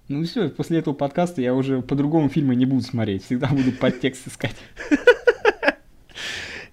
[0.09, 4.27] Ну все, после этого подкаста я уже по-другому фильмы не буду смотреть, всегда буду подтекст
[4.27, 4.55] искать.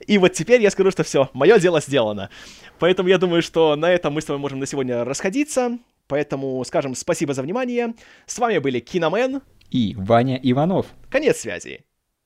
[0.06, 2.30] И вот теперь я скажу, что все, мое дело сделано.
[2.78, 5.78] Поэтому я думаю, что на этом мы с вами можем на сегодня расходиться.
[6.06, 7.94] Поэтому скажем спасибо за внимание.
[8.24, 10.86] С вами были Киномен и Ваня Иванов.
[11.10, 11.85] Конец связи.